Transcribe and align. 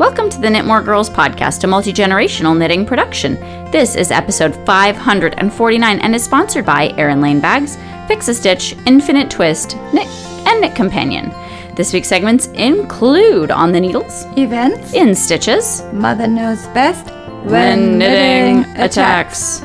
Welcome 0.00 0.30
to 0.30 0.40
the 0.40 0.48
Knitmore 0.48 0.82
Girls 0.82 1.10
podcast, 1.10 1.62
a 1.62 1.66
multi 1.66 1.92
generational 1.92 2.56
knitting 2.56 2.86
production. 2.86 3.34
This 3.70 3.96
is 3.96 4.10
episode 4.10 4.54
549 4.64 6.00
and 6.00 6.14
is 6.14 6.24
sponsored 6.24 6.64
by 6.64 6.88
Erin 6.96 7.20
Lane 7.20 7.38
Bags, 7.38 7.76
Fix 8.08 8.26
a 8.28 8.32
Stitch, 8.32 8.74
Infinite 8.86 9.30
Twist, 9.30 9.76
Knit, 9.92 10.06
and 10.46 10.62
Knit 10.62 10.74
Companion. 10.74 11.28
This 11.74 11.92
week's 11.92 12.08
segments 12.08 12.46
include 12.54 13.50
On 13.50 13.72
the 13.72 13.80
Needles, 13.80 14.24
Events, 14.38 14.94
In 14.94 15.14
Stitches, 15.14 15.82
Mother 15.92 16.26
Knows 16.26 16.66
Best, 16.68 17.06
When 17.44 17.98
Knitting 17.98 18.64
Attacks, 18.78 19.60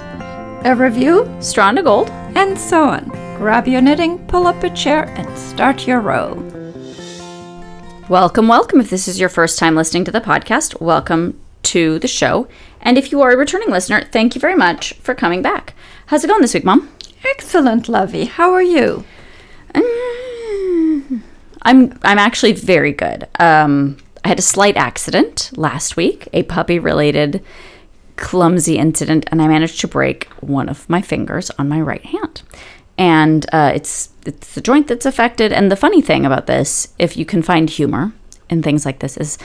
a 0.66 0.76
review, 0.78 1.34
Straw 1.40 1.72
to 1.72 1.82
Gold, 1.82 2.10
and 2.36 2.60
so 2.60 2.84
on. 2.84 3.08
Grab 3.38 3.70
your 3.70 3.80
knitting, 3.80 4.20
pull 4.28 4.48
up 4.48 4.62
a 4.66 4.70
chair, 4.72 5.06
and 5.16 5.38
start 5.38 5.88
your 5.88 6.02
row. 6.02 6.55
Welcome, 8.08 8.48
welcome. 8.48 8.80
If 8.80 8.92
this 8.92 9.08
is 9.08 9.20
your 9.20 9.30
first 9.30 9.58
time 9.58 9.76
listening 9.76 10.06
to 10.06 10.12
the 10.12 10.22
podcast, 10.22 10.80
welcome 10.80 11.42
to 11.64 11.98
the 11.98 12.08
show. 12.08 12.48
And 12.80 13.00
if 13.00 13.12
you 13.12 13.20
are 13.24 13.32
a 13.32 13.36
returning 13.38 13.72
listener, 13.72 14.04
thank 14.12 14.36
you 14.36 14.42
very 14.42 14.56
much 14.56 14.94
for 14.94 15.16
coming 15.16 15.42
back. 15.42 15.74
How's 16.06 16.24
it 16.24 16.28
going 16.28 16.44
this 16.44 16.54
week, 16.54 16.64
Mom? 16.64 16.88
Excellent, 17.24 17.90
Lovey. 17.90 18.26
How 18.26 18.54
are 18.54 18.62
you? 18.62 19.04
Mm, 19.74 21.22
I'm 21.64 21.98
I'm 22.04 22.20
actually 22.20 22.52
very 22.52 22.92
good. 22.92 23.28
Um, 23.40 23.98
I 24.24 24.28
had 24.28 24.38
a 24.38 24.44
slight 24.44 24.78
accident 24.78 25.50
last 25.56 25.98
week, 25.98 26.30
a 26.32 26.44
puppy 26.44 26.78
related 26.78 27.44
clumsy 28.18 28.78
incident, 28.78 29.26
and 29.32 29.42
I 29.42 29.48
managed 29.48 29.82
to 29.82 29.88
break 29.88 30.26
one 30.42 30.70
of 30.70 30.88
my 30.88 31.02
fingers 31.02 31.50
on 31.58 31.68
my 31.68 31.82
right 31.82 32.06
hand. 32.06 32.44
And 33.00 33.48
uh, 33.52 33.72
it's 33.74 34.10
it's 34.26 34.54
the 34.56 34.62
joint 34.62 34.88
that's 34.88 35.06
affected. 35.06 35.52
And 35.54 35.72
the 35.72 35.76
funny 35.76 36.02
thing 36.02 36.26
about 36.26 36.48
this, 36.48 36.88
if 37.00 37.16
you 37.18 37.26
can 37.26 37.42
find 37.42 37.70
humor 37.70 38.14
in 38.50 38.62
things 38.62 38.86
like 38.86 39.00
this, 39.00 39.18
is 39.18 39.38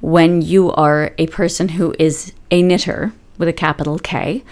when 0.00 0.42
you 0.42 0.72
are 0.72 1.12
a 1.18 1.26
person 1.28 1.70
who 1.70 1.94
is 1.98 2.32
a 2.50 2.62
knitter 2.62 3.12
with 3.38 3.48
a 3.48 3.52
capital 3.52 3.98
K, 3.98 4.42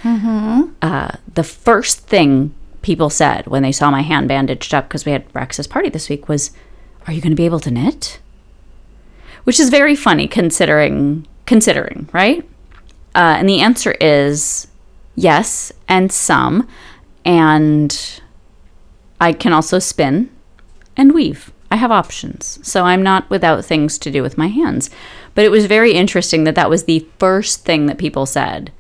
uh, 0.83 1.13
the 1.35 1.45
first 1.45 2.01
thing 2.01 2.55
people 2.83 3.09
said 3.09 3.47
when 3.47 3.63
they 3.63 3.73
saw 3.73 3.91
my 3.91 4.03
hand 4.03 4.29
bandaged 4.29 4.75
up 4.75 4.89
because 4.89 5.05
we 5.07 5.13
had 5.13 5.25
Rex's 5.33 5.67
party 5.67 5.89
this 5.89 6.09
week 6.09 6.29
was, 6.29 6.51
"Are 7.07 7.13
you 7.13 7.21
going 7.21 7.33
to 7.33 7.37
be 7.37 7.47
able 7.47 7.61
to 7.61 7.71
knit?" 7.71 8.21
Which 9.45 9.61
is 9.61 9.71
very 9.71 9.95
funny 9.97 10.27
considering 10.27 11.27
considering 11.47 12.09
right. 12.13 12.43
Uh, 13.15 13.37
and 13.39 13.49
the 13.49 13.61
answer 13.61 13.93
is 14.01 14.67
yes, 15.15 15.73
and 15.89 16.11
some, 16.11 16.67
and 17.25 18.21
I 19.21 19.33
can 19.33 19.53
also 19.53 19.79
spin 19.79 20.31
and 20.97 21.13
weave. 21.13 21.53
I 21.71 21.77
have 21.77 21.91
options, 21.91 22.61
so 22.63 22.85
I'm 22.85 23.03
not 23.03 23.29
without 23.31 23.65
things 23.65 23.99
to 23.99 24.11
do 24.11 24.23
with 24.23 24.39
my 24.39 24.47
hands. 24.47 24.91
But 25.35 25.45
it 25.45 25.51
was 25.51 25.67
very 25.67 25.93
interesting 25.93 26.45
that 26.45 26.55
that 26.55 26.71
was 26.71 26.85
the 26.85 27.07
first 27.19 27.65
thing 27.65 27.87
that 27.87 27.99
people 27.99 28.27
said 28.27 28.71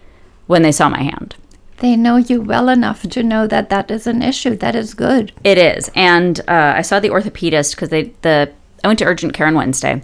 when 0.46 0.62
they 0.62 0.70
saw 0.70 0.88
my 0.88 1.02
hand. 1.02 1.34
They 1.78 1.96
know 1.96 2.16
you 2.16 2.40
well 2.40 2.68
enough 2.68 3.02
to 3.02 3.22
know 3.22 3.46
that 3.48 3.68
that 3.70 3.90
is 3.90 4.06
an 4.06 4.22
issue. 4.22 4.54
That 4.54 4.76
is 4.76 4.94
good. 4.94 5.32
It 5.42 5.58
is, 5.58 5.90
and 5.94 6.38
uh, 6.46 6.74
I 6.76 6.82
saw 6.82 7.00
the 7.00 7.10
orthopedist 7.10 7.74
because 7.74 7.88
they 7.88 8.12
the 8.22 8.52
I 8.84 8.86
went 8.86 9.00
to 9.00 9.06
urgent 9.06 9.34
care 9.34 9.46
on 9.46 9.54
Wednesday, 9.54 10.02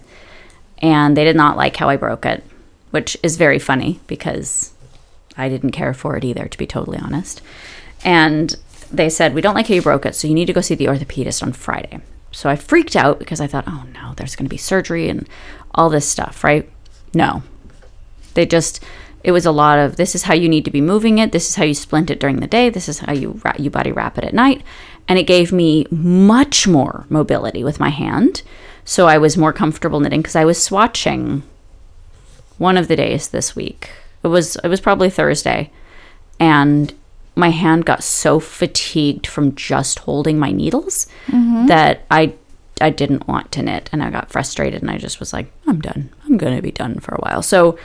and 0.78 1.16
they 1.16 1.24
did 1.24 1.36
not 1.36 1.56
like 1.56 1.76
how 1.76 1.88
I 1.88 1.96
broke 1.96 2.26
it, 2.26 2.42
which 2.90 3.16
is 3.22 3.36
very 3.36 3.58
funny 3.58 4.00
because 4.08 4.72
I 5.36 5.48
didn't 5.48 5.70
care 5.70 5.94
for 5.94 6.16
it 6.16 6.24
either, 6.24 6.48
to 6.48 6.58
be 6.58 6.66
totally 6.66 6.98
honest. 6.98 7.40
And 8.04 8.56
they 8.92 9.08
said 9.08 9.34
we 9.34 9.40
don't 9.40 9.54
like 9.54 9.68
how 9.68 9.74
you 9.74 9.82
broke 9.82 10.06
it, 10.06 10.14
so 10.14 10.28
you 10.28 10.34
need 10.34 10.46
to 10.46 10.52
go 10.52 10.60
see 10.60 10.74
the 10.74 10.86
orthopedist 10.86 11.42
on 11.42 11.52
Friday. 11.52 12.00
So 12.32 12.48
I 12.48 12.56
freaked 12.56 12.96
out 12.96 13.18
because 13.18 13.40
I 13.40 13.46
thought, 13.46 13.64
oh 13.66 13.84
no, 13.92 14.14
there's 14.14 14.36
going 14.36 14.46
to 14.46 14.50
be 14.50 14.56
surgery 14.56 15.08
and 15.08 15.28
all 15.74 15.90
this 15.90 16.08
stuff, 16.08 16.44
right? 16.44 16.68
No, 17.12 17.42
they 18.34 18.46
just 18.46 18.82
it 19.22 19.32
was 19.32 19.44
a 19.44 19.52
lot 19.52 19.78
of 19.78 19.96
this 19.96 20.14
is 20.14 20.24
how 20.24 20.34
you 20.34 20.48
need 20.48 20.64
to 20.64 20.70
be 20.70 20.80
moving 20.80 21.18
it. 21.18 21.32
This 21.32 21.48
is 21.48 21.56
how 21.56 21.64
you 21.64 21.74
splint 21.74 22.10
it 22.10 22.20
during 22.20 22.40
the 22.40 22.46
day. 22.46 22.70
This 22.70 22.88
is 22.88 23.00
how 23.00 23.12
you 23.12 23.40
ra- 23.44 23.56
you 23.58 23.70
body 23.70 23.92
wrap 23.92 24.16
it 24.16 24.24
at 24.24 24.34
night. 24.34 24.62
And 25.08 25.18
it 25.18 25.24
gave 25.24 25.52
me 25.52 25.86
much 25.90 26.66
more 26.66 27.04
mobility 27.08 27.64
with 27.64 27.80
my 27.80 27.90
hand. 27.90 28.42
So 28.84 29.06
i 29.06 29.18
was 29.18 29.36
more 29.36 29.52
comfortable 29.52 30.00
knitting 30.00 30.20
because 30.22 30.36
i 30.36 30.44
was 30.44 30.58
swatching 30.58 31.42
one 32.58 32.76
of 32.76 32.88
the 32.88 32.96
days 32.96 33.28
this 33.28 33.54
week. 33.54 33.90
It 34.22 34.28
was 34.28 34.56
it 34.56 34.68
was 34.68 34.80
probably 34.80 35.10
thursday. 35.10 35.70
And 36.38 36.94
my 37.36 37.50
hand 37.50 37.84
got 37.84 38.02
so 38.02 38.40
fatigued 38.40 39.26
from 39.26 39.54
just 39.54 40.00
holding 40.00 40.38
my 40.38 40.50
needles 40.50 41.06
mm-hmm. 41.26 41.66
that 41.66 42.04
i 42.10 42.32
I 42.80 42.90
didn't 42.90 43.28
want 43.28 43.52
to 43.52 43.62
knit 43.62 43.90
and 43.92 44.02
I 44.02 44.10
got 44.10 44.30
frustrated 44.30 44.80
and 44.80 44.90
I 44.90 44.96
just 44.96 45.20
was 45.20 45.32
like, 45.32 45.52
I'm 45.66 45.80
done. 45.80 46.10
I'm 46.24 46.38
going 46.38 46.56
to 46.56 46.62
be 46.62 46.70
done 46.70 46.98
for 46.98 47.14
a 47.14 47.20
while. 47.20 47.42
So, 47.42 47.78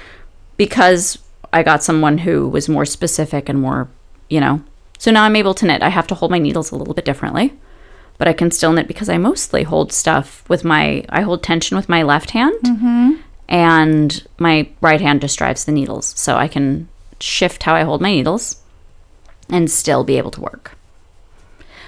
because 0.58 1.20
I 1.52 1.64
got 1.64 1.84
someone 1.84 2.20
who 2.20 2.48
was 2.48 2.70
more 2.70 2.86
specific 2.86 3.50
and 3.50 3.60
more, 3.60 3.90
you 4.30 4.40
know, 4.40 4.64
so 4.98 5.12
now 5.12 5.24
I'm 5.24 5.36
able 5.36 5.54
to 5.56 5.66
knit. 5.66 5.84
I 5.84 5.90
have 5.90 6.08
to 6.08 6.16
hold 6.16 6.32
my 6.32 6.40
needles 6.40 6.72
a 6.72 6.76
little 6.76 6.94
bit 6.94 7.06
differently, 7.06 7.54
but 8.18 8.28
I 8.28 8.34
can 8.34 8.52
still 8.52 8.72
knit 8.72 8.88
because 8.88 9.10
I 9.10 9.18
mostly 9.18 9.64
hold 9.64 9.92
stuff 9.92 10.48
with 10.50 10.64
my, 10.64 11.04
I 11.10 11.22
hold 11.22 11.44
tension 11.44 11.76
with 11.76 11.90
my 11.90 12.04
left 12.04 12.32
hand 12.32 12.56
mm-hmm. 12.64 13.14
and 13.50 14.26
my 14.40 14.70
right 14.80 15.02
hand 15.02 15.22
just 15.22 15.38
drives 15.38 15.66
the 15.66 15.74
needles. 15.74 16.14
So 16.18 16.38
I 16.38 16.48
can 16.48 16.88
shift 17.20 17.64
how 17.64 17.76
I 17.76 17.84
hold 17.84 18.02
my 18.02 18.12
needles 18.12 18.62
and 19.50 19.70
still 19.70 20.04
be 20.04 20.18
able 20.18 20.32
to 20.32 20.42
work. 20.42 20.78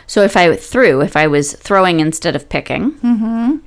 So 0.06 0.24
if 0.24 0.38
I 0.38 0.56
threw, 0.56 1.02
if 1.02 1.18
I 1.18 1.28
was 1.28 1.54
throwing 1.54 2.00
instead 2.00 2.36
of 2.36 2.50
picking, 2.50 2.94
mm-hmm. 2.94 3.58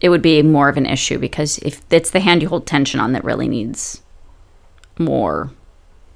it 0.00 0.10
would 0.10 0.22
be 0.22 0.42
more 0.42 0.68
of 0.68 0.76
an 0.76 0.86
issue 0.86 1.18
because 1.18 1.58
if 1.58 1.80
it's 1.90 2.10
the 2.10 2.20
hand 2.20 2.42
you 2.42 2.48
hold 2.48 2.66
tension 2.66 3.00
on 3.00 3.12
that 3.12 3.24
really 3.24 3.48
needs 3.48 4.02
more 4.98 5.50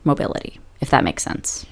mobility, 0.05 0.61
if 0.81 0.91
that 0.91 1.05
makes 1.05 1.23
sense. 1.23 1.65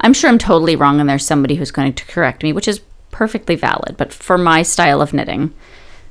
I'm 0.00 0.12
sure 0.12 0.28
I'm 0.28 0.38
totally 0.38 0.76
wrong 0.76 1.00
and 1.00 1.08
there's 1.08 1.24
somebody 1.24 1.54
who's 1.54 1.70
going 1.70 1.94
to 1.94 2.04
correct 2.06 2.42
me, 2.42 2.52
which 2.52 2.68
is 2.68 2.82
perfectly 3.10 3.56
valid, 3.56 3.96
but 3.96 4.12
for 4.12 4.36
my 4.36 4.62
style 4.62 5.00
of 5.00 5.14
knitting, 5.14 5.54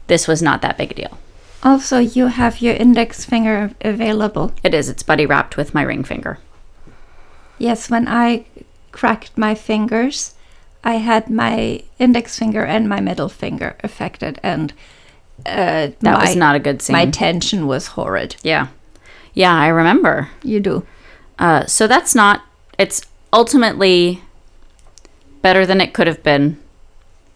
this 0.08 0.28
was 0.28 0.42
not 0.42 0.62
that 0.64 0.78
big 0.78 0.92
a 0.92 0.96
deal. 0.96 1.18
Also, 1.64 2.00
you 2.00 2.28
have 2.28 2.62
your 2.62 2.76
index 2.76 3.24
finger 3.26 3.72
available. 3.82 4.52
It 4.64 4.74
is, 4.74 4.90
it's 4.90 5.04
buddy 5.04 5.26
wrapped 5.26 5.58
with 5.58 5.74
my 5.74 5.84
ring 5.84 6.04
finger. 6.04 6.40
Yes, 7.58 7.90
when 7.90 8.08
I 8.08 8.46
cracked 8.92 9.38
my 9.38 9.56
fingers, 9.56 10.36
I 10.84 10.96
had 10.96 11.30
my 11.30 11.84
index 12.00 12.38
finger 12.38 12.64
and 12.64 12.88
my 12.88 13.00
middle 13.00 13.30
finger 13.30 13.76
affected, 13.84 14.40
and 14.44 14.74
uh, 15.46 15.92
That 16.02 16.22
was 16.22 16.36
not 16.36 16.56
a 16.56 16.60
good 16.60 16.82
scene. 16.82 16.94
My 16.94 17.06
tension 17.06 17.68
was 17.68 17.88
horrid. 17.88 18.36
Yeah. 18.44 18.68
Yeah, 19.34 19.56
I 19.56 19.68
remember. 19.68 20.30
You 20.44 20.60
do. 20.60 20.88
Uh, 21.38 21.66
so 21.66 21.88
that's 21.88 22.16
not, 22.16 22.44
it's 22.80 23.02
ultimately 23.32 24.22
better 25.42 25.66
than 25.66 25.80
it 25.82 25.94
could 25.94 26.08
have 26.08 26.24
been. 26.24 26.60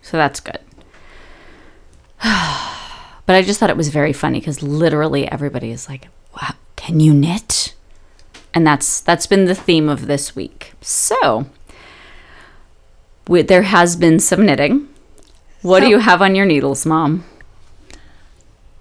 So 0.02 0.18
that's 0.18 0.40
good. 0.40 0.58
but 2.24 3.36
I 3.36 3.42
just 3.44 3.60
thought 3.60 3.70
it 3.70 3.78
was 3.78 3.90
very 3.90 4.14
funny 4.14 4.40
because 4.40 4.64
literally 4.64 5.30
everybody 5.32 5.72
is 5.72 5.88
like, 5.88 6.08
wow, 6.36 6.56
can 6.76 7.00
you 7.00 7.14
knit? 7.14 7.76
And 8.54 8.68
that's 8.68 9.00
that's 9.00 9.28
been 9.28 9.46
the 9.46 9.56
theme 9.56 9.88
of 9.90 10.08
this 10.08 10.36
week. 10.36 10.74
So 10.82 11.46
we, 13.28 13.42
there 13.44 13.62
has 13.64 13.96
been 13.96 14.20
some 14.20 14.46
knitting. 14.46 14.88
What 15.62 15.82
do 15.82 15.88
you 15.90 16.00
have 16.00 16.22
on 16.22 16.36
your 16.36 16.46
needles, 16.46 16.86
Mom? 16.86 17.24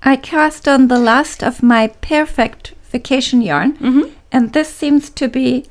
I 0.02 0.16
cast 0.16 0.66
on 0.66 0.88
the 0.88 0.98
last 0.98 1.42
of 1.44 1.62
my 1.62 1.88
perfect 2.00 2.74
vacation 2.90 3.42
yarn, 3.42 3.76
Mm-hmm. 3.76 4.08
and 4.32 4.52
this 4.54 4.74
seems 4.74 5.10
to 5.10 5.28
be 5.28 5.66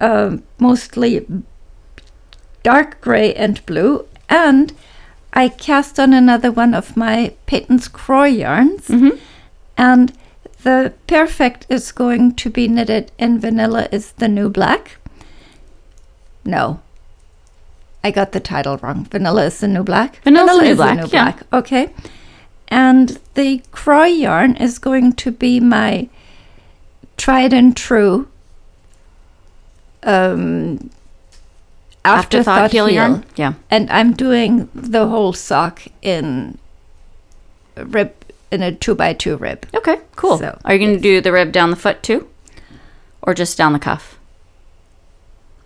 uh, 0.00 0.36
mostly 0.58 1.26
dark 2.62 3.00
gray 3.00 3.32
and 3.34 3.64
blue. 3.66 4.06
And 4.28 4.72
I 5.32 5.48
cast 5.48 5.98
on 5.98 6.12
another 6.12 6.52
one 6.52 6.74
of 6.74 6.96
my 6.96 7.32
Patons 7.46 7.88
Kroy 7.88 8.26
yarns, 8.28 8.88
Mm-hmm. 8.88 9.16
and 9.78 10.12
the 10.62 10.92
perfect 11.06 11.66
is 11.68 11.92
going 11.92 12.34
to 12.34 12.50
be 12.50 12.68
knitted 12.68 13.12
in 13.18 13.40
vanilla 13.40 13.88
is 13.90 14.12
the 14.12 14.28
new 14.28 14.48
black. 14.48 14.98
No. 16.44 16.80
I 18.02 18.10
got 18.10 18.32
the 18.32 18.40
title 18.40 18.78
wrong. 18.78 19.04
Vanilla 19.04 19.44
is 19.44 19.60
the 19.60 19.68
new 19.68 19.82
black. 19.82 20.22
Vanilla's 20.22 20.58
the 20.58 20.62
new 20.64 20.70
is 20.70 20.76
black, 20.76 20.96
the 20.96 21.02
new 21.02 21.08
yeah. 21.12 21.24
black. 21.24 21.42
Okay. 21.52 21.94
And 22.68 23.18
the 23.34 23.62
Kroy 23.72 24.06
yarn 24.06 24.56
is 24.56 24.78
going 24.78 25.12
to 25.14 25.30
be 25.30 25.60
my 25.60 26.08
tried 27.16 27.52
and 27.52 27.76
true 27.76 28.28
um, 30.02 30.90
afterthought, 32.04 32.70
heel. 32.70 32.88
yarn? 32.88 33.24
Yeah. 33.36 33.54
And 33.70 33.90
I'm 33.90 34.12
doing 34.12 34.68
the 34.74 35.08
whole 35.08 35.32
sock 35.32 35.82
in 36.00 36.58
rib 37.76 38.14
in 38.50 38.62
a 38.62 38.72
two 38.72 38.94
by 38.94 39.12
two 39.12 39.36
rib. 39.36 39.66
Okay, 39.74 40.00
cool. 40.16 40.38
So, 40.38 40.58
Are 40.64 40.72
you 40.74 40.78
going 40.78 40.96
to 40.96 41.02
do 41.02 41.20
the 41.20 41.32
rib 41.32 41.52
down 41.52 41.70
the 41.70 41.76
foot 41.76 42.02
too? 42.02 42.28
Or 43.22 43.34
just 43.34 43.58
down 43.58 43.72
the 43.72 43.78
cuff? 43.78 44.18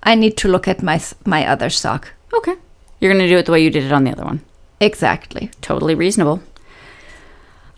I 0.03 0.15
need 0.15 0.37
to 0.39 0.49
look 0.49 0.69
at 0.69 0.83
my 0.83 1.01
my 1.25 1.47
other 1.47 1.71
sock. 1.71 2.13
Okay. 2.33 2.55
You're 3.01 3.13
going 3.13 3.25
to 3.25 3.29
do 3.29 3.39
it 3.39 3.47
the 3.47 3.53
way 3.53 3.63
you 3.63 3.71
did 3.71 3.85
it 3.85 3.93
on 3.93 4.05
the 4.05 4.13
other 4.13 4.25
one. 4.25 4.41
Exactly. 4.81 5.51
Totally 5.61 5.95
reasonable. 5.95 6.43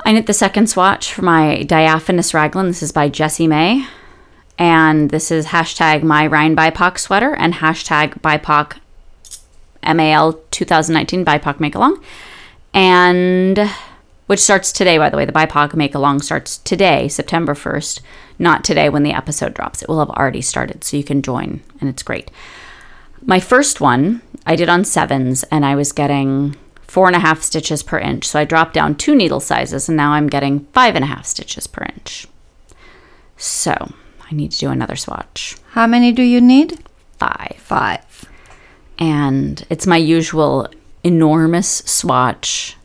I 0.05 0.13
knit 0.13 0.27
the 0.27 0.33
second 0.35 0.69
swatch 0.69 1.13
for 1.13 1.23
my 1.23 1.63
diaphanous 1.65 2.33
raglan. 2.33 2.69
This 2.69 2.83
is 2.83 2.93
by 2.93 3.09
Jessie 3.09 3.49
May. 3.49 3.87
And 4.59 5.11
this 5.11 5.31
is 5.31 5.47
hashtag 5.47 6.03
my 6.03 6.27
Rhine 6.27 6.57
BIPOC 6.57 6.99
sweater 6.99 7.35
and 7.35 7.55
hashtag 7.55 8.21
BIPOC 8.21 8.79
MAL 9.95 10.35
2019 10.51 11.25
BIPOC 11.25 11.61
make 11.61 11.75
along. 11.75 12.03
And 12.73 13.71
which 14.27 14.41
starts 14.41 14.73
today, 14.73 14.99
by 14.99 15.09
the 15.09 15.17
way. 15.17 15.25
The 15.25 15.33
BIPOC 15.33 15.75
make 15.75 15.95
along 15.95 16.23
starts 16.23 16.59
today, 16.59 17.09
September 17.09 17.55
1st, 17.55 18.01
not 18.39 18.65
today 18.65 18.89
when 18.89 19.03
the 19.03 19.13
episode 19.13 19.55
drops. 19.55 19.83
It 19.83 19.89
will 19.89 20.01
have 20.01 20.11
already 20.11 20.43
started, 20.43 20.85
so 20.85 20.97
you 20.97 21.05
can 21.05 21.23
join, 21.23 21.63
and 21.81 21.89
it's 21.89 22.03
great. 22.03 22.31
My 23.23 23.41
first 23.41 23.81
one 23.81 24.23
I 24.45 24.57
did 24.57 24.69
on 24.69 24.85
sevens, 24.85 25.43
and 25.45 25.65
I 25.65 25.75
was 25.75 25.93
getting 25.93 26.57
four 26.83 27.07
and 27.07 27.17
a 27.17 27.21
half 27.21 27.43
stitches 27.43 27.83
per 27.83 27.99
inch. 27.99 28.27
So 28.27 28.39
I 28.39 28.45
dropped 28.45 28.75
down 28.75 28.95
two 28.95 29.15
needle 29.15 29.41
sizes, 29.41 29.89
and 29.89 29.97
now 29.97 30.13
I'm 30.13 30.29
getting 30.29 30.67
five 30.73 30.95
and 30.95 31.05
a 31.05 31.09
half 31.09 31.27
stitches 31.27 31.67
per 31.67 31.85
inch. 31.85 32.27
So 33.37 33.93
I 34.31 34.35
need 34.35 34.53
to 34.53 34.59
do 34.59 34.71
another 34.71 34.97
swatch. 34.97 35.57
How 35.71 35.87
many 35.87 36.13
do 36.13 36.23
you 36.23 36.41
need? 36.41 36.85
Five. 37.19 37.57
Five. 37.59 38.25
And 38.99 39.65
it's 39.69 39.87
my 39.87 39.97
usual 39.97 40.69
enormous 41.05 41.69
swatch, 41.85 42.77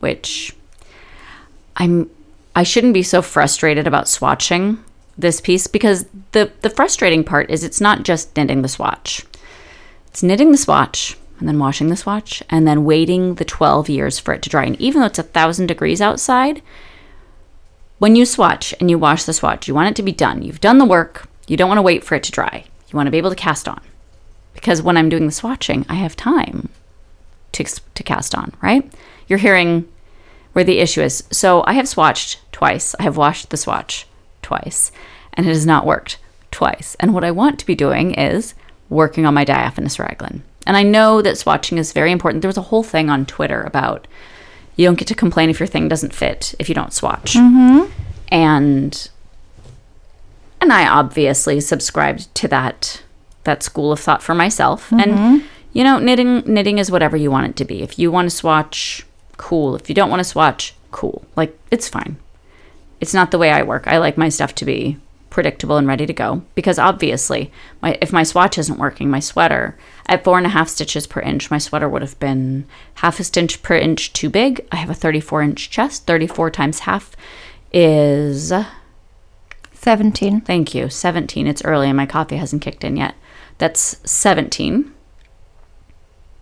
which 0.00 0.54
I'm 1.76 2.10
I 2.56 2.62
shouldn't 2.62 2.94
be 2.94 3.02
so 3.02 3.20
frustrated 3.20 3.86
about 3.86 4.04
swatching 4.04 4.78
this 5.18 5.40
piece 5.40 5.66
because 5.66 6.06
the 6.32 6.52
the 6.62 6.70
frustrating 6.70 7.24
part 7.24 7.50
is 7.50 7.64
it's 7.64 7.80
not 7.80 8.02
just 8.02 8.36
knitting 8.36 8.62
the 8.62 8.68
swatch. 8.68 9.24
It's 10.08 10.22
knitting 10.22 10.52
the 10.52 10.58
swatch 10.58 11.16
and 11.38 11.48
then 11.48 11.58
washing 11.58 11.88
the 11.88 11.96
swatch 11.96 12.42
and 12.48 12.66
then 12.66 12.84
waiting 12.84 13.34
the 13.34 13.44
12 13.44 13.88
years 13.88 14.18
for 14.18 14.32
it 14.32 14.42
to 14.42 14.50
dry. 14.50 14.64
And 14.64 14.80
even 14.80 15.00
though 15.00 15.06
it's 15.06 15.18
a 15.18 15.24
thousand 15.24 15.66
degrees 15.66 16.00
outside, 16.00 16.62
when 17.98 18.14
you 18.14 18.24
swatch 18.24 18.74
and 18.78 18.88
you 18.88 18.98
wash 18.98 19.24
the 19.24 19.32
swatch, 19.32 19.66
you 19.66 19.74
want 19.74 19.88
it 19.88 19.96
to 19.96 20.02
be 20.02 20.12
done. 20.12 20.42
You've 20.42 20.60
done 20.60 20.78
the 20.78 20.84
work. 20.84 21.28
You 21.48 21.56
don't 21.56 21.68
want 21.68 21.78
to 21.78 21.82
wait 21.82 22.04
for 22.04 22.14
it 22.14 22.22
to 22.24 22.32
dry. 22.32 22.64
You 22.88 22.96
want 22.96 23.06
to 23.08 23.10
be 23.10 23.18
able 23.18 23.30
to 23.30 23.36
cast 23.36 23.66
on. 23.68 23.80
Because 24.52 24.80
when 24.82 24.96
I'm 24.96 25.08
doing 25.08 25.26
the 25.26 25.32
swatching, 25.32 25.84
I 25.88 25.94
have 25.94 26.14
time 26.14 26.68
to, 27.52 27.64
to 27.64 28.02
cast 28.02 28.34
on, 28.34 28.52
right? 28.62 28.90
You're 29.26 29.38
hearing 29.38 29.88
where 30.54 30.64
the 30.64 30.78
issue 30.78 31.02
is. 31.02 31.22
So 31.30 31.62
I 31.66 31.74
have 31.74 31.84
swatched 31.84 32.38
twice. 32.50 32.94
I 32.98 33.02
have 33.02 33.18
washed 33.18 33.50
the 33.50 33.56
swatch 33.58 34.06
twice, 34.40 34.90
and 35.34 35.46
it 35.46 35.50
has 35.50 35.66
not 35.66 35.84
worked 35.84 36.18
twice. 36.50 36.96
And 36.98 37.12
what 37.12 37.24
I 37.24 37.30
want 37.30 37.58
to 37.58 37.66
be 37.66 37.74
doing 37.74 38.14
is 38.14 38.54
working 38.88 39.26
on 39.26 39.34
my 39.34 39.44
diaphanous 39.44 39.98
raglan. 39.98 40.42
And 40.66 40.76
I 40.76 40.82
know 40.82 41.20
that 41.20 41.34
swatching 41.34 41.76
is 41.76 41.92
very 41.92 42.10
important. 42.10 42.40
There 42.40 42.48
was 42.48 42.56
a 42.56 42.62
whole 42.62 42.82
thing 42.82 43.10
on 43.10 43.26
Twitter 43.26 43.62
about 43.62 44.06
you 44.76 44.86
don't 44.86 44.98
get 44.98 45.08
to 45.08 45.14
complain 45.14 45.50
if 45.50 45.60
your 45.60 45.66
thing 45.66 45.88
doesn't 45.88 46.14
fit 46.14 46.54
if 46.58 46.68
you 46.68 46.74
don't 46.74 46.92
swatch. 46.92 47.34
Mm-hmm. 47.34 47.90
And 48.28 49.10
and 50.60 50.72
I 50.72 50.88
obviously 50.88 51.60
subscribed 51.60 52.34
to 52.36 52.48
that 52.48 53.02
that 53.44 53.62
school 53.62 53.92
of 53.92 54.00
thought 54.00 54.22
for 54.22 54.34
myself. 54.34 54.90
Mm-hmm. 54.90 55.00
And 55.00 55.44
you 55.72 55.84
know, 55.84 55.98
knitting 55.98 56.42
knitting 56.46 56.78
is 56.78 56.90
whatever 56.90 57.16
you 57.16 57.30
want 57.30 57.48
it 57.48 57.56
to 57.56 57.64
be. 57.64 57.82
If 57.82 57.98
you 57.98 58.10
want 58.10 58.30
to 58.30 58.34
swatch, 58.34 59.04
cool. 59.36 59.76
If 59.76 59.88
you 59.88 59.94
don't 59.94 60.10
want 60.10 60.20
to 60.20 60.24
swatch, 60.24 60.74
cool. 60.90 61.24
Like 61.36 61.58
it's 61.70 61.88
fine. 61.88 62.16
It's 63.00 63.14
not 63.14 63.30
the 63.30 63.38
way 63.38 63.50
I 63.50 63.62
work. 63.62 63.86
I 63.86 63.98
like 63.98 64.16
my 64.16 64.28
stuff 64.28 64.54
to 64.56 64.64
be 64.64 64.98
predictable 65.34 65.76
and 65.76 65.88
ready 65.88 66.06
to 66.06 66.12
go 66.12 66.40
because 66.54 66.78
obviously 66.78 67.50
my 67.82 67.98
if 68.00 68.12
my 68.12 68.22
swatch 68.22 68.56
isn't 68.56 68.78
working 68.78 69.10
my 69.10 69.18
sweater 69.18 69.76
at 70.06 70.22
four 70.22 70.38
and 70.38 70.46
a 70.46 70.50
half 70.50 70.68
stitches 70.68 71.08
per 71.08 71.18
inch 71.22 71.50
my 71.50 71.58
sweater 71.58 71.88
would 71.88 72.02
have 72.02 72.16
been 72.20 72.64
half 72.94 73.18
a 73.18 73.24
stitch 73.24 73.60
per 73.60 73.74
inch 73.74 74.12
too 74.12 74.30
big 74.30 74.64
i 74.70 74.76
have 74.76 74.88
a 74.88 74.94
34 74.94 75.42
inch 75.42 75.70
chest 75.70 76.06
34 76.06 76.52
times 76.52 76.78
half 76.80 77.16
is 77.72 78.52
17. 79.72 80.40
thank 80.42 80.72
you 80.72 80.88
17 80.88 81.48
it's 81.48 81.64
early 81.64 81.88
and 81.88 81.96
my 81.96 82.06
coffee 82.06 82.36
hasn't 82.36 82.62
kicked 82.62 82.84
in 82.84 82.96
yet 82.96 83.16
that's 83.58 83.96
17 84.08 84.94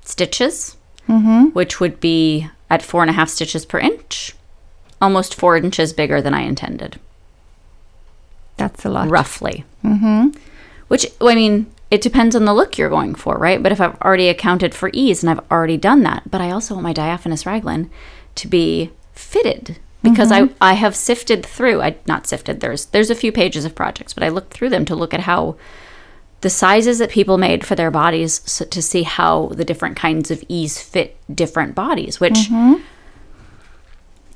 stitches 0.02 0.76
which 1.52 1.80
would 1.80 2.00
be 2.00 2.48
at 2.70 2.82
four 2.82 3.02
and 3.02 3.10
a 3.10 3.14
half 3.14 3.28
stitches 3.28 3.64
per 3.66 3.78
inch 3.78 4.34
almost 5.00 5.34
four 5.34 5.56
inches 5.56 5.92
bigger 5.92 6.22
than 6.22 6.32
i 6.34 6.40
intended 6.42 6.98
That's 8.56 8.84
a 8.84 8.88
lot. 8.88 9.08
roughly. 9.10 9.64
Mm-hmm. 9.84 10.28
Which, 10.88 11.06
I 11.20 11.34
mean, 11.34 11.66
it 11.90 12.00
depends 12.02 12.36
on 12.36 12.44
the 12.44 12.54
look 12.54 12.78
you're 12.78 12.88
going 12.90 13.14
for, 13.14 13.36
right? 13.36 13.62
But 13.62 13.72
if 13.72 13.80
I've 13.80 14.00
already 14.00 14.28
accounted 14.28 14.74
for 14.74 14.90
ease 14.92 15.22
and 15.22 15.30
I've 15.30 15.50
already 15.50 15.76
done 15.76 16.02
that, 16.04 16.30
but 16.30 16.40
I 16.40 16.50
also 16.50 16.74
want 16.74 16.84
my 16.84 16.92
diaphanous 16.92 17.46
raglan 17.46 17.90
to 18.36 18.46
be 18.48 18.90
fitted 19.12 19.78
because 20.02 20.30
I, 20.32 20.48
I 20.60 20.74
have 20.74 20.94
sifted 20.96 21.44
through, 21.46 21.80
I 21.80 21.96
not 22.06 22.26
sifted, 22.26 22.60
there's 22.60 22.86
there's 22.86 23.10
a 23.10 23.14
few 23.14 23.30
pages 23.32 23.64
of 23.64 23.74
projects, 23.74 24.12
but 24.12 24.22
I 24.24 24.28
looked 24.30 24.52
through 24.52 24.70
them 24.70 24.84
to 24.86 24.94
look 24.96 25.14
at 25.14 25.20
how 25.20 25.56
the 26.42 26.50
sizes 26.50 26.98
that 26.98 27.10
people 27.10 27.38
made 27.38 27.64
for 27.64 27.74
their 27.74 27.90
bodies 27.90 28.42
so 28.44 28.64
to 28.64 28.82
see 28.82 29.04
how 29.04 29.46
the 29.48 29.64
different 29.64 29.96
kinds 29.96 30.30
of 30.30 30.44
ease 30.48 30.80
fit 30.80 31.16
different 31.34 31.74
bodies, 31.74 32.20
which 32.20 32.34
mm-hmm. 32.34 32.82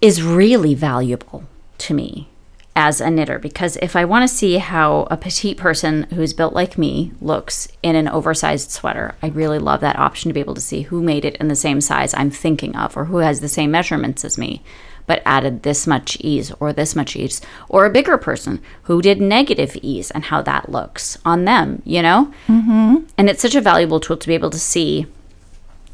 is 0.00 0.22
really 0.22 0.74
valuable 0.74 1.44
to 1.78 1.94
me 1.94 2.28
as 2.76 3.00
a 3.00 3.10
knitter 3.10 3.38
because 3.38 3.76
if 3.78 3.96
I 3.96 4.04
want 4.04 4.28
to 4.28 4.34
see 4.34 4.58
how 4.58 5.08
a 5.10 5.16
petite 5.16 5.56
person 5.56 6.04
who's 6.14 6.34
built 6.34 6.52
like 6.52 6.76
me 6.76 7.12
looks 7.20 7.68
in 7.82 7.96
an 7.96 8.06
oversized 8.06 8.70
sweater, 8.70 9.14
I 9.22 9.28
really 9.28 9.58
love 9.58 9.80
that 9.80 9.98
option 9.98 10.28
to 10.28 10.34
be 10.34 10.40
able 10.40 10.54
to 10.54 10.60
see 10.60 10.82
who 10.82 11.02
made 11.02 11.24
it 11.24 11.36
in 11.36 11.48
the 11.48 11.56
same 11.56 11.80
size 11.80 12.14
I'm 12.14 12.30
thinking 12.30 12.76
of 12.76 12.96
or 12.96 13.06
who 13.06 13.18
has 13.18 13.40
the 13.40 13.48
same 13.48 13.70
measurements 13.70 14.24
as 14.24 14.38
me 14.38 14.62
but 15.06 15.22
added 15.24 15.62
this 15.62 15.86
much 15.86 16.16
ease 16.20 16.52
or 16.60 16.72
this 16.72 16.96
much 16.96 17.16
ease 17.16 17.40
or 17.68 17.86
a 17.86 17.90
bigger 17.90 18.18
person 18.18 18.60
who 18.84 19.00
did 19.00 19.20
negative 19.20 19.76
ease 19.82 20.10
and 20.10 20.24
how 20.24 20.42
that 20.42 20.70
looks 20.70 21.18
on 21.24 21.44
them, 21.44 21.82
you 21.84 22.02
know? 22.02 22.32
Mm-hmm. 22.48 23.04
And 23.16 23.30
it's 23.30 23.42
such 23.42 23.54
a 23.54 23.60
valuable 23.60 24.00
tool 24.00 24.16
to 24.16 24.28
be 24.28 24.34
able 24.34 24.50
to 24.50 24.58
see 24.58 25.06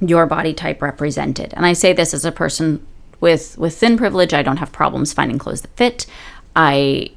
your 0.01 0.27
body 0.27 0.53
type 0.53 0.83
represented. 0.83 1.53
And 1.55 1.65
I 1.65 1.75
say 1.75 1.93
this 1.93 2.15
as 2.15 2.25
a 2.25 2.33
person 2.33 2.85
with 3.21 3.57
with 3.57 3.77
thin 3.77 3.97
privilege, 3.97 4.35
I 4.35 4.43
don't 4.43 4.57
have 4.57 4.73
problems 4.73 5.13
finding 5.13 5.39
clothes 5.39 5.63
that 5.63 5.77
fit. 5.77 6.07
I 6.57 7.13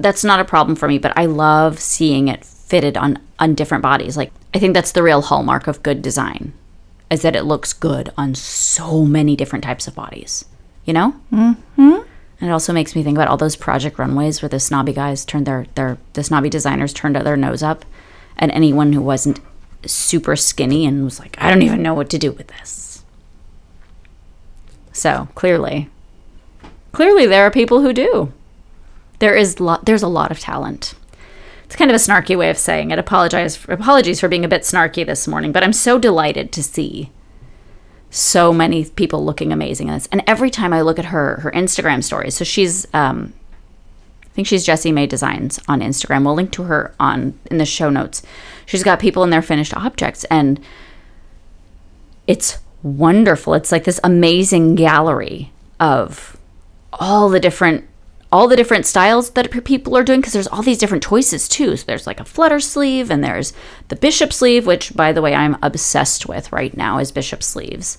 that's 0.00 0.24
not 0.24 0.40
a 0.40 0.44
problem 0.44 0.76
for 0.76 0.88
me, 0.88 0.98
but 0.98 1.12
I 1.16 1.26
love 1.26 1.80
seeing 1.80 2.28
it 2.28 2.44
fitted 2.44 2.96
on 2.96 3.18
on 3.38 3.54
different 3.54 3.82
bodies. 3.82 4.16
Like 4.16 4.32
I 4.54 4.58
think 4.58 4.74
that's 4.74 4.92
the 4.92 5.02
real 5.02 5.20
hallmark 5.20 5.66
of 5.66 5.82
good 5.82 6.00
design 6.00 6.54
is 7.10 7.22
that 7.22 7.36
it 7.36 7.44
looks 7.44 7.72
good 7.72 8.12
on 8.16 8.34
so 8.34 9.04
many 9.04 9.36
different 9.36 9.64
types 9.64 9.86
of 9.86 9.94
bodies. 9.94 10.44
You 10.84 10.92
know? 10.92 11.14
Mm-hmm. 11.32 12.02
And 12.40 12.50
it 12.50 12.52
also 12.52 12.72
makes 12.72 12.94
me 12.94 13.02
think 13.02 13.16
about 13.16 13.28
all 13.28 13.36
those 13.36 13.56
project 13.56 13.98
runways 13.98 14.40
where 14.42 14.48
the 14.48 14.60
snobby 14.60 14.92
guys 14.92 15.24
turned 15.24 15.46
their 15.46 15.66
their 15.74 15.98
the 16.12 16.22
snobby 16.22 16.48
designers 16.48 16.92
turned 16.92 17.16
their 17.16 17.36
nose 17.36 17.62
up 17.62 17.84
at 18.38 18.50
anyone 18.54 18.92
who 18.92 19.00
wasn't 19.00 19.40
super 19.86 20.36
skinny 20.36 20.86
and 20.86 21.04
was 21.04 21.18
like, 21.18 21.36
I 21.40 21.50
don't 21.50 21.62
even 21.62 21.82
know 21.82 21.94
what 21.94 22.10
to 22.10 22.18
do 22.18 22.32
with 22.32 22.48
this. 22.48 23.04
So 24.92 25.28
clearly, 25.34 25.88
clearly 26.92 27.26
there 27.26 27.44
are 27.44 27.50
people 27.50 27.80
who 27.82 27.92
do. 27.92 28.32
There 29.18 29.34
is 29.34 29.58
lot. 29.58 29.84
There's 29.84 30.02
a 30.02 30.08
lot 30.08 30.30
of 30.30 30.38
talent. 30.38 30.94
It's 31.68 31.76
kind 31.76 31.90
of 31.90 31.94
a 31.94 31.98
snarky 31.98 32.34
way 32.34 32.48
of 32.48 32.56
saying 32.56 32.92
it. 32.92 32.98
Apologize. 32.98 33.62
Apologies 33.68 34.20
for 34.20 34.28
being 34.28 34.42
a 34.42 34.48
bit 34.48 34.62
snarky 34.62 35.04
this 35.04 35.28
morning, 35.28 35.52
but 35.52 35.62
I'm 35.62 35.74
so 35.74 35.98
delighted 35.98 36.50
to 36.52 36.62
see 36.62 37.12
so 38.08 38.54
many 38.54 38.86
people 38.86 39.22
looking 39.22 39.52
amazing 39.52 39.88
in 39.88 39.92
this. 39.92 40.08
And 40.10 40.22
every 40.26 40.48
time 40.48 40.72
I 40.72 40.80
look 40.80 40.98
at 40.98 41.04
her 41.06 41.40
her 41.40 41.50
Instagram 41.50 42.02
stories, 42.02 42.34
so 42.34 42.42
she's 42.42 42.86
um, 42.94 43.34
I 44.24 44.28
think 44.30 44.48
she's 44.48 44.64
Jessie 44.64 44.92
May 44.92 45.06
Designs 45.06 45.60
on 45.68 45.80
Instagram. 45.80 46.24
We'll 46.24 46.34
link 46.34 46.52
to 46.52 46.62
her 46.62 46.94
on 46.98 47.38
in 47.50 47.58
the 47.58 47.66
show 47.66 47.90
notes. 47.90 48.22
She's 48.64 48.82
got 48.82 48.98
people 48.98 49.22
in 49.22 49.28
their 49.28 49.42
finished 49.42 49.76
objects, 49.76 50.24
and 50.24 50.58
it's 52.26 52.60
wonderful. 52.82 53.52
It's 53.52 53.72
like 53.72 53.84
this 53.84 54.00
amazing 54.02 54.74
gallery 54.74 55.52
of 55.78 56.38
all 56.94 57.28
the 57.28 57.40
different 57.40 57.86
all 58.30 58.46
the 58.46 58.56
different 58.56 58.84
styles 58.84 59.30
that 59.30 59.64
people 59.64 59.96
are 59.96 60.04
doing 60.04 60.20
because 60.20 60.34
there's 60.34 60.48
all 60.48 60.62
these 60.62 60.78
different 60.78 61.04
choices 61.04 61.48
too. 61.48 61.76
So 61.76 61.84
there's 61.86 62.06
like 62.06 62.20
a 62.20 62.24
flutter 62.24 62.60
sleeve 62.60 63.10
and 63.10 63.24
there's 63.24 63.52
the 63.88 63.96
bishop 63.96 64.32
sleeve, 64.32 64.66
which 64.66 64.94
by 64.94 65.12
the 65.12 65.22
way 65.22 65.34
I'm 65.34 65.56
obsessed 65.62 66.26
with 66.26 66.52
right 66.52 66.76
now 66.76 66.98
is 66.98 67.10
bishop 67.10 67.42
sleeves, 67.42 67.98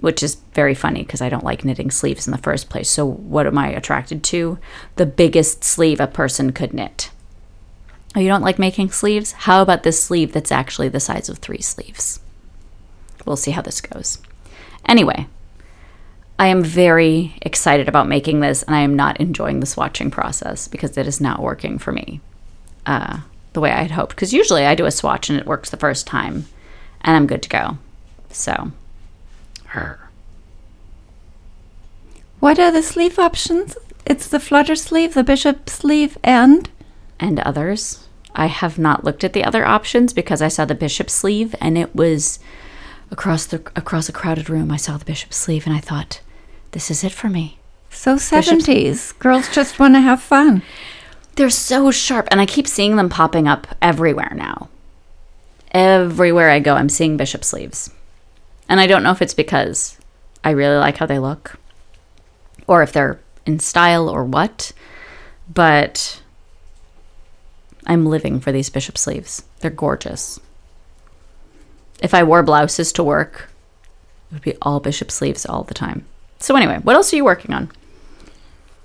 which 0.00 0.22
is 0.22 0.36
very 0.54 0.74
funny 0.74 1.02
because 1.02 1.20
I 1.20 1.28
don't 1.28 1.44
like 1.44 1.64
knitting 1.64 1.90
sleeves 1.90 2.26
in 2.26 2.30
the 2.30 2.38
first 2.38 2.70
place. 2.70 2.88
So 2.88 3.04
what 3.04 3.46
am 3.46 3.58
I 3.58 3.68
attracted 3.68 4.22
to? 4.24 4.58
The 4.96 5.06
biggest 5.06 5.64
sleeve 5.64 6.00
a 6.00 6.06
person 6.06 6.52
could 6.52 6.72
knit. 6.72 7.10
Oh, 8.14 8.20
you 8.20 8.28
don't 8.28 8.42
like 8.42 8.58
making 8.58 8.90
sleeves? 8.92 9.32
How 9.32 9.60
about 9.60 9.82
this 9.82 10.02
sleeve 10.02 10.32
that's 10.32 10.52
actually 10.52 10.88
the 10.88 11.00
size 11.00 11.28
of 11.28 11.38
three 11.38 11.60
sleeves? 11.60 12.20
We'll 13.26 13.36
see 13.36 13.50
how 13.50 13.60
this 13.60 13.82
goes. 13.82 14.18
Anyway, 14.86 15.26
I 16.38 16.48
am 16.48 16.62
very 16.62 17.34
excited 17.40 17.88
about 17.88 18.08
making 18.08 18.40
this, 18.40 18.62
and 18.62 18.74
I 18.74 18.80
am 18.80 18.94
not 18.94 19.20
enjoying 19.20 19.60
the 19.60 19.66
swatching 19.66 20.12
process 20.12 20.68
because 20.68 20.96
it 20.96 21.06
is 21.06 21.20
not 21.20 21.40
working 21.40 21.78
for 21.78 21.92
me 21.92 22.20
uh, 22.84 23.20
the 23.54 23.60
way 23.60 23.70
I 23.70 23.82
had 23.82 23.92
hoped. 23.92 24.14
Because 24.14 24.34
usually 24.34 24.66
I 24.66 24.74
do 24.74 24.84
a 24.84 24.90
swatch 24.90 25.30
and 25.30 25.38
it 25.38 25.46
works 25.46 25.70
the 25.70 25.78
first 25.78 26.06
time, 26.06 26.46
and 27.00 27.16
I'm 27.16 27.26
good 27.26 27.42
to 27.42 27.48
go. 27.48 27.78
So, 28.30 28.72
her. 29.66 30.10
What 32.38 32.58
are 32.58 32.70
the 32.70 32.82
sleeve 32.82 33.18
options? 33.18 33.76
It's 34.04 34.28
the 34.28 34.38
flutter 34.38 34.76
sleeve, 34.76 35.14
the 35.14 35.24
bishop 35.24 35.70
sleeve, 35.70 36.18
and 36.22 36.68
and 37.18 37.40
others. 37.40 38.06
I 38.34 38.46
have 38.46 38.78
not 38.78 39.04
looked 39.04 39.24
at 39.24 39.32
the 39.32 39.42
other 39.42 39.64
options 39.64 40.12
because 40.12 40.42
I 40.42 40.48
saw 40.48 40.66
the 40.66 40.74
bishop 40.74 41.08
sleeve 41.08 41.54
and 41.60 41.78
it 41.78 41.96
was 41.96 42.38
across 43.10 43.46
the 43.46 43.62
across 43.74 44.10
a 44.10 44.12
crowded 44.12 44.50
room. 44.50 44.70
I 44.70 44.76
saw 44.76 44.98
the 44.98 45.04
bishop 45.06 45.32
sleeve 45.32 45.66
and 45.66 45.74
I 45.74 45.80
thought, 45.80 46.20
this 46.76 46.90
is 46.90 47.02
it 47.02 47.12
for 47.12 47.30
me. 47.30 47.56
so 47.88 48.16
70s. 48.16 49.18
Girls 49.18 49.48
just 49.48 49.78
want 49.78 49.94
to 49.94 50.00
have 50.00 50.20
fun. 50.20 50.60
They're 51.34 51.48
so 51.48 51.90
sharp 51.90 52.28
and 52.30 52.38
I 52.38 52.44
keep 52.44 52.66
seeing 52.66 52.96
them 52.96 53.08
popping 53.08 53.48
up 53.48 53.66
everywhere 53.80 54.34
now. 54.36 54.68
Everywhere 55.70 56.50
I 56.50 56.58
go, 56.58 56.74
I'm 56.74 56.90
seeing 56.90 57.16
bishop 57.16 57.44
sleeves. 57.44 57.88
And 58.68 58.78
I 58.78 58.86
don't 58.86 59.02
know 59.02 59.10
if 59.10 59.22
it's 59.22 59.32
because 59.32 59.96
I 60.44 60.50
really 60.50 60.76
like 60.76 60.98
how 60.98 61.06
they 61.06 61.18
look 61.18 61.58
or 62.66 62.82
if 62.82 62.92
they're 62.92 63.20
in 63.46 63.58
style 63.58 64.06
or 64.06 64.22
what, 64.22 64.72
but 65.48 66.20
I'm 67.86 68.04
living 68.04 68.38
for 68.38 68.52
these 68.52 68.68
bishop 68.68 68.98
sleeves. 68.98 69.44
They're 69.60 69.70
gorgeous. 69.70 70.38
If 72.02 72.12
I 72.12 72.22
wore 72.22 72.42
blouses 72.42 72.92
to 72.92 73.02
work, 73.02 73.48
it 74.30 74.34
would 74.34 74.42
be 74.42 74.58
all 74.60 74.78
bishop 74.78 75.10
sleeves 75.10 75.46
all 75.46 75.62
the 75.62 75.72
time. 75.72 76.04
So, 76.38 76.54
anyway, 76.56 76.78
what 76.82 76.96
else 76.96 77.12
are 77.12 77.16
you 77.16 77.24
working 77.24 77.52
on? 77.54 77.70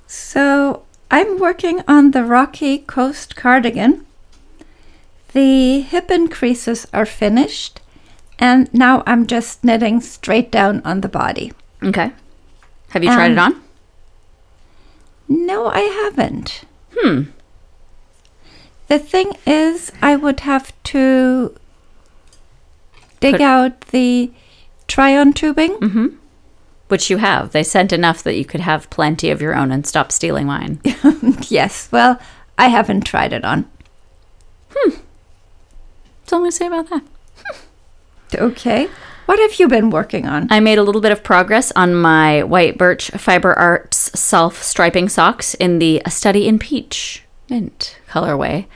So 0.08 0.84
I'm 1.10 1.38
working 1.40 1.82
on 1.88 2.12
the 2.12 2.24
Rocky 2.24 2.80
Coast 2.80 3.36
cardigan. 3.36 4.06
The 5.34 5.82
hip 5.82 6.12
increases 6.12 6.86
are 6.94 7.06
finished, 7.06 7.80
and 8.38 8.74
now 8.74 9.04
I'm 9.08 9.26
just 9.28 9.64
knitting 9.64 10.02
straight 10.02 10.52
down 10.52 10.82
on 10.84 11.02
the 11.02 11.08
body. 11.08 11.54
Okay. 11.84 12.12
Have 12.90 13.04
you 13.04 13.10
tried 13.14 13.32
it 13.32 13.38
Um, 13.38 13.54
on? 15.30 15.46
No, 15.48 15.68
I 15.68 15.80
haven't. 15.82 16.64
Hmm. 16.98 17.24
The 18.90 19.00
thing 19.00 19.32
is, 19.48 19.94
I 20.02 20.18
would 20.18 20.42
have 20.42 20.74
to 20.92 21.56
dig 23.22 23.36
Put- 23.36 23.42
out 23.42 23.82
the 23.92 24.32
try 24.88 25.16
on 25.18 25.32
tubing. 25.32 25.72
Mm-hmm. 25.80 26.08
Which 26.92 27.10
you 27.10 27.18
have. 27.18 27.54
They 27.54 27.64
sent 27.64 27.94
enough 27.94 28.22
that 28.24 28.36
you 28.36 28.44
could 28.44 28.60
have 28.60 28.90
plenty 28.90 29.30
of 29.30 29.42
your 29.42 29.56
own 29.56 29.72
and 29.72 29.88
stop 29.88 30.12
stealing 30.12 30.46
mine. 30.46 30.82
yes, 31.48 31.88
well, 31.90 32.20
I 32.58 32.68
haven't 32.68 33.06
tried 33.06 33.32
it 33.32 33.46
on. 33.46 33.64
Hmm. 34.76 34.98
That's 36.20 36.34
all 36.34 36.40
I'm 36.40 36.42
going 36.42 36.52
to 36.52 36.58
say 36.58 36.68
about 36.68 36.90
that. 36.90 37.04
Okay. 38.36 38.90
What 39.26 39.40
have 39.40 39.60
you 39.60 39.68
been 39.68 39.90
working 39.90 40.26
on? 40.26 40.48
I 40.50 40.60
made 40.60 40.78
a 40.78 40.84
little 40.84 41.02
bit 41.02 41.12
of 41.12 41.24
progress 41.24 41.72
on 41.74 41.94
my 41.96 42.44
white 42.44 42.78
birch 42.78 43.10
fiber 43.12 43.54
arts 43.58 44.12
self 44.20 44.62
striping 44.64 45.08
socks 45.10 45.54
in 45.54 45.80
the 45.80 46.02
Study 46.08 46.48
in 46.48 46.60
Peach 46.60 47.24
mint 47.50 47.98
colorway. 48.10 48.68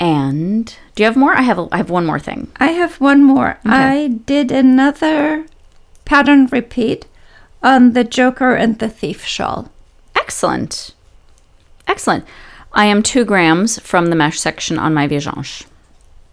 And 0.00 0.66
do 0.94 1.02
you 1.02 1.04
have 1.04 1.16
more? 1.16 1.34
I 1.34 1.42
have 1.42 1.58
a, 1.58 1.68
I 1.70 1.76
have 1.76 1.90
one 1.90 2.06
more 2.06 2.18
thing. 2.18 2.50
I 2.56 2.72
have 2.72 3.00
one 3.00 3.22
more. 3.22 3.58
I 3.64 4.20
did 4.26 4.50
another 4.50 5.46
pattern 6.04 6.46
repeat 6.46 7.06
on 7.62 7.92
the 7.92 8.04
Joker 8.04 8.54
and 8.54 8.78
the 8.78 8.88
Thief 8.88 9.24
shawl. 9.24 9.70
Excellent. 10.16 10.94
Excellent. 11.86 12.24
I 12.72 12.86
am 12.86 13.02
two 13.02 13.24
grams 13.24 13.78
from 13.80 14.06
the 14.06 14.16
mesh 14.16 14.38
section 14.40 14.78
on 14.78 14.94
my 14.94 15.06
Viajante. 15.06 15.66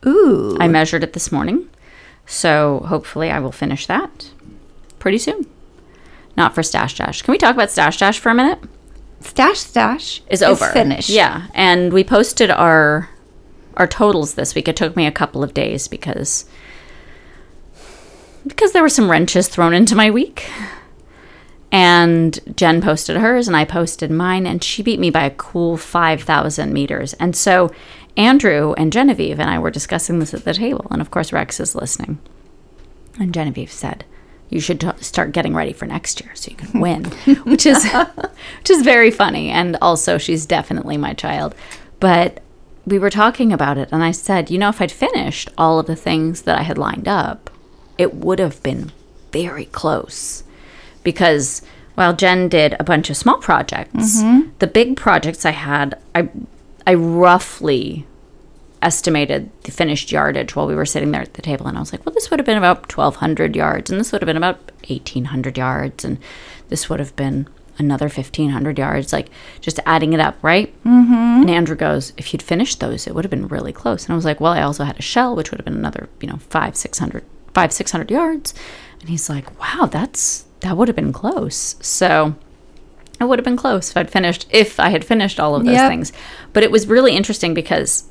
Ooh. 0.05 0.57
I 0.59 0.67
measured 0.67 1.03
it 1.03 1.13
this 1.13 1.31
morning. 1.31 1.67
So 2.25 2.85
hopefully 2.87 3.29
I 3.31 3.39
will 3.39 3.51
finish 3.51 3.87
that 3.87 4.29
pretty 4.99 5.17
soon. 5.17 5.45
Not 6.37 6.55
for 6.55 6.63
Stash 6.63 6.95
Dash. 6.97 7.21
Can 7.21 7.31
we 7.31 7.37
talk 7.37 7.55
about 7.55 7.71
Stash 7.71 7.97
Dash 7.97 8.19
for 8.19 8.29
a 8.29 8.35
minute? 8.35 8.59
Stash 9.19 9.59
Stash 9.59 10.21
Is 10.29 10.41
over. 10.41 10.67
finished. 10.69 11.09
Yeah, 11.09 11.47
and 11.53 11.91
we 11.91 12.03
posted 12.03 12.49
our 12.51 13.09
our 13.75 13.87
totals 13.87 14.35
this 14.35 14.55
week. 14.55 14.67
It 14.67 14.75
took 14.77 14.95
me 14.95 15.05
a 15.05 15.11
couple 15.11 15.43
of 15.43 15.53
days 15.53 15.87
because 15.87 16.45
because 18.47 18.71
there 18.71 18.81
were 18.81 18.89
some 18.89 19.11
wrenches 19.11 19.47
thrown 19.49 19.73
into 19.73 19.95
my 19.95 20.09
week. 20.09 20.49
And 21.71 22.39
Jen 22.55 22.81
posted 22.81 23.17
hers 23.17 23.47
and 23.47 23.55
I 23.55 23.63
posted 23.65 24.09
mine 24.09 24.47
and 24.47 24.63
she 24.63 24.81
beat 24.81 24.99
me 24.99 25.09
by 25.09 25.23
a 25.23 25.31
cool 25.31 25.77
5,000 25.77 26.73
meters. 26.73 27.13
And 27.13 27.35
so 27.35 27.71
Andrew 28.17 28.73
and 28.73 28.91
Genevieve 28.91 29.39
and 29.39 29.49
I 29.49 29.59
were 29.59 29.69
discussing 29.69 30.19
this 30.19 30.33
at 30.33 30.45
the 30.45 30.53
table 30.53 30.87
and 30.89 31.01
of 31.01 31.11
course 31.11 31.31
Rex 31.31 31.59
is 31.59 31.75
listening. 31.75 32.17
And 33.19 33.33
Genevieve 33.33 33.71
said, 33.71 34.05
"You 34.49 34.59
should 34.59 34.79
t- 34.79 34.89
start 35.01 35.33
getting 35.33 35.53
ready 35.53 35.73
for 35.73 35.85
next 35.85 36.21
year 36.21 36.31
so 36.35 36.51
you 36.51 36.57
can 36.57 36.79
win," 36.85 37.05
which 37.43 37.65
is 37.65 37.85
which 38.59 38.69
is 38.69 38.81
very 38.81 39.11
funny. 39.11 39.49
And 39.49 39.77
also, 39.81 40.17
she's 40.17 40.45
definitely 40.45 40.95
my 40.97 41.13
child. 41.13 41.53
But 41.99 42.41
we 42.87 42.97
were 42.97 43.09
talking 43.09 43.51
about 43.51 43.77
it, 43.77 43.89
and 43.91 44.03
I 44.03 44.11
said, 44.11 44.49
"You 44.49 44.57
know, 44.57 44.69
if 44.69 44.81
I'd 44.81 44.91
finished 44.91 45.49
all 45.57 45.79
of 45.79 45.85
the 45.85 45.97
things 45.97 46.43
that 46.43 46.57
I 46.57 46.63
had 46.63 46.77
lined 46.77 47.07
up, 47.09 47.49
it 47.97 48.15
would 48.15 48.39
have 48.39 48.63
been 48.63 48.91
very 49.33 49.65
close." 49.65 50.43
Because 51.03 51.61
while 51.95 52.13
Jen 52.15 52.49
did 52.49 52.75
a 52.79 52.83
bunch 52.83 53.09
of 53.09 53.17
small 53.17 53.37
projects, 53.37 54.21
the 54.59 54.67
big 54.67 54.95
projects 54.95 55.45
I 55.45 55.51
had, 55.51 55.99
I 56.15 56.29
I 56.87 56.93
roughly 56.95 58.05
estimated 58.81 59.49
the 59.63 59.71
finished 59.71 60.11
yardage 60.11 60.55
while 60.55 60.65
we 60.67 60.75
were 60.75 60.85
sitting 60.85 61.11
there 61.11 61.21
at 61.21 61.33
the 61.33 61.41
table 61.41 61.67
and 61.67 61.77
I 61.77 61.81
was 61.81 61.91
like, 61.91 62.05
well, 62.05 62.13
this 62.13 62.29
would 62.31 62.39
have 62.39 62.45
been 62.45 62.57
about 62.57 62.91
1200 62.91 63.55
yards 63.55 63.91
and 63.91 63.99
this 63.99 64.11
would 64.11 64.21
have 64.21 64.27
been 64.27 64.37
about 64.37 64.71
1800 64.87 65.57
yards 65.57 66.05
and 66.05 66.17
this 66.69 66.89
would 66.89 66.99
have 66.99 67.15
been 67.15 67.47
another 67.77 68.05
1500 68.05 68.77
yards 68.77 69.13
like 69.13 69.29
just 69.61 69.79
adding 69.85 70.13
it 70.13 70.19
up, 70.19 70.37
right? 70.41 70.73
Mm-hmm. 70.83 71.41
And 71.41 71.49
Andrew 71.49 71.75
goes, 71.75 72.13
if 72.17 72.33
you'd 72.33 72.41
finished 72.41 72.79
those, 72.79 73.07
it 73.07 73.15
would 73.15 73.25
have 73.25 73.31
been 73.31 73.47
really 73.47 73.73
close. 73.73 74.05
And 74.05 74.13
I 74.13 74.15
was 74.15 74.25
like, 74.25 74.39
well, 74.39 74.53
I 74.53 74.61
also 74.61 74.83
had 74.83 74.97
a 74.97 75.03
shell 75.03 75.35
which 75.35 75.51
would 75.51 75.59
have 75.59 75.65
been 75.65 75.77
another, 75.77 76.09
you 76.21 76.27
know, 76.27 76.37
5 76.37 76.75
600 76.75 77.23
5 77.53 77.73
600 77.73 78.11
yards. 78.11 78.53
And 79.01 79.09
he's 79.09 79.29
like, 79.29 79.59
wow, 79.59 79.85
that's 79.85 80.45
that 80.61 80.75
would 80.77 80.87
have 80.87 80.95
been 80.95 81.13
close. 81.13 81.75
So 81.81 82.35
it 83.19 83.25
would 83.25 83.39
have 83.39 83.43
been 83.45 83.57
close 83.57 83.91
if 83.91 83.97
I'd 83.97 84.09
finished 84.11 84.47
if 84.51 84.79
I 84.79 84.89
had 84.89 85.03
finished 85.05 85.39
all 85.39 85.55
of 85.55 85.65
those 85.65 85.73
Yep. 85.75 85.89
things. 85.89 86.13
But 86.53 86.63
it 86.63 86.71
was 86.71 86.87
really 86.87 87.15
interesting 87.15 87.53
because 87.53 88.05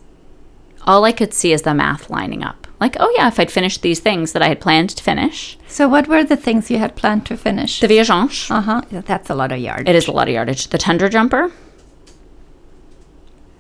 all 0.86 1.04
I 1.04 1.12
could 1.12 1.34
see 1.34 1.52
is 1.52 1.62
the 1.62 1.74
math 1.74 2.08
lining 2.10 2.42
up. 2.42 2.66
Like, 2.80 2.96
oh 3.00 3.12
yeah, 3.16 3.26
if 3.28 3.40
I'd 3.40 3.50
finished 3.50 3.82
these 3.82 3.98
things 4.00 4.32
that 4.32 4.42
I 4.42 4.48
had 4.48 4.60
planned 4.60 4.90
to 4.90 5.02
finish, 5.02 5.58
So, 5.66 5.88
what 5.88 6.06
were 6.06 6.22
the 6.22 6.36
things 6.36 6.70
you 6.70 6.78
had 6.78 6.94
planned 6.94 7.26
to 7.26 7.36
finish? 7.36 7.80
the 7.80 7.88
Viajante, 7.88 8.50
uh 8.50 8.60
huh. 8.60 8.82
That's 8.90 9.28
a 9.30 9.34
lot 9.34 9.50
of 9.52 9.58
yards. 9.58 9.82
it 9.88 9.96
is 9.96 10.06
a 10.06 10.12
lot 10.12 10.28
of 10.28 10.34
yardage. 10.34 10.68
The 10.68 10.78
Tundra 10.78 11.10
Jumper, 11.10 11.50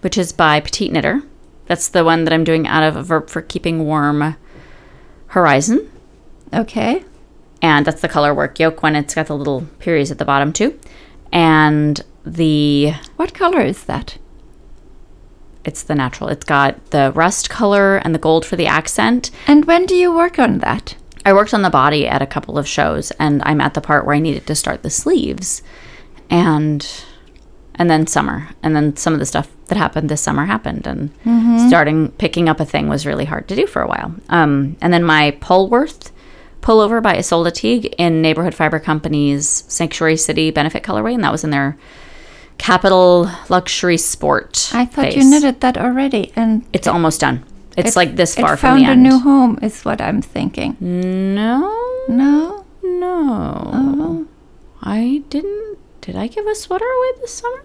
which 0.00 0.16
is 0.16 0.32
by 0.32 0.60
Petite 0.60 0.92
Knitter, 0.92 1.22
that's 1.66 1.88
the 1.88 2.04
one 2.04 2.24
that 2.24 2.32
I'm 2.32 2.44
doing 2.44 2.66
out 2.68 2.82
of 2.84 2.94
a 2.96 3.02
Verb 3.02 3.28
for 3.28 3.42
Keeping 3.42 3.84
Warm 3.84 4.36
Horizon. 5.28 5.90
Okay. 6.54 7.04
And 7.62 7.86
that's 7.86 8.00
the 8.02 8.08
color 8.08 8.34
work 8.34 8.58
yoke 8.58 8.82
one. 8.82 8.96
It's 8.96 9.14
got 9.14 9.26
the 9.26 9.36
little 9.36 9.62
periods 9.78 10.10
at 10.10 10.18
the 10.18 10.24
bottom 10.24 10.52
too, 10.52 10.78
and 11.32 12.00
the 12.24 12.92
What 13.16 13.34
color 13.34 13.60
is 13.60 13.84
that? 13.84 14.18
it's 15.64 15.82
the 15.82 15.94
natural. 15.94 16.30
It's 16.30 16.44
got 16.46 16.92
the 16.92 17.12
rust 17.14 17.50
color 17.50 17.98
and 17.98 18.14
the 18.14 18.18
gold 18.18 18.46
for 18.46 18.56
the 18.56 18.66
accent. 18.66 19.30
And 19.46 19.66
when 19.66 19.84
do 19.84 19.94
you 19.94 20.14
work 20.14 20.38
on 20.38 20.60
that? 20.60 20.96
I 21.26 21.34
worked 21.34 21.52
on 21.52 21.60
the 21.60 21.68
body 21.68 22.08
at 22.08 22.22
a 22.22 22.26
couple 22.26 22.56
of 22.56 22.66
shows, 22.66 23.10
and 23.18 23.42
I'm 23.44 23.60
at 23.60 23.74
the 23.74 23.82
part 23.82 24.06
where 24.06 24.14
I 24.14 24.18
needed 24.18 24.46
to 24.46 24.54
start 24.54 24.82
the 24.82 24.88
sleeves, 24.88 25.60
and 26.30 26.86
and 27.74 27.90
then 27.90 28.06
summer, 28.06 28.48
and 28.62 28.74
then 28.74 28.96
some 28.96 29.12
of 29.12 29.18
the 29.18 29.26
stuff 29.26 29.50
that 29.66 29.76
happened 29.76 30.08
this 30.08 30.22
summer 30.22 30.46
happened, 30.46 30.86
and 30.86 31.10
starting 31.68 32.12
picking 32.12 32.48
up 32.48 32.60
a 32.60 32.64
thing 32.64 32.88
was 32.88 33.04
really 33.04 33.26
hard 33.26 33.46
to 33.48 33.56
do 33.56 33.66
for 33.66 33.82
a 33.82 33.88
while. 33.88 34.14
Um, 34.30 34.76
and 34.80 34.90
then 34.92 35.04
my 35.04 35.32
Polworth 35.40 36.12
pullover 36.60 37.02
by 37.02 37.16
Ysolda 37.16 37.52
Teague 37.52 37.86
in 37.98 38.20
Neighborhood 38.22 38.54
Fiber 38.54 38.78
Company's 38.78 39.64
Sanctuary 39.68 40.16
City 40.16 40.50
Benefit 40.50 40.82
colorway, 40.82 41.14
and 41.14 41.24
that 41.24 41.32
was 41.32 41.44
in 41.44 41.50
their 41.50 41.76
Capital 42.58 43.30
Luxury 43.48 43.96
Sport. 43.96 44.70
I 44.74 44.84
thought 44.84 45.16
you 45.16 45.24
knitted 45.28 45.60
that 45.60 45.78
already, 45.78 46.32
and 46.34 46.64
It's 46.72 46.86
almost 46.88 47.20
done. 47.20 47.44
It's 47.76 47.90
it- 47.90 47.96
like 47.96 48.16
this 48.16 48.34
far 48.34 48.54
it 48.54 48.56
from 48.58 48.70
found 48.70 48.80
the 48.82 48.88
a 48.88 48.92
end. 48.92 49.02
new 49.02 49.18
home, 49.20 49.58
is 49.62 49.82
what 49.84 50.00
I'm 50.00 50.20
thinking. 50.20 50.76
no, 50.80 51.60
No. 52.08 52.64
no. 52.82 53.70
Oh. 53.72 54.26
I 54.82 55.22
didn't. 55.28 55.78
Did 56.00 56.16
I 56.16 56.26
give 56.26 56.46
a 56.46 56.54
sweater 56.54 56.84
away 56.84 57.20
this 57.20 57.34
summer? 57.34 57.64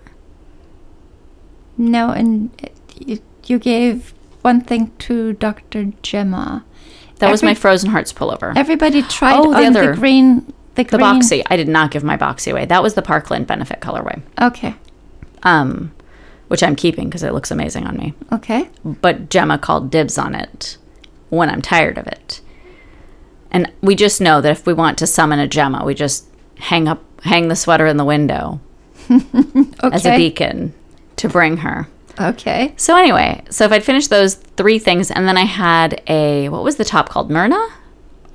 No, 1.77 2.09
and 2.11 2.51
it- 2.61 2.75
you, 2.99 3.19
you 3.45 3.57
gave 3.59 4.13
one 4.43 4.61
thing 4.61 4.91
to 4.99 5.33
Dr. 5.33 5.91
Gemma. 6.03 6.63
That 7.23 7.31
was 7.31 7.43
my 7.43 7.53
Frozen 7.53 7.89
Hearts 7.91 8.11
pullover. 8.13 8.55
Everybody 8.55 9.01
tried 9.03 9.35
Oh, 9.39 9.51
the 9.51 9.57
on 9.57 9.65
other- 9.77 9.91
the 9.91 9.97
green. 9.99 10.53
The, 10.75 10.83
the 10.85 10.97
boxy. 10.97 11.43
I 11.51 11.55
did 11.55 11.67
not 11.67 11.91
give 11.91 12.03
my 12.03 12.17
boxy 12.17 12.51
away. 12.51 12.65
That 12.65 12.81
was 12.81 12.95
the 12.95 13.01
Parkland 13.03 13.45
Benefit 13.45 13.79
colorway, 13.79 14.21
Okay. 14.41 14.73
um, 15.43 15.91
which 16.47 16.63
I'm 16.63 16.75
keeping 16.75 17.05
because 17.09 17.21
it 17.21 17.31
looks 17.31 17.51
amazing 17.51 17.85
on 17.85 17.95
me. 17.95 18.13
Okay. 18.31 18.69
But 18.83 19.29
Gemma 19.29 19.59
called 19.59 19.91
dibs 19.91 20.17
on 20.17 20.33
it 20.33 20.77
when 21.29 21.49
I'm 21.51 21.61
tired 21.61 21.99
of 21.99 22.07
it. 22.07 22.41
And 23.51 23.71
we 23.81 23.93
just 23.95 24.19
know 24.19 24.41
that 24.41 24.51
if 24.51 24.65
we 24.65 24.73
want 24.73 24.97
to 24.97 25.05
summon 25.07 25.37
a 25.37 25.47
Gemma, 25.47 25.85
we 25.85 25.93
just 25.93 26.25
hang 26.57 26.87
up 26.87 27.03
hang 27.23 27.47
the 27.49 27.55
sweater 27.55 27.85
in 27.85 27.97
the 27.97 28.03
window 28.05 28.59
as 29.09 30.05
a 30.05 30.09
Okay. 30.09 30.17
beacon 30.17 30.73
to 31.17 31.29
bring 31.29 31.57
her. 31.57 31.87
Okay. 32.19 32.73
So 32.77 32.95
anyway, 32.95 33.43
so 33.49 33.65
if 33.65 33.71
I'd 33.71 33.83
finished 33.83 34.09
those 34.09 34.35
three 34.35 34.79
things, 34.79 35.09
and 35.09 35.27
then 35.27 35.37
I 35.37 35.45
had 35.45 36.01
a 36.07 36.49
what 36.49 36.63
was 36.63 36.75
the 36.75 36.85
top 36.85 37.09
called 37.09 37.31
Myrna, 37.31 37.67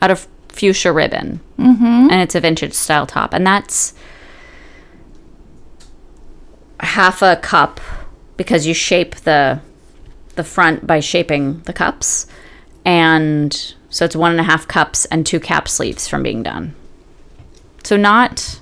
out 0.03 0.11
of 0.11 0.27
fuchsia 0.49 0.93
ribbon, 0.93 1.41
mm-hmm. 1.59 2.09
and 2.11 2.21
it's 2.21 2.35
a 2.35 2.41
vintage 2.41 2.75
style 2.75 3.07
top, 3.07 3.33
and 3.33 3.47
that's 3.47 3.95
half 6.81 7.23
a 7.23 7.37
cup 7.37 7.81
because 8.37 8.67
you 8.67 8.75
shape 8.75 9.15
the 9.17 9.61
the 10.35 10.45
front 10.45 10.87
by 10.87 11.01
shaping 11.01 11.61
the 11.63 11.73
cups, 11.73 12.27
and 12.85 13.75
so 13.91 14.05
it's 14.05 14.17
one 14.17 14.33
and 14.33 14.41
a 14.41 14.45
half 14.45 14.67
cups 14.67 15.05
and 15.07 15.25
two 15.25 15.41
cap 15.41 15.69
sleeves 15.69 16.09
from 16.09 16.23
being 16.23 16.43
done. 16.43 16.75
So 17.85 17.97
not 17.97 18.61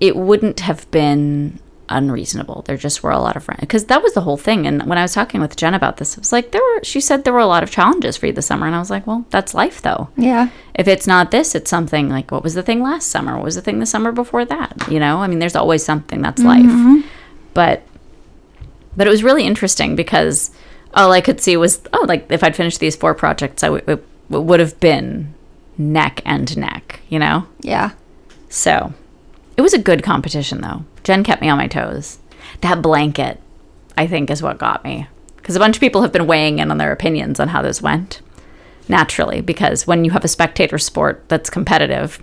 it 0.00 0.16
wouldn't 0.16 0.58
have 0.58 0.90
been 0.90 1.60
unreasonable. 1.92 2.62
There 2.62 2.76
just 2.76 3.02
were 3.02 3.10
a 3.10 3.18
lot 3.18 3.36
of 3.36 3.44
friends 3.44 3.60
because 3.60 3.84
that 3.84 4.02
was 4.02 4.14
the 4.14 4.22
whole 4.22 4.36
thing. 4.36 4.66
And 4.66 4.82
when 4.86 4.98
I 4.98 5.02
was 5.02 5.14
talking 5.14 5.40
with 5.40 5.56
Jen 5.56 5.74
about 5.74 5.98
this, 5.98 6.14
it 6.14 6.20
was 6.20 6.32
like 6.32 6.50
there 6.50 6.62
were. 6.62 6.82
She 6.82 7.00
said 7.00 7.24
there 7.24 7.32
were 7.32 7.38
a 7.38 7.46
lot 7.46 7.62
of 7.62 7.70
challenges 7.70 8.16
for 8.16 8.26
you 8.26 8.32
this 8.32 8.46
summer, 8.46 8.66
and 8.66 8.74
I 8.74 8.78
was 8.78 8.90
like, 8.90 9.06
well, 9.06 9.24
that's 9.30 9.54
life, 9.54 9.82
though. 9.82 10.08
Yeah. 10.16 10.48
If 10.74 10.88
it's 10.88 11.06
not 11.06 11.30
this, 11.30 11.54
it's 11.54 11.70
something 11.70 12.08
like 12.08 12.30
what 12.30 12.42
was 12.42 12.54
the 12.54 12.62
thing 12.62 12.82
last 12.82 13.08
summer? 13.08 13.36
What 13.36 13.44
was 13.44 13.54
the 13.54 13.62
thing 13.62 13.78
the 13.78 13.86
summer 13.86 14.12
before 14.12 14.44
that? 14.44 14.88
You 14.90 14.98
know, 14.98 15.18
I 15.18 15.26
mean, 15.26 15.38
there's 15.38 15.56
always 15.56 15.84
something 15.84 16.22
that's 16.22 16.42
mm-hmm. 16.42 16.96
life. 16.96 17.06
But 17.54 17.82
but 18.96 19.06
it 19.06 19.10
was 19.10 19.22
really 19.22 19.44
interesting 19.44 19.96
because 19.96 20.50
all 20.94 21.12
I 21.12 21.20
could 21.20 21.40
see 21.40 21.56
was 21.56 21.80
oh, 21.92 22.04
like 22.08 22.30
if 22.30 22.42
I'd 22.42 22.56
finished 22.56 22.80
these 22.80 22.96
four 22.96 23.14
projects, 23.14 23.62
I 23.62 23.68
w- 23.68 23.84
it, 23.86 24.04
it 24.30 24.42
would 24.42 24.60
have 24.60 24.78
been 24.80 25.34
neck 25.78 26.22
and 26.24 26.56
neck. 26.56 27.00
You 27.08 27.18
know. 27.18 27.46
Yeah. 27.60 27.92
So 28.48 28.92
it 29.56 29.62
was 29.62 29.74
a 29.74 29.78
good 29.78 30.02
competition, 30.02 30.60
though. 30.60 30.84
Jen 31.04 31.24
kept 31.24 31.42
me 31.42 31.48
on 31.48 31.58
my 31.58 31.66
toes. 31.66 32.18
That 32.60 32.82
blanket, 32.82 33.40
I 33.96 34.06
think, 34.06 34.30
is 34.30 34.42
what 34.42 34.58
got 34.58 34.84
me. 34.84 35.06
Because 35.36 35.56
a 35.56 35.58
bunch 35.58 35.76
of 35.76 35.80
people 35.80 36.02
have 36.02 36.12
been 36.12 36.26
weighing 36.26 36.58
in 36.58 36.70
on 36.70 36.78
their 36.78 36.92
opinions 36.92 37.40
on 37.40 37.48
how 37.48 37.62
this 37.62 37.82
went. 37.82 38.20
Naturally, 38.88 39.40
because 39.40 39.86
when 39.86 40.04
you 40.04 40.10
have 40.12 40.24
a 40.24 40.28
spectator 40.28 40.78
sport 40.78 41.24
that's 41.28 41.50
competitive, 41.50 42.22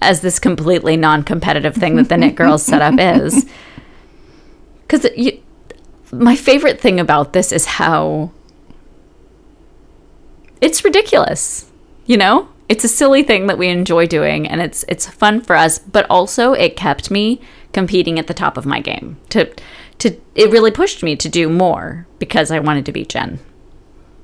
as 0.00 0.20
this 0.20 0.38
completely 0.38 0.96
non 0.96 1.22
competitive 1.22 1.74
thing 1.74 1.96
that 1.96 2.08
the 2.08 2.16
Knit 2.16 2.34
Girls 2.34 2.64
setup 2.64 2.94
is, 2.98 3.46
because 4.86 5.06
my 6.12 6.36
favorite 6.36 6.80
thing 6.80 7.00
about 7.00 7.32
this 7.32 7.52
is 7.52 7.64
how 7.64 8.30
it's 10.60 10.84
ridiculous, 10.84 11.70
you 12.06 12.16
know? 12.16 12.48
It's 12.72 12.84
a 12.84 12.88
silly 12.88 13.22
thing 13.22 13.48
that 13.48 13.58
we 13.58 13.68
enjoy 13.68 14.06
doing 14.06 14.48
and 14.48 14.62
it's 14.62 14.82
it's 14.88 15.06
fun 15.06 15.42
for 15.42 15.54
us, 15.54 15.78
but 15.78 16.06
also 16.08 16.54
it 16.54 16.74
kept 16.74 17.10
me 17.10 17.38
competing 17.74 18.18
at 18.18 18.28
the 18.28 18.32
top 18.32 18.56
of 18.56 18.64
my 18.64 18.80
game. 18.80 19.18
To 19.28 19.52
to 19.98 20.16
it 20.34 20.50
really 20.50 20.70
pushed 20.70 21.02
me 21.02 21.14
to 21.16 21.28
do 21.28 21.50
more 21.50 22.06
because 22.18 22.50
I 22.50 22.60
wanted 22.60 22.86
to 22.86 22.92
beat 22.92 23.10
Jen. 23.10 23.40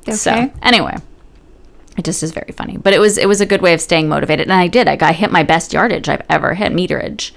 Okay. 0.05 0.17
So 0.17 0.51
anyway, 0.63 0.97
it 1.99 2.07
just 2.07 2.23
is 2.23 2.33
very 2.33 2.53
funny. 2.53 2.79
But 2.79 2.95
it 2.95 3.01
was 3.01 3.19
it 3.19 3.29
was 3.29 3.43
a 3.43 3.47
good 3.53 3.61
way 3.61 3.75
of 3.75 3.83
staying 3.83 4.09
motivated, 4.09 4.47
and 4.47 4.55
I 4.55 4.67
did. 4.67 4.89
I 4.89 4.97
got 4.97 5.17
hit 5.17 5.31
my 5.31 5.43
best 5.43 5.75
yardage 5.75 6.09
I've 6.09 6.25
ever 6.31 6.55
hit 6.55 6.73
meterage 6.73 7.33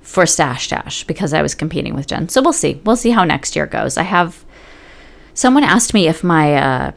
for 0.00 0.24
Stash 0.24 0.68
Dash 0.68 1.04
because 1.04 1.34
I 1.34 1.42
was 1.42 1.54
competing 1.54 1.92
with 1.94 2.06
Jen. 2.06 2.30
So 2.30 2.40
we'll 2.40 2.54
see. 2.54 2.80
We'll 2.86 2.96
see 2.96 3.10
how 3.10 3.24
next 3.24 3.56
year 3.56 3.66
goes. 3.66 3.98
I 3.98 4.04
have 4.04 4.42
someone 5.34 5.64
asked 5.64 5.92
me 5.92 6.08
if 6.08 6.24
my 6.24 6.54
uh, 6.54 6.92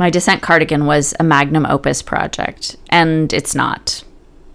my 0.00 0.08
descent 0.08 0.40
cardigan 0.40 0.86
was 0.86 1.14
a 1.20 1.22
magnum 1.22 1.66
opus 1.66 2.00
project, 2.00 2.76
and 2.88 3.34
it's 3.34 3.54
not. 3.54 4.02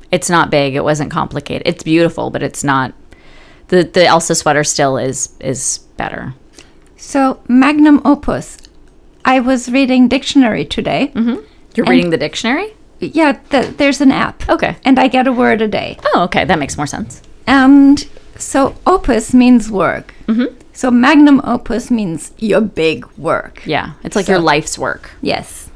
It's 0.10 0.28
not 0.28 0.50
big. 0.50 0.74
It 0.74 0.84
wasn't 0.84 1.12
complicated. 1.12 1.68
It's 1.68 1.84
beautiful, 1.84 2.32
but 2.32 2.42
it's 2.42 2.64
not. 2.64 2.96
the 3.68 3.84
The 3.84 4.08
Elsa 4.08 4.34
sweater 4.34 4.64
still 4.64 4.98
is 4.98 5.30
is 5.40 5.78
better. 5.98 6.34
So, 6.98 7.40
magnum 7.48 8.02
opus. 8.04 8.58
I 9.24 9.40
was 9.40 9.70
reading 9.72 10.08
dictionary 10.08 10.66
today. 10.66 11.12
You're 11.76 11.86
reading 11.86 12.10
the 12.10 12.18
dictionary. 12.18 12.74
Yeah, 13.00 13.34
th- 13.52 13.78
there's 13.78 14.02
an 14.02 14.12
app. 14.12 14.50
Okay. 14.50 14.78
And 14.84 14.98
I 14.98 15.08
get 15.08 15.28
a 15.28 15.32
word 15.34 15.62
a 15.62 15.68
day. 15.68 15.98
Oh, 16.06 16.24
okay. 16.24 16.44
That 16.46 16.58
makes 16.58 16.76
more 16.76 16.88
sense. 16.88 17.22
And 17.46 18.08
so, 18.36 18.76
opus 18.88 19.32
means 19.34 19.70
work. 19.70 20.16
Mm-hmm. 20.28 20.56
So, 20.76 20.92
magnum 20.92 21.40
opus 21.46 21.90
means 21.90 22.32
your 22.38 22.60
big 22.60 23.06
work. 23.18 23.66
Yeah, 23.66 23.94
it's 24.04 24.14
like 24.16 24.26
So- 24.26 24.34
your 24.34 24.42
life's 24.42 24.78
work. 24.78 25.12
Yes. 25.22 25.70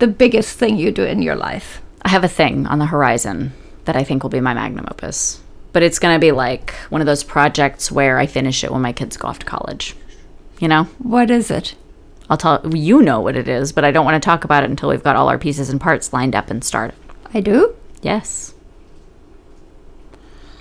The 0.00 0.08
biggest 0.08 0.58
thing 0.58 0.76
you 0.78 0.90
do 0.90 1.04
in 1.04 1.22
your 1.22 1.36
life. 1.36 1.80
I 2.02 2.08
have 2.08 2.24
a 2.24 2.28
thing 2.28 2.66
on 2.66 2.80
the 2.80 2.86
horizon 2.86 3.52
that 3.84 3.94
I 3.96 4.02
think 4.02 4.22
will 4.24 4.30
be 4.30 4.40
my 4.40 4.52
magnum 4.52 4.86
opus. 4.90 5.38
But 5.72 5.84
it's 5.84 6.00
going 6.00 6.14
to 6.16 6.18
be 6.18 6.32
like 6.32 6.72
one 6.88 7.00
of 7.00 7.06
those 7.06 7.22
projects 7.22 7.92
where 7.92 8.18
I 8.18 8.26
finish 8.26 8.64
it 8.64 8.72
when 8.72 8.82
my 8.82 8.92
kids 8.92 9.16
go 9.16 9.28
off 9.28 9.38
to 9.38 9.46
college. 9.46 9.94
You 10.58 10.66
know? 10.66 10.84
What 10.98 11.30
is 11.30 11.48
it? 11.48 11.76
I'll 12.28 12.36
tell 12.36 12.60
you 12.74 13.02
know 13.02 13.20
what 13.20 13.36
it 13.36 13.46
is, 13.48 13.70
but 13.72 13.84
I 13.84 13.92
don't 13.92 14.04
want 14.04 14.20
to 14.20 14.26
talk 14.26 14.42
about 14.42 14.64
it 14.64 14.70
until 14.70 14.88
we've 14.88 15.04
got 15.04 15.14
all 15.14 15.28
our 15.28 15.38
pieces 15.38 15.70
and 15.70 15.80
parts 15.80 16.12
lined 16.12 16.34
up 16.34 16.50
and 16.50 16.64
started. 16.64 16.96
I 17.32 17.40
do? 17.40 17.76
Yes. 18.02 18.54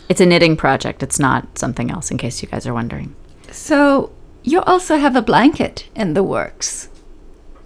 It's 0.08 0.22
a 0.22 0.26
knitting 0.28 0.56
project. 0.56 1.02
It's 1.02 1.18
not 1.20 1.58
something 1.58 1.90
else 1.90 2.12
in 2.12 2.18
case 2.20 2.44
you 2.44 2.48
guys 2.48 2.68
are 2.68 2.74
wondering. 2.76 3.16
So, 3.52 4.12
you 4.44 4.62
also 4.62 4.98
have 4.98 5.16
a 5.16 5.22
blanket 5.22 5.88
in 5.96 6.14
the 6.14 6.24
works. 6.24 6.90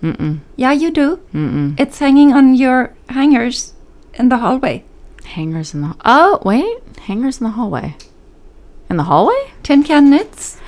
Mm-mm. 0.01 0.39
Yeah, 0.55 0.71
you 0.73 0.91
do. 0.91 1.17
Mm-mm. 1.33 1.79
It's 1.79 1.99
hanging 1.99 2.33
on 2.33 2.55
your 2.55 2.93
hangers 3.09 3.73
in 4.15 4.29
the 4.29 4.37
hallway. 4.37 4.83
Hangers 5.23 5.73
in 5.73 5.81
the 5.81 5.95
Oh, 6.03 6.39
wait. 6.43 6.77
Hangers 7.07 7.39
in 7.39 7.45
the 7.45 7.51
hallway. 7.51 7.95
In 8.89 8.97
the 8.97 9.03
hallway? 9.03 9.53
Tin 9.63 9.83
can 9.83 10.09
knits. 10.09 10.59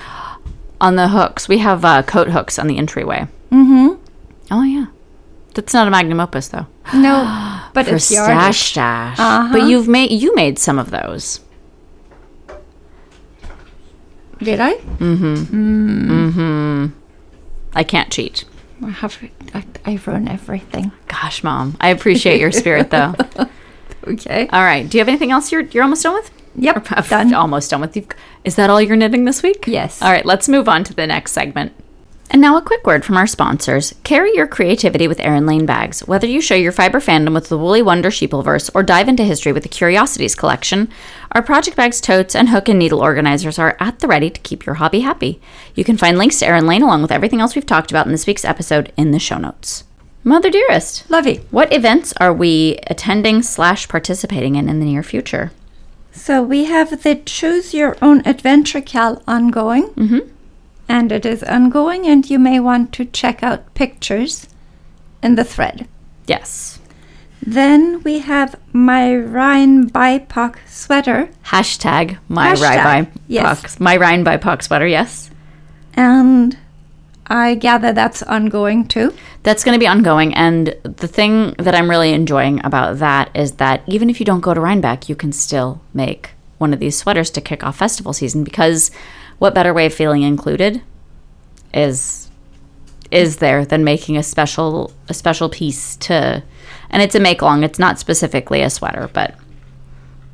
On 0.79 0.95
the 0.95 1.09
hooks. 1.09 1.47
We 1.47 1.57
have 1.59 1.83
uh, 1.83 2.03
coat 2.03 2.29
hooks 2.29 2.57
on 2.57 2.67
the 2.67 2.77
entryway. 2.77 3.27
Mm-hmm. 3.51 4.01
Oh 4.51 4.63
yeah, 4.63 4.87
that's 5.53 5.73
not 5.73 5.87
a 5.87 5.91
magnum 5.91 6.19
opus 6.19 6.49
though. 6.49 6.67
No, 6.93 7.61
but 7.73 7.85
For 7.87 7.95
it's 7.95 8.05
stash 8.05 8.71
stash. 8.71 9.19
Uh-huh. 9.19 9.49
But 9.51 9.63
you've 9.63 9.87
made 9.87 10.11
you 10.11 10.35
made 10.35 10.59
some 10.59 10.77
of 10.77 10.91
those. 10.91 11.39
Did 14.39 14.59
I? 14.59 14.73
Mm-hmm. 14.75 15.33
Mm. 15.35 16.07
Mm-hmm. 16.07 16.85
I 17.73 17.83
can't 17.83 18.11
cheat. 18.11 18.45
I 18.83 18.89
have. 18.89 19.17
I, 19.53 19.63
I 19.85 19.99
run 20.05 20.27
everything. 20.27 20.91
Gosh, 21.07 21.43
mom, 21.43 21.77
I 21.79 21.89
appreciate 21.89 22.39
your 22.39 22.51
spirit 22.51 22.89
though. 22.91 23.13
Okay. 24.07 24.47
all 24.53 24.61
right, 24.61 24.87
do 24.87 24.97
you 24.97 25.01
have 25.01 25.07
anything 25.07 25.31
else 25.31 25.51
you're 25.51 25.61
you're 25.61 25.81
almost 25.81 26.03
done 26.03 26.13
with? 26.13 26.29
Yep. 26.57 26.87
I've 26.91 27.09
done. 27.09 27.33
Almost 27.33 27.71
done 27.71 27.81
with. 27.81 27.95
You've, 27.95 28.07
is 28.43 28.55
that 28.55 28.69
all 28.69 28.79
you're 28.79 28.95
knitting 28.95 29.25
this 29.25 29.41
week? 29.41 29.65
Yes. 29.65 29.99
All 29.99 30.11
right, 30.11 30.23
let's 30.25 30.47
move 30.47 30.69
on 30.69 30.83
to 30.83 30.93
the 30.93 31.07
next 31.07 31.31
segment. 31.31 31.73
And 32.31 32.41
now 32.41 32.57
a 32.57 32.61
quick 32.61 32.85
word 32.87 33.05
from 33.05 33.17
our 33.17 33.27
sponsors. 33.27 33.93
Carry 34.03 34.35
your 34.35 34.47
creativity 34.47 35.07
with 35.07 35.19
Erin 35.19 35.45
Lane 35.45 35.65
bags. 35.65 36.01
Whether 36.07 36.27
you 36.27 36.41
show 36.41 36.55
your 36.55 36.71
fiber 36.71 36.99
fandom 36.99 37.33
with 37.33 37.49
the 37.49 37.57
Woolly 37.57 37.81
Wonder 37.81 38.09
Sheepleverse 38.09 38.71
or 38.73 38.83
dive 38.83 39.07
into 39.07 39.23
history 39.23 39.53
with 39.53 39.63
the 39.63 39.69
Curiosities 39.69 40.35
collection, 40.35 40.89
our 41.31 41.43
project 41.43 41.77
bags, 41.77 42.01
totes, 42.01 42.35
and 42.35 42.49
hook 42.49 42.67
and 42.67 42.79
needle 42.79 42.99
organizers 42.99 43.59
are 43.59 43.77
at 43.79 43.99
the 43.99 44.07
ready 44.07 44.29
to 44.29 44.41
keep 44.41 44.65
your 44.65 44.75
hobby 44.75 45.01
happy. 45.01 45.39
You 45.75 45.83
can 45.83 45.97
find 45.97 46.17
links 46.17 46.39
to 46.39 46.47
Erin 46.47 46.65
Lane 46.67 46.81
along 46.81 47.03
with 47.03 47.11
everything 47.11 47.41
else 47.41 47.55
we've 47.55 47.65
talked 47.65 47.91
about 47.91 48.05
in 48.07 48.11
this 48.11 48.27
week's 48.27 48.43
episode 48.45 48.91
in 48.97 49.11
the 49.11 49.19
show 49.19 49.37
notes. 49.37 49.83
Mother 50.23 50.49
dearest, 50.49 51.07
Lovey. 51.09 51.41
what 51.51 51.71
events 51.71 52.11
are 52.19 52.33
we 52.33 52.79
attending 52.87 53.43
slash 53.43 53.87
participating 53.87 54.55
in 54.55 54.67
in 54.67 54.79
the 54.79 54.85
near 54.85 55.03
future? 55.03 55.51
So 56.11 56.41
we 56.41 56.63
have 56.63 57.03
the 57.03 57.15
Choose 57.23 57.75
Your 57.75 57.95
Own 58.01 58.25
Adventure 58.25 58.81
Cal 58.81 59.21
ongoing. 59.27 59.89
Mm-hmm. 59.89 60.29
And 60.87 61.11
it 61.11 61.25
is 61.25 61.43
ongoing, 61.43 62.05
and 62.05 62.29
you 62.29 62.37
may 62.37 62.59
want 62.59 62.93
to 62.93 63.05
check 63.05 63.41
out 63.41 63.73
pictures 63.73 64.47
in 65.23 65.35
the 65.35 65.43
thread. 65.43 65.87
Yes. 66.27 66.79
Then 67.41 68.01
we 68.03 68.19
have 68.19 68.59
my 68.73 69.15
Rhine 69.15 69.89
BIPOC 69.89 70.57
sweater, 70.67 71.29
Hashtag 71.45 72.17
my 72.27 72.53
Rye 72.53 72.83
by 72.83 73.11
yes. 73.27 73.79
My 73.79 73.97
Rhine 73.97 74.23
BIPOC 74.23 74.63
sweater, 74.63 74.87
yes. 74.87 75.29
and 75.93 76.57
I 77.27 77.55
gather 77.55 77.91
that's 77.91 78.23
ongoing 78.23 78.87
too. 78.87 79.13
That's 79.43 79.63
going 79.63 79.73
to 79.75 79.79
be 79.79 79.87
ongoing. 79.87 80.33
And 80.33 80.75
the 80.83 81.07
thing 81.07 81.53
that 81.57 81.75
I'm 81.75 81.89
really 81.89 82.13
enjoying 82.13 82.63
about 82.63 82.99
that 82.99 83.29
is 83.35 83.53
that 83.53 83.83
even 83.87 84.09
if 84.09 84.19
you 84.19 84.25
don't 84.25 84.41
go 84.41 84.53
to 84.53 84.61
Rhinebeck, 84.61 85.09
you 85.09 85.15
can 85.15 85.31
still 85.31 85.81
make 85.93 86.31
one 86.57 86.73
of 86.73 86.79
these 86.79 86.97
sweaters 86.97 87.29
to 87.31 87.41
kick 87.41 87.63
off 87.63 87.77
festival 87.77 88.13
season 88.13 88.43
because 88.43 88.91
what 89.39 89.53
better 89.53 89.73
way 89.73 89.85
of 89.85 89.93
feeling 89.93 90.23
included 90.23 90.81
is 91.73 92.29
is 93.11 93.37
there 93.37 93.65
than 93.65 93.83
making 93.83 94.17
a 94.17 94.23
special 94.23 94.93
a 95.09 95.13
special 95.13 95.49
piece 95.49 95.95
to 95.97 96.43
and 96.89 97.01
it's 97.01 97.15
a 97.15 97.19
make 97.19 97.41
long 97.41 97.63
it's 97.63 97.79
not 97.79 97.99
specifically 97.99 98.61
a 98.61 98.69
sweater 98.69 99.09
but 99.13 99.35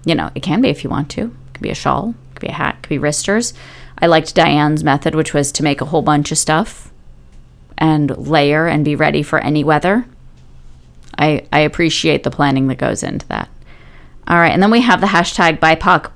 you 0.05 0.15
know 0.15 0.29
it 0.35 0.41
can 0.41 0.61
be 0.61 0.69
if 0.69 0.83
you 0.83 0.89
want 0.89 1.09
to 1.09 1.23
it 1.23 1.53
could 1.53 1.63
be 1.63 1.69
a 1.69 1.75
shawl 1.75 2.09
it 2.09 2.35
could 2.35 2.47
be 2.47 2.51
a 2.51 2.53
hat 2.53 2.75
it 2.75 2.83
could 2.83 2.89
be 2.89 2.97
wristers 2.97 3.53
i 3.97 4.07
liked 4.07 4.33
diane's 4.35 4.83
method 4.83 5.15
which 5.15 5.33
was 5.33 5.51
to 5.51 5.63
make 5.63 5.81
a 5.81 5.85
whole 5.85 6.01
bunch 6.01 6.31
of 6.31 6.37
stuff 6.37 6.91
and 7.81 8.15
layer 8.15 8.67
and 8.67 8.85
be 8.85 8.95
ready 8.95 9.23
for 9.23 9.39
any 9.39 9.63
weather. 9.63 10.05
I, 11.17 11.47
I 11.51 11.61
appreciate 11.61 12.23
the 12.23 12.31
planning 12.31 12.67
that 12.67 12.77
goes 12.77 13.01
into 13.03 13.27
that. 13.27 13.49
All 14.27 14.37
right. 14.37 14.53
And 14.53 14.61
then 14.61 14.71
we 14.71 14.81
have 14.81 15.01
the 15.01 15.07
hashtag 15.07 15.59
BIPOC 15.59 16.11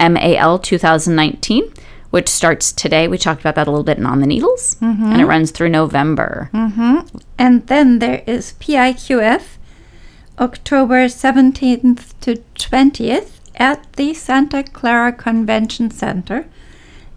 MAL 0.00 0.58
2019, 0.58 1.72
which 2.10 2.28
starts 2.28 2.72
today. 2.72 3.08
We 3.08 3.18
talked 3.18 3.40
about 3.40 3.54
that 3.54 3.66
a 3.66 3.70
little 3.70 3.84
bit 3.84 3.98
in 3.98 4.06
On 4.06 4.20
the 4.20 4.26
Needles, 4.26 4.76
and 4.80 5.00
it 5.00 5.02
mm-hmm. 5.02 5.24
runs 5.24 5.50
through 5.50 5.70
November. 5.70 6.50
Mm-hmm. 6.52 7.18
And 7.38 7.66
then 7.66 7.98
there 7.98 8.22
is 8.26 8.54
PIQF, 8.60 9.56
October 10.38 11.06
17th 11.06 12.14
to 12.20 12.42
20th 12.54 13.40
at 13.56 13.92
the 13.94 14.14
Santa 14.14 14.62
Clara 14.62 15.12
Convention 15.12 15.90
Center. 15.90 16.46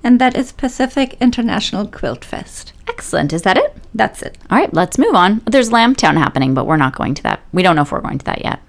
And 0.03 0.21
that 0.21 0.37
is 0.37 0.51
Pacific 0.51 1.17
International 1.19 1.87
Quilt 1.87 2.23
Fest. 2.23 2.73
Excellent. 2.87 3.33
Is 3.33 3.41
that 3.41 3.57
it? 3.57 3.75
That's 3.93 4.21
it. 4.21 4.37
All 4.51 4.59
right, 4.59 4.71
let's 4.71 4.99
move 4.99 5.15
on. 5.15 5.41
There's 5.45 5.71
Lambtown 5.71 6.15
happening, 6.17 6.53
but 6.53 6.67
we're 6.67 6.77
not 6.77 6.95
going 6.95 7.15
to 7.15 7.23
that. 7.23 7.41
We 7.51 7.63
don't 7.63 7.75
know 7.75 7.81
if 7.81 7.91
we're 7.91 8.01
going 8.01 8.19
to 8.19 8.25
that 8.25 8.43
yet. 8.43 8.61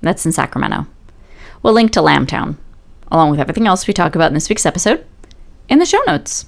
That's 0.00 0.24
in 0.24 0.32
Sacramento. 0.32 0.86
We'll 1.62 1.74
link 1.74 1.92
to 1.92 2.00
Lambtown, 2.00 2.56
along 3.10 3.30
with 3.30 3.40
everything 3.40 3.66
else 3.66 3.86
we 3.86 3.94
talk 3.94 4.14
about 4.14 4.28
in 4.28 4.34
this 4.34 4.48
week's 4.48 4.66
episode, 4.66 5.04
in 5.68 5.78
the 5.78 5.86
show 5.86 6.00
notes. 6.06 6.46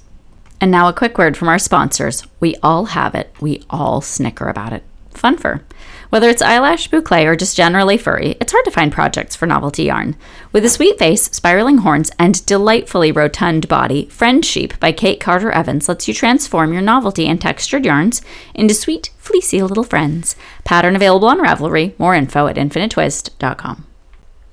And 0.61 0.71
now 0.71 0.87
a 0.87 0.93
quick 0.93 1.17
word 1.17 1.35
from 1.35 1.49
our 1.49 1.59
sponsors. 1.59 2.25
We 2.39 2.55
all 2.63 2.85
have 2.85 3.15
it. 3.15 3.33
We 3.41 3.63
all 3.69 4.01
snicker 4.01 4.47
about 4.47 4.71
it. 4.73 4.83
Fun 5.11 5.37
fur. 5.37 5.61
Whether 6.09 6.29
it's 6.29 6.41
eyelash 6.41 6.89
boucle 6.89 7.25
or 7.25 7.35
just 7.35 7.57
generally 7.57 7.97
furry, 7.97 8.35
it's 8.39 8.51
hard 8.51 8.65
to 8.65 8.71
find 8.71 8.91
projects 8.91 9.35
for 9.35 9.45
novelty 9.45 9.83
yarn. 9.85 10.15
With 10.51 10.63
a 10.63 10.69
sweet 10.69 10.99
face, 10.99 11.23
spiraling 11.31 11.79
horns, 11.79 12.11
and 12.19 12.45
delightfully 12.45 13.11
rotund 13.11 13.67
body, 13.67 14.05
Friend 14.05 14.45
Sheep 14.45 14.79
by 14.79 14.91
Kate 14.91 15.19
Carter 15.19 15.51
Evans 15.51 15.89
lets 15.89 16.07
you 16.07 16.13
transform 16.13 16.71
your 16.71 16.81
novelty 16.81 17.27
and 17.27 17.41
textured 17.41 17.85
yarns 17.85 18.21
into 18.53 18.73
sweet, 18.73 19.09
fleecy 19.17 19.61
little 19.63 19.83
friends. 19.83 20.35
Pattern 20.63 20.95
available 20.95 21.27
on 21.27 21.39
Ravelry. 21.39 21.97
More 21.99 22.15
info 22.15 22.47
at 22.47 22.57
infinitetwist.com. 22.57 23.87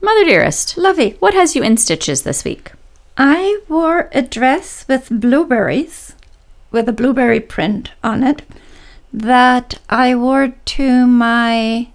Mother 0.01 0.25
dearest, 0.25 0.77
Lovey. 0.79 1.17
what 1.21 1.35
has 1.35 1.55
you 1.55 1.63
in 1.63 1.77
stitches 1.77 2.23
this 2.23 2.45
week? 2.45 2.73
I 3.17 3.61
wore 3.69 4.09
a 4.13 4.23
dress 4.23 4.87
with 4.89 5.09
blueberries, 5.11 6.15
with 6.71 6.89
a 6.89 6.93
blueberry 6.93 7.41
print 7.41 7.91
on 8.03 8.23
it, 8.23 8.43
that 9.13 9.79
I 9.91 10.15
wore 10.15 10.55
to 10.65 11.07
my 11.07 11.89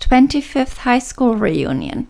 25th 0.00 0.78
high 0.78 0.98
school 1.00 1.34
reunion. 1.36 2.06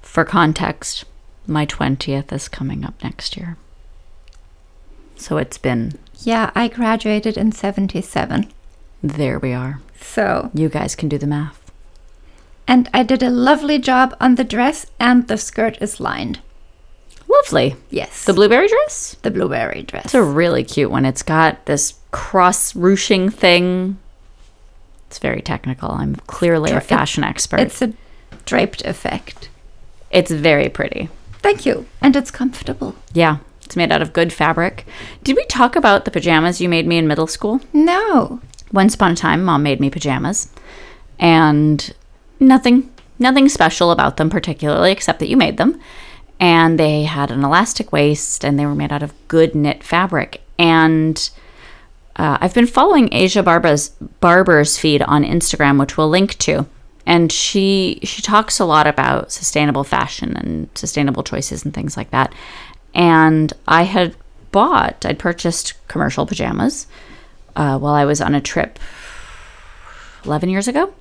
For 0.00 0.24
context, 0.24 1.04
my 1.46 1.66
20th 1.66 2.32
is 2.32 2.48
coming 2.48 2.84
up 2.84 2.94
next 3.02 3.36
year. 3.36 3.56
So 5.16 5.36
it's 5.36 5.58
been, 5.58 5.98
Yeah, 6.22 6.50
I 6.54 6.68
graduated 6.68 7.36
in 7.36 7.52
77. 7.52 8.50
there 9.02 9.38
we 9.38 9.52
are. 9.52 9.80
So, 10.00 10.50
You 10.54 10.68
guys 10.70 10.94
can 10.96 11.08
do 11.10 11.18
the 11.18 11.26
math. 11.26 11.59
And 12.70 12.88
I 12.94 13.02
did 13.02 13.22
a 13.22 13.30
lovely 13.30 13.78
job 13.78 14.16
on 14.20 14.36
the 14.36 14.44
dress, 14.44 14.86
and 14.98 15.26
the 15.28 15.36
skirt 15.36 15.76
is 15.82 15.98
lined. 16.00 16.38
Lovely. 17.28 17.76
Yes, 17.90 18.24
The 18.24 18.32
blueberry 18.32 18.68
dress? 18.68 19.16
the 19.22 19.30
blueberry 19.30 19.82
dress. 19.82 20.06
It's 20.06 20.14
a 20.14 20.22
really 20.22 20.64
cute 20.64 20.90
one. 20.90 21.04
It's 21.04 21.22
got 21.22 21.66
this 21.66 21.94
cross 22.10 22.74
ruching 22.74 23.30
thing. 23.30 23.98
It's 25.08 25.18
very 25.18 25.42
technical. 25.42 25.90
I'm 25.90 26.14
clearly 26.26 26.70
a 26.72 26.80
fashion 26.80 27.24
expert. 27.24 27.60
It's 27.60 27.82
a 27.82 27.92
draped 28.46 28.82
effect. 28.84 29.48
it's 30.10 30.30
very 30.30 30.68
pretty. 30.68 31.08
Thank 31.38 31.64
you. 31.66 31.86
And 32.00 32.14
it's 32.16 32.30
comfortable. 32.30 32.94
Yeah, 33.12 33.38
it's 33.64 33.76
made 33.76 33.92
out 33.92 34.02
of 34.02 34.12
good 34.12 34.32
fabric. 34.32 34.84
Did 35.24 35.36
we 35.36 35.44
talk 35.46 35.74
about 35.76 36.04
the 36.04 36.10
pajamas 36.10 36.60
you 36.60 36.68
made 36.68 36.86
me 36.86 36.98
in 36.98 37.06
middle 37.08 37.26
school? 37.26 37.60
No. 37.72 38.40
Once 38.72 38.94
upon 38.94 39.12
a 39.12 39.16
time, 39.16 39.42
mom 39.44 39.62
made 39.62 39.80
me 39.80 39.88
pajamas, 39.90 40.48
and 41.18 41.92
nothing, 42.40 42.90
nothing 43.18 43.48
special 43.48 43.90
about 43.90 44.16
them 44.16 44.30
particularly, 44.30 44.92
except 44.92 45.18
that 45.20 45.28
you 45.28 45.36
made 45.36 45.56
them. 45.56 45.80
And 46.38 46.78
they 46.78 47.04
had 47.04 47.30
an 47.30 47.44
elastic 47.44 47.92
waist, 47.92 48.44
and 48.44 48.58
they 48.58 48.66
were 48.66 48.74
made 48.74 48.92
out 48.92 49.02
of 49.02 49.12
good 49.28 49.54
knit 49.54 49.84
fabric. 49.84 50.40
And 50.58 51.30
uh, 52.16 52.38
I've 52.40 52.54
been 52.54 52.66
following 52.66 53.12
Aja 53.14 53.42
Barba's 53.42 53.90
Barber's 54.20 54.78
feed 54.78 55.02
on 55.02 55.24
Instagram, 55.24 55.78
which 55.78 55.96
we'll 55.96 56.08
link 56.08 56.36
to. 56.38 56.66
And 57.06 57.32
she 57.32 58.00
she 58.02 58.22
talks 58.22 58.60
a 58.60 58.64
lot 58.64 58.86
about 58.86 59.32
sustainable 59.32 59.84
fashion 59.84 60.36
and 60.36 60.68
sustainable 60.74 61.22
choices 61.22 61.64
and 61.64 61.74
things 61.74 61.96
like 61.96 62.10
that. 62.10 62.32
And 62.94 63.52
I 63.66 63.82
had 63.82 64.16
bought, 64.52 65.04
I'd 65.06 65.18
purchased 65.18 65.74
commercial 65.88 66.26
pajamas 66.26 66.86
uh, 67.56 67.78
while 67.78 67.94
I 67.94 68.04
was 68.04 68.20
on 68.20 68.34
a 68.34 68.40
trip 68.40 68.78
11 70.24 70.48
years 70.48 70.68
ago. 70.68 70.92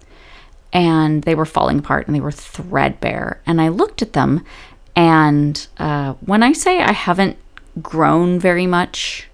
And 0.71 1.23
they 1.23 1.35
were 1.35 1.45
falling 1.45 1.79
apart 1.79 2.07
and 2.07 2.15
they 2.15 2.19
were 2.19 2.31
threadbare. 2.31 3.41
And 3.45 3.59
I 3.59 3.69
looked 3.69 4.01
at 4.01 4.13
them. 4.13 4.45
And 4.95 5.67
uh, 5.77 6.13
when 6.25 6.43
I 6.43 6.53
say 6.53 6.81
I 6.81 6.91
haven't 6.91 7.37
grown 7.81 8.39
very 8.39 8.67
much, 8.67 9.29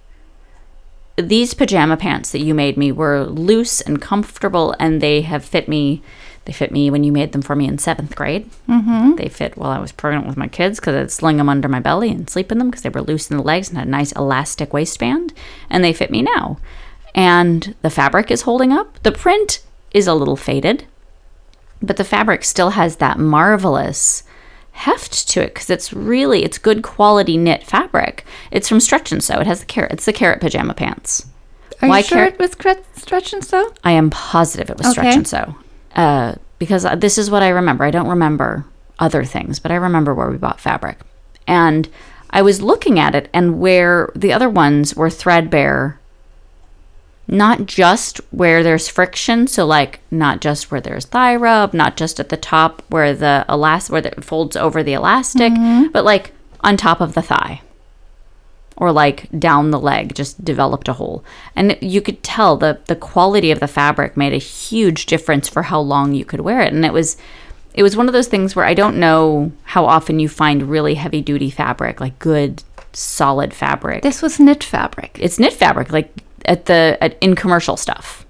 these 1.17 1.53
pajama 1.53 1.97
pants 1.97 2.31
that 2.31 2.41
you 2.41 2.53
made 2.53 2.77
me 2.77 2.91
were 2.91 3.25
loose 3.25 3.81
and 3.81 4.01
comfortable 4.01 4.75
and 4.79 5.01
they 5.01 5.21
have 5.21 5.45
fit 5.45 5.67
me 5.67 6.01
they 6.43 6.53
fit 6.53 6.71
me 6.71 6.91
when 6.91 7.03
you 7.03 7.11
made 7.11 7.31
them 7.31 7.41
for 7.41 7.55
me 7.55 7.67
in 7.67 7.77
seventh 7.77 8.15
grade 8.15 8.49
mm-hmm. 8.67 9.15
they 9.15 9.29
fit 9.29 9.57
while 9.57 9.71
i 9.71 9.79
was 9.79 9.91
pregnant 9.91 10.27
with 10.27 10.35
my 10.35 10.47
kids 10.47 10.79
because 10.79 10.95
i'd 10.95 11.11
sling 11.11 11.37
them 11.37 11.49
under 11.49 11.69
my 11.69 11.79
belly 11.79 12.09
and 12.09 12.29
sleep 12.29 12.51
in 12.51 12.57
them 12.57 12.69
because 12.69 12.83
they 12.83 12.89
were 12.89 13.01
loose 13.01 13.31
in 13.31 13.37
the 13.37 13.43
legs 13.43 13.69
and 13.69 13.77
had 13.77 13.87
a 13.87 13.89
nice 13.89 14.11
elastic 14.13 14.73
waistband 14.73 15.33
and 15.69 15.83
they 15.83 15.93
fit 15.93 16.11
me 16.11 16.21
now 16.21 16.57
and 17.13 17.75
the 17.81 17.89
fabric 17.89 18.29
is 18.29 18.41
holding 18.41 18.73
up 18.73 19.01
the 19.03 19.11
print 19.11 19.63
is 19.91 20.07
a 20.07 20.13
little 20.13 20.35
faded 20.35 20.85
but 21.81 21.97
the 21.97 22.03
fabric 22.03 22.43
still 22.43 22.71
has 22.71 22.97
that 22.97 23.19
marvelous 23.19 24.23
heft 24.71 25.29
to 25.29 25.41
it 25.41 25.53
because 25.53 25.69
it's 25.69 25.93
really 25.93 26.43
it's 26.43 26.57
good 26.57 26.83
quality 26.83 27.37
knit 27.37 27.63
fabric. 27.63 28.25
It's 28.51 28.67
from 28.67 28.79
Stretch 28.79 29.11
and 29.11 29.23
Sew. 29.23 29.39
It 29.39 29.47
has 29.47 29.61
the 29.61 29.65
carrot. 29.65 29.93
It's 29.93 30.05
the 30.05 30.13
carrot 30.13 30.41
pajama 30.41 30.73
pants. 30.73 31.25
Are 31.81 31.89
Why 31.89 31.99
you 31.99 32.03
sure 32.03 32.17
car- 32.19 32.27
it 32.27 32.39
was 32.39 32.55
cre- 32.55 32.83
stretch 32.95 33.33
and 33.33 33.43
sew? 33.43 33.73
I 33.83 33.91
am 33.91 34.09
positive 34.09 34.69
it 34.69 34.77
was 34.77 34.91
Stretch 34.91 35.15
and 35.15 35.27
Sew 35.27 35.55
uh, 35.95 36.35
because 36.59 36.85
this 36.97 37.17
is 37.17 37.29
what 37.29 37.43
I 37.43 37.49
remember. 37.49 37.83
I 37.83 37.91
don't 37.91 38.07
remember 38.07 38.65
other 38.99 39.23
things, 39.25 39.59
but 39.59 39.71
I 39.71 39.75
remember 39.75 40.13
where 40.13 40.29
we 40.29 40.37
bought 40.37 40.61
fabric, 40.61 40.99
and 41.47 41.87
I 42.29 42.41
was 42.41 42.61
looking 42.61 42.97
at 42.97 43.15
it 43.15 43.29
and 43.33 43.59
where 43.59 44.09
the 44.15 44.33
other 44.33 44.49
ones 44.49 44.95
were 44.95 45.09
threadbare. 45.09 45.99
Not 47.27 47.65
just 47.65 48.17
where 48.31 48.61
there's 48.61 48.87
friction, 48.87 49.47
so 49.47 49.65
like 49.65 49.99
not 50.11 50.41
just 50.41 50.69
where 50.69 50.81
there's 50.81 51.05
thigh 51.05 51.35
rub, 51.35 51.73
not 51.73 51.97
just 51.97 52.19
at 52.19 52.29
the 52.29 52.37
top 52.37 52.83
where 52.89 53.13
the 53.13 53.45
elastic 53.49 53.91
where 53.91 54.05
it 54.05 54.23
folds 54.23 54.55
over 54.55 54.83
the 54.83 54.93
elastic, 54.93 55.53
mm-hmm. 55.53 55.91
but 55.91 56.05
like 56.05 56.33
on 56.61 56.77
top 56.77 57.01
of 57.01 57.13
the 57.13 57.21
thigh. 57.21 57.61
Or 58.77 58.91
like 58.91 59.29
down 59.39 59.71
the 59.71 59.79
leg 59.79 60.13
just 60.13 60.43
developed 60.43 60.89
a 60.89 60.93
hole. 60.93 61.23
And 61.55 61.77
you 61.81 62.01
could 62.01 62.21
tell 62.21 62.57
the 62.57 62.79
the 62.87 62.95
quality 62.95 63.49
of 63.49 63.59
the 63.59 63.67
fabric 63.67 64.17
made 64.17 64.33
a 64.33 64.37
huge 64.37 65.05
difference 65.05 65.47
for 65.47 65.63
how 65.63 65.79
long 65.79 66.13
you 66.13 66.25
could 66.25 66.41
wear 66.41 66.61
it. 66.61 66.73
And 66.73 66.85
it 66.85 66.93
was 66.93 67.17
it 67.73 67.83
was 67.83 67.95
one 67.95 68.07
of 68.07 68.13
those 68.13 68.27
things 68.27 68.55
where 68.55 68.65
I 68.65 68.73
don't 68.73 68.99
know 68.99 69.51
how 69.63 69.85
often 69.85 70.19
you 70.19 70.29
find 70.29 70.63
really 70.63 70.95
heavy 70.95 71.21
duty 71.21 71.49
fabric 71.49 71.99
like 71.99 72.19
good 72.19 72.63
solid 72.93 73.53
fabric. 73.53 74.03
This 74.03 74.21
was 74.21 74.39
knit 74.39 74.63
fabric. 74.63 75.17
it's 75.21 75.39
knit 75.39 75.53
fabric 75.53 75.91
like 75.91 76.11
at 76.45 76.65
the 76.65 76.97
at, 77.01 77.17
in 77.21 77.35
commercial 77.35 77.77
stuff. 77.77 78.25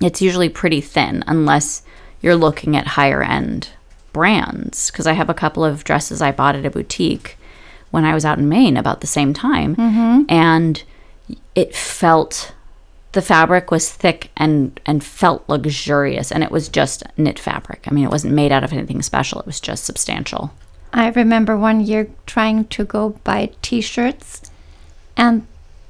It's 0.00 0.22
usually 0.22 0.48
pretty 0.48 0.80
thin 0.80 1.24
unless 1.26 1.82
you're 2.20 2.36
looking 2.36 2.76
at 2.76 2.86
higher 2.88 3.22
end 3.22 3.70
brands. 4.12 4.90
Because 4.90 5.06
i 5.06 5.12
have 5.12 5.30
a 5.30 5.34
couple 5.34 5.64
of 5.64 5.84
dresses 5.84 6.22
i 6.22 6.32
bought 6.32 6.56
at 6.56 6.66
a 6.66 6.70
boutique 6.70 7.36
when 7.90 8.04
i 8.04 8.14
was 8.14 8.24
out 8.24 8.38
in 8.38 8.48
maine 8.48 8.76
about 8.76 9.00
the 9.00 9.06
same 9.06 9.32
time. 9.32 9.76
Mm-hmm. 9.76 10.24
And 10.28 10.82
it 11.54 11.74
felt 11.74 12.52
the 13.12 13.22
fabric 13.22 13.70
was 13.70 13.90
thick 13.90 14.30
and 14.36 14.80
and 14.86 15.02
felt 15.02 15.48
luxurious 15.48 16.32
and 16.32 16.42
it 16.42 16.50
was 16.50 16.68
just 16.68 17.02
knit 17.16 17.38
fabric. 17.38 17.86
I 17.86 17.94
mean 17.94 18.04
it 18.04 18.10
wasn't 18.10 18.34
made 18.34 18.52
out 18.52 18.64
of 18.64 18.72
anything 18.72 19.02
special. 19.02 19.40
It 19.40 19.46
was 19.46 19.60
just 19.60 19.84
substantial. 19.84 20.52
I 20.94 21.08
remember 21.08 21.56
one 21.56 21.80
year 21.80 22.08
trying 22.24 22.66
to 22.66 22.84
go 22.84 23.10
buy 23.24 23.50
t 23.62 23.80
shirts, 23.80 24.48
and 25.16 25.44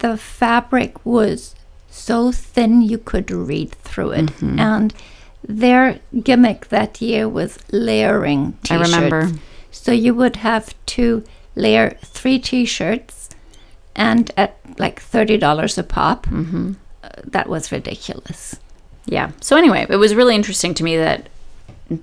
the 0.04 0.18
fabric 0.18 0.92
was 1.06 1.54
so 1.88 2.30
thin 2.30 2.82
you 2.82 2.98
could 2.98 3.30
read 3.30 3.70
through 3.70 4.10
it. 4.10 4.26
Mm-hmm. 4.26 4.60
And 4.60 4.94
their 5.42 5.98
gimmick 6.22 6.68
that 6.68 7.00
year 7.00 7.26
was 7.26 7.58
layering 7.72 8.52
t 8.62 8.74
I 8.74 8.78
shirts. 8.78 8.92
I 8.92 8.96
remember. 8.96 9.38
So 9.70 9.92
you 9.92 10.12
would 10.14 10.36
have 10.36 10.74
to 10.96 11.24
layer 11.54 11.96
three 12.02 12.38
t 12.38 12.66
shirts, 12.66 13.30
and 13.96 14.30
at 14.36 14.58
like 14.78 15.00
$30 15.00 15.78
a 15.78 15.82
pop. 15.82 16.26
Mm-hmm. 16.26 16.72
that 17.36 17.48
was 17.48 17.72
ridiculous. 17.72 18.60
Yeah. 19.06 19.30
So 19.40 19.56
anyway, 19.56 19.86
it 19.88 19.96
was 19.96 20.14
really 20.14 20.34
interesting 20.34 20.74
to 20.74 20.84
me 20.84 20.96
that 20.98 21.28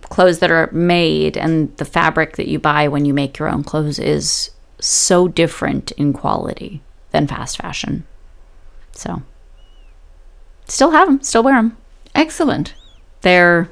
clothes 0.10 0.40
that 0.40 0.52
are 0.52 0.70
made 0.72 1.38
and 1.38 1.76
the 1.78 1.86
fabric 1.86 2.38
that 2.38 2.48
you 2.48 2.58
buy 2.58 2.88
when 2.88 3.06
you 3.06 3.14
make 3.14 3.38
your 3.38 3.50
own 3.50 3.64
clothes 3.64 4.00
is 4.00 4.52
so 4.80 5.28
different 5.28 5.92
in 6.04 6.14
quality 6.14 6.82
than 7.12 7.28
fast 7.28 7.58
fashion. 7.58 8.06
So 8.94 9.22
still 10.66 10.92
have 10.92 11.08
them, 11.08 11.22
still 11.22 11.44
wear 11.44 11.56
them. 11.56 11.78
Excellent. 12.16 12.74
They're. 13.22 13.70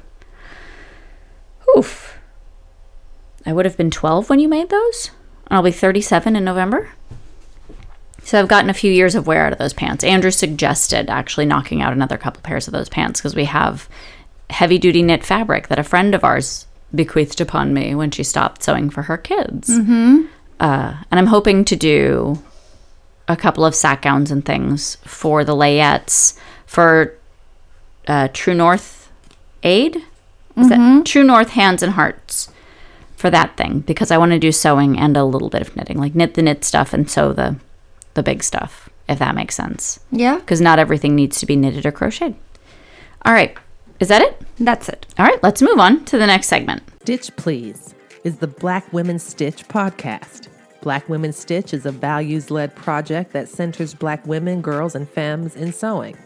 Oof. 1.76 2.18
I 3.46 3.52
would 3.52 3.64
have 3.64 3.76
been 3.76 3.90
12 3.90 4.28
when 4.28 4.38
you 4.38 4.48
made 4.48 4.70
those. 4.70 5.10
And 5.46 5.56
I'll 5.56 5.62
be 5.62 5.72
37 5.72 6.36
in 6.36 6.44
November. 6.44 6.90
So 8.22 8.38
I've 8.38 8.48
gotten 8.48 8.70
a 8.70 8.74
few 8.74 8.92
years 8.92 9.14
of 9.14 9.26
wear 9.26 9.46
out 9.46 9.52
of 9.52 9.58
those 9.58 9.72
pants. 9.72 10.04
Andrew 10.04 10.30
suggested 10.30 11.08
actually 11.08 11.46
knocking 11.46 11.80
out 11.80 11.92
another 11.92 12.18
couple 12.18 12.42
pairs 12.42 12.68
of 12.68 12.72
those 12.72 12.88
pants 12.88 13.20
because 13.20 13.34
we 13.34 13.46
have 13.46 13.88
heavy 14.50 14.78
duty 14.78 15.02
knit 15.02 15.24
fabric 15.24 15.68
that 15.68 15.78
a 15.78 15.84
friend 15.84 16.14
of 16.14 16.24
ours 16.24 16.66
bequeathed 16.94 17.40
upon 17.40 17.72
me 17.72 17.94
when 17.94 18.10
she 18.10 18.22
stopped 18.22 18.62
sewing 18.62 18.90
for 18.90 19.02
her 19.02 19.16
kids. 19.16 19.70
Mm-hmm. 19.70 20.26
Uh, 20.58 20.96
and 21.10 21.18
I'm 21.18 21.26
hoping 21.26 21.64
to 21.66 21.76
do 21.76 22.42
a 23.30 23.36
couple 23.36 23.64
of 23.64 23.74
sack 23.74 24.02
gowns 24.02 24.30
and 24.30 24.44
things 24.44 24.96
for 25.04 25.44
the 25.44 25.54
layettes 25.54 26.36
for 26.66 27.14
uh, 28.08 28.28
True 28.32 28.54
North 28.54 29.10
Aid. 29.62 29.96
Is 30.56 30.68
that 30.68 31.06
True 31.06 31.24
North 31.24 31.50
Hands 31.50 31.82
and 31.82 31.92
Hearts 31.92 32.50
for 33.16 33.30
that 33.30 33.56
thing 33.56 33.80
because 33.80 34.10
I 34.10 34.18
want 34.18 34.32
to 34.32 34.38
do 34.38 34.52
sewing 34.52 34.98
and 34.98 35.16
a 35.16 35.24
little 35.24 35.48
bit 35.48 35.62
of 35.62 35.74
knitting, 35.76 35.96
like 35.96 36.14
knit 36.14 36.34
the 36.34 36.42
knit 36.42 36.64
stuff 36.64 36.92
and 36.92 37.08
sew 37.08 37.32
the 37.32 37.56
the 38.14 38.22
big 38.22 38.42
stuff, 38.42 38.90
if 39.08 39.18
that 39.20 39.34
makes 39.36 39.54
sense. 39.54 40.00
Yeah, 40.10 40.36
Because 40.38 40.60
not 40.60 40.78
everything 40.80 41.14
needs 41.14 41.38
to 41.38 41.46
be 41.46 41.54
knitted 41.56 41.86
or 41.86 41.92
crocheted. 41.92 42.34
All 43.24 43.32
right, 43.32 43.56
is 44.00 44.08
that 44.08 44.20
it? 44.22 44.36
that's 44.58 44.88
it. 44.88 45.06
All 45.18 45.24
right, 45.24 45.40
let's 45.42 45.62
move 45.62 45.78
on 45.78 46.04
to 46.06 46.18
the 46.18 46.26
next 46.26 46.48
segment. 46.48 46.82
Stitch 47.02 47.34
Please 47.36 47.94
is 48.24 48.38
the 48.38 48.48
Black 48.48 48.92
Women 48.92 49.18
Stitch 49.18 49.66
podcast. 49.68 50.48
Black 50.82 51.08
Women 51.08 51.32
Stitch 51.32 51.74
is 51.74 51.84
a 51.84 51.92
values 51.92 52.50
led 52.50 52.74
project 52.74 53.32
that 53.32 53.48
centers 53.48 53.92
black 53.94 54.26
women, 54.26 54.62
girls, 54.62 54.94
and 54.94 55.08
femmes 55.08 55.54
in 55.54 55.72
sewing. 55.72 56.16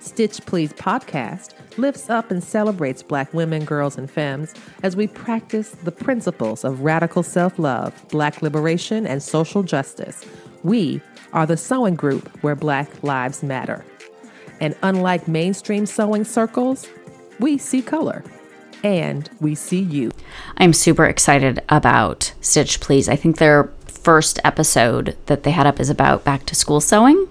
Stitch 0.00 0.44
Please 0.46 0.72
podcast 0.72 1.52
lifts 1.78 2.10
up 2.10 2.32
and 2.32 2.42
celebrates 2.42 3.02
black 3.02 3.32
women, 3.32 3.64
girls, 3.64 3.96
and 3.96 4.10
femmes 4.10 4.54
as 4.82 4.96
we 4.96 5.06
practice 5.06 5.70
the 5.84 5.92
principles 5.92 6.64
of 6.64 6.80
radical 6.80 7.22
self 7.22 7.58
love, 7.58 7.94
black 8.08 8.42
liberation, 8.42 9.06
and 9.06 9.22
social 9.22 9.62
justice. 9.62 10.24
We 10.64 11.00
are 11.32 11.46
the 11.46 11.56
sewing 11.56 11.94
group 11.94 12.28
where 12.42 12.56
black 12.56 13.02
lives 13.04 13.42
matter. 13.42 13.84
And 14.60 14.76
unlike 14.82 15.28
mainstream 15.28 15.86
sewing 15.86 16.24
circles, 16.24 16.88
we 17.38 17.58
see 17.58 17.82
color 17.82 18.24
and 18.84 19.30
we 19.40 19.54
see 19.54 19.80
you. 19.80 20.10
I'm 20.56 20.72
super 20.72 21.04
excited 21.04 21.62
about 21.68 22.32
Stitch 22.40 22.80
Please. 22.80 23.08
I 23.08 23.16
think 23.16 23.38
their 23.38 23.72
first 24.02 24.38
episode 24.44 25.16
that 25.26 25.42
they 25.42 25.50
had 25.50 25.66
up 25.66 25.80
is 25.80 25.90
about 25.90 26.24
back 26.24 26.46
to 26.46 26.54
school 26.54 26.80
sewing 26.80 27.28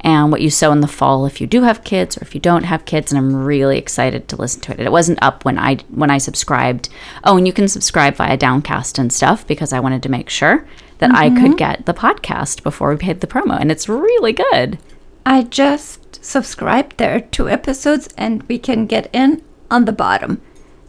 and 0.00 0.32
what 0.32 0.40
you 0.40 0.50
sew 0.50 0.72
in 0.72 0.80
the 0.80 0.88
fall 0.88 1.26
if 1.26 1.40
you 1.40 1.46
do 1.46 1.62
have 1.62 1.84
kids 1.84 2.16
or 2.16 2.22
if 2.22 2.34
you 2.34 2.40
don't 2.40 2.64
have 2.64 2.84
kids 2.84 3.12
and 3.12 3.18
I'm 3.18 3.44
really 3.44 3.78
excited 3.78 4.28
to 4.28 4.36
listen 4.36 4.60
to 4.62 4.72
it. 4.72 4.80
It 4.80 4.92
wasn't 4.92 5.22
up 5.22 5.44
when 5.44 5.58
I 5.58 5.76
when 5.90 6.10
I 6.10 6.18
subscribed. 6.18 6.88
Oh, 7.24 7.36
and 7.36 7.46
you 7.46 7.52
can 7.52 7.68
subscribe 7.68 8.16
via 8.16 8.36
Downcast 8.36 8.98
and 8.98 9.12
stuff 9.12 9.46
because 9.46 9.72
I 9.72 9.80
wanted 9.80 10.02
to 10.04 10.08
make 10.08 10.30
sure 10.30 10.66
that 10.98 11.14
I 11.14 11.30
could 11.30 11.38
mm-hmm. 11.38 11.56
get 11.56 11.86
the 11.86 11.94
podcast 11.94 12.62
before 12.62 12.90
we 12.90 12.96
paid 12.96 13.20
the 13.20 13.26
promo 13.26 13.58
and 13.60 13.70
it's 13.70 13.88
really 13.88 14.32
good. 14.32 14.78
I 15.24 15.42
just 15.42 16.24
subscribed. 16.24 16.96
There 16.96 17.14
are 17.14 17.20
two 17.20 17.48
episodes, 17.48 18.08
and 18.16 18.42
we 18.44 18.58
can 18.58 18.86
get 18.86 19.08
in 19.12 19.42
on 19.70 19.84
the 19.84 19.92
bottom. 19.92 20.40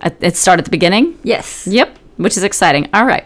It 0.01 0.35
started 0.35 0.61
at 0.61 0.65
the 0.65 0.71
beginning. 0.71 1.19
Yes. 1.23 1.67
Yep, 1.67 1.97
which 2.17 2.37
is 2.37 2.43
exciting. 2.43 2.89
All 2.93 3.05
right. 3.05 3.25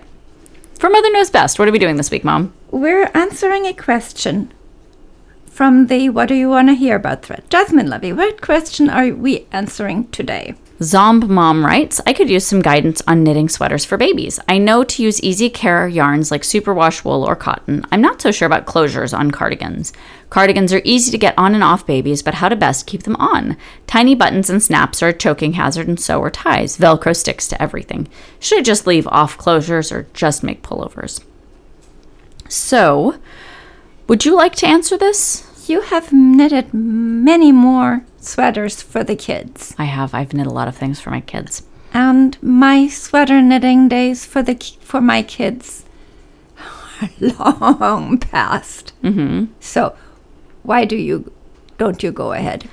For 0.80 0.90
Mother 0.90 1.10
Knows 1.12 1.30
Best, 1.30 1.58
what 1.58 1.70
are 1.70 1.72
we 1.72 1.80
doing 1.80 1.96
this 1.96 2.12
week, 2.12 2.26
Mom? 2.26 2.54
We're 2.70 3.10
answering 3.14 3.66
a 3.66 3.74
question 3.74 4.52
from 5.46 5.88
the 5.88 6.10
What 6.10 6.28
Do 6.28 6.36
You 6.36 6.50
Want 6.50 6.68
to 6.68 6.74
Hear 6.74 6.98
About 6.98 7.24
thread. 7.24 7.44
Jasmine 7.50 7.90
Levy, 7.90 8.12
what 8.12 8.42
question 8.42 8.90
are 8.90 9.14
we 9.14 9.48
answering 9.54 10.10
today? 10.10 10.56
Zomb 10.80 11.30
Mom 11.30 11.66
writes, 11.66 12.02
I 12.06 12.12
could 12.12 12.30
use 12.30 12.46
some 12.46 12.62
guidance 12.62 13.02
on 13.08 13.24
knitting 13.24 13.48
sweaters 13.48 13.86
for 13.86 13.96
babies. 13.98 14.42
I 14.50 14.58
know 14.58 14.84
to 14.84 15.04
use 15.04 15.24
easy 15.24 15.50
care 15.50 15.88
yarns 15.88 16.32
like 16.32 16.42
superwash 16.42 17.06
wool 17.06 17.24
or 17.24 17.36
cotton. 17.36 17.86
I'm 17.94 18.02
not 18.02 18.22
so 18.22 18.30
sure 18.30 18.46
about 18.46 18.66
closures 18.66 19.18
on 19.18 19.32
cardigans. 19.32 19.94
Cardigans 20.30 20.74
are 20.74 20.82
easy 20.84 21.12
to 21.12 21.18
get 21.18 21.34
on 21.38 21.56
and 21.56 21.64
off 21.64 21.88
babies, 21.88 22.22
but 22.22 22.36
how 22.36 22.50
to 22.50 22.58
best 22.58 22.88
keep 22.88 23.04
them 23.04 23.16
on? 23.16 23.56
Tiny 23.88 24.16
buttons 24.16 24.50
and 24.50 24.62
snaps 24.62 25.02
are 25.02 25.10
a 25.10 25.14
choking 25.14 25.54
hazard, 25.54 25.88
and 25.88 26.00
so 26.00 26.22
are 26.22 26.30
ties. 26.30 26.78
Velcro 26.78 27.16
sticks 27.16 27.48
to 27.48 27.62
everything. 27.62 28.10
Should 28.42 28.60
I 28.60 28.62
just 28.62 28.86
leave 28.86 29.08
off 29.08 29.38
closures 29.38 29.94
or 29.94 30.08
just 30.14 30.44
make 30.44 30.62
pullovers? 30.62 31.24
So, 32.50 33.18
would 34.08 34.26
you 34.26 34.36
like 34.36 34.56
to 34.56 34.68
answer 34.68 34.98
this? 34.98 35.70
You 35.70 35.82
have 35.82 36.12
knitted 36.12 36.74
many 36.74 37.54
more 37.54 38.04
sweaters 38.26 38.82
for 38.82 39.04
the 39.04 39.16
kids. 39.16 39.76
I 39.78 39.86
have. 39.86 40.14
I've 40.14 40.34
knit 40.34 40.48
a 40.48 40.52
lot 40.52 40.68
of 40.68 40.76
things 40.76 41.00
for 41.00 41.12
my 41.12 41.22
kids. 41.22 41.64
And 41.94 42.42
my 42.42 42.88
sweater 42.88 43.42
knitting 43.42 43.88
days 43.88 44.26
for 44.26 44.42
the 44.44 44.56
for 44.82 45.00
my 45.00 45.22
kids 45.22 45.86
are 47.02 47.10
long 47.40 48.18
past. 48.18 48.94
Mm-hmm. 49.02 49.46
So, 49.60 49.96
why 50.64 50.86
do 50.86 50.96
you 50.96 51.32
don't 51.78 52.04
you 52.04 52.12
go 52.12 52.34
ahead? 52.34 52.70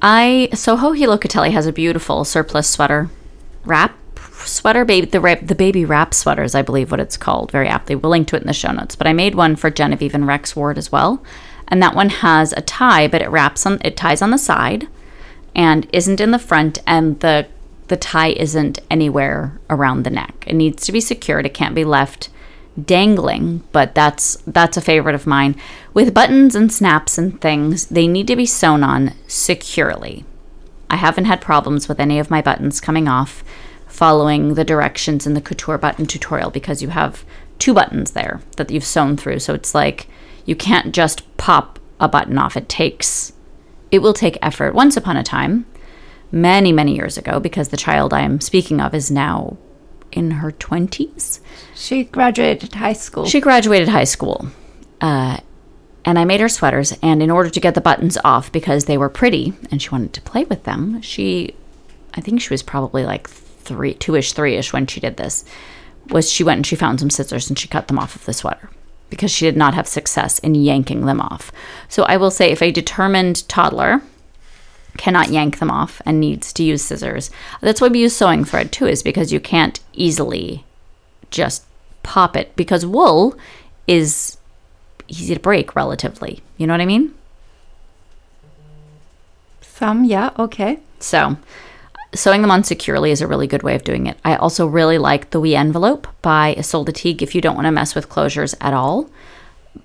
I 0.00 0.48
Soho 0.54 0.92
Locatelli 0.92 1.50
has 1.50 1.66
a 1.66 1.72
beautiful 1.72 2.24
surplus 2.24 2.68
sweater 2.68 3.10
wrap 3.64 3.96
sweater 4.44 4.84
baby 4.84 5.06
the 5.06 5.38
the 5.40 5.54
baby 5.54 5.84
wrap 5.86 6.12
sweaters 6.12 6.54
I 6.54 6.60
believe 6.60 6.90
what 6.90 7.00
it's 7.00 7.16
called 7.16 7.50
very 7.50 7.66
aptly 7.66 7.94
we'll 7.94 8.10
link 8.10 8.28
to 8.28 8.36
it 8.36 8.42
in 8.42 8.46
the 8.46 8.52
show 8.52 8.72
notes 8.72 8.94
but 8.94 9.06
I 9.06 9.14
made 9.14 9.34
one 9.34 9.56
for 9.56 9.70
Genevieve 9.70 10.14
and 10.14 10.26
Rex 10.26 10.54
Ward 10.54 10.76
as 10.76 10.92
well 10.92 11.22
and 11.68 11.82
that 11.82 11.94
one 11.94 12.08
has 12.08 12.52
a 12.52 12.60
tie 12.60 13.08
but 13.08 13.22
it 13.22 13.30
wraps 13.30 13.66
on 13.66 13.78
it 13.84 13.96
ties 13.96 14.22
on 14.22 14.30
the 14.30 14.38
side 14.38 14.86
and 15.54 15.86
isn't 15.92 16.20
in 16.20 16.30
the 16.30 16.38
front 16.38 16.78
and 16.86 17.20
the 17.20 17.46
the 17.88 17.96
tie 17.96 18.30
isn't 18.30 18.80
anywhere 18.90 19.60
around 19.68 20.02
the 20.02 20.10
neck. 20.10 20.44
It 20.46 20.54
needs 20.54 20.86
to 20.86 20.92
be 20.92 21.00
secured. 21.00 21.44
It 21.44 21.52
can't 21.54 21.74
be 21.74 21.84
left 21.84 22.30
dangling 22.82 23.62
but 23.70 23.94
that's 23.94 24.36
that's 24.46 24.76
a 24.76 24.82
favorite 24.82 25.14
of 25.14 25.26
mine. 25.26 25.54
With 25.92 26.14
buttons 26.14 26.54
and 26.54 26.72
snaps 26.72 27.18
and 27.18 27.40
things 27.40 27.86
they 27.86 28.06
need 28.08 28.26
to 28.28 28.36
be 28.36 28.46
sewn 28.46 28.82
on 28.82 29.12
securely. 29.26 30.24
I 30.90 30.96
haven't 30.96 31.26
had 31.26 31.40
problems 31.40 31.88
with 31.88 32.00
any 32.00 32.18
of 32.18 32.30
my 32.30 32.42
buttons 32.42 32.80
coming 32.80 33.08
off 33.08 33.44
following 33.86 34.54
the 34.54 34.64
directions 34.64 35.26
in 35.26 35.34
the 35.34 35.40
couture 35.40 35.78
button 35.78 36.06
tutorial 36.06 36.50
because 36.50 36.82
you 36.82 36.88
have 36.88 37.24
two 37.60 37.74
buttons 37.74 38.10
there 38.10 38.40
that 38.56 38.70
you've 38.70 38.84
sewn 38.84 39.16
through. 39.16 39.38
So 39.38 39.54
it's 39.54 39.74
like 39.74 40.08
you 40.44 40.54
can't 40.56 40.94
just 40.94 41.22
pop 41.36 41.78
a 42.00 42.08
button 42.08 42.38
off 42.38 42.56
it 42.56 42.68
takes 42.68 43.32
it 43.90 44.00
will 44.00 44.14
take 44.14 44.36
effort 44.42 44.74
once 44.74 44.96
upon 44.96 45.16
a 45.16 45.22
time 45.22 45.64
many 46.32 46.72
many 46.72 46.94
years 46.94 47.16
ago 47.16 47.38
because 47.40 47.68
the 47.68 47.76
child 47.76 48.12
i 48.12 48.20
am 48.20 48.40
speaking 48.40 48.80
of 48.80 48.94
is 48.94 49.10
now 49.10 49.56
in 50.12 50.30
her 50.32 50.52
20s 50.52 51.40
She 51.74 52.04
graduated 52.04 52.72
high 52.74 52.92
school. 52.92 53.26
she 53.26 53.40
graduated 53.40 53.88
high 53.88 54.04
school. 54.04 54.46
Uh, 55.00 55.38
and 56.04 56.18
I 56.18 56.24
made 56.24 56.40
her 56.40 56.48
sweaters. 56.48 56.92
And 57.02 57.20
in 57.22 57.30
order 57.30 57.50
to 57.50 57.60
get 57.60 57.74
the 57.74 57.80
buttons 57.80 58.16
off 58.24 58.52
because 58.52 58.84
they 58.84 58.96
were 58.96 59.08
pretty 59.08 59.54
and 59.70 59.82
she 59.82 59.88
wanted 59.90 60.12
to 60.12 60.20
play 60.22 60.44
with 60.44 60.64
them, 60.64 61.00
she, 61.02 61.56
I 62.14 62.20
think 62.20 62.40
she 62.40 62.52
was 62.52 62.62
probably 62.62 63.04
like 63.04 63.28
three, 63.28 63.94
two 63.94 64.14
ish, 64.14 64.32
three 64.34 64.54
ish 64.54 64.72
when 64.72 64.86
she 64.86 65.00
did 65.00 65.16
this, 65.16 65.44
was 66.10 66.30
she 66.30 66.44
went 66.44 66.58
and 66.58 66.66
she 66.66 66.76
found 66.76 67.00
some 67.00 67.10
scissors 67.10 67.48
and 67.48 67.58
she 67.58 67.66
cut 67.66 67.88
them 67.88 67.98
off 67.98 68.14
of 68.14 68.24
the 68.24 68.32
sweater 68.32 68.70
because 69.10 69.30
she 69.30 69.44
did 69.44 69.56
not 69.56 69.74
have 69.74 69.86
success 69.86 70.38
in 70.40 70.54
yanking 70.54 71.06
them 71.06 71.20
off. 71.20 71.52
So 71.88 72.02
I 72.04 72.16
will 72.16 72.30
say 72.30 72.50
if 72.50 72.62
a 72.62 72.72
determined 72.72 73.48
toddler 73.48 74.02
cannot 74.96 75.30
yank 75.30 75.58
them 75.58 75.70
off 75.70 76.00
and 76.04 76.20
needs 76.20 76.52
to 76.54 76.62
use 76.62 76.82
scissors, 76.82 77.30
that's 77.60 77.80
why 77.80 77.88
we 77.88 78.00
use 78.00 78.16
sewing 78.16 78.44
thread 78.44 78.72
too, 78.72 78.86
is 78.86 79.02
because 79.02 79.32
you 79.32 79.40
can't 79.40 79.80
easily 79.92 80.64
just 81.30 81.64
pop 82.02 82.36
it 82.36 82.54
because 82.56 82.86
wool 82.86 83.36
is 83.86 84.36
easy 85.08 85.34
to 85.34 85.40
break 85.40 85.74
relatively. 85.74 86.40
You 86.56 86.66
know 86.66 86.74
what 86.74 86.80
I 86.80 86.86
mean? 86.86 87.14
Some, 89.62 90.04
yeah, 90.04 90.30
okay. 90.38 90.78
So, 91.00 91.36
sewing 92.14 92.42
them 92.42 92.50
on 92.50 92.64
securely 92.64 93.10
is 93.10 93.20
a 93.20 93.26
really 93.26 93.46
good 93.46 93.62
way 93.62 93.74
of 93.74 93.84
doing 93.84 94.06
it. 94.06 94.18
I 94.24 94.36
also 94.36 94.66
really 94.66 94.98
like 94.98 95.30
the 95.30 95.40
Wee 95.40 95.56
Envelope 95.56 96.06
by 96.22 96.54
Ysolda 96.56 96.94
Teague 96.94 97.22
if 97.22 97.34
you 97.34 97.40
don't 97.40 97.54
want 97.54 97.66
to 97.66 97.72
mess 97.72 97.94
with 97.94 98.08
closures 98.08 98.54
at 98.60 98.74
all. 98.74 99.10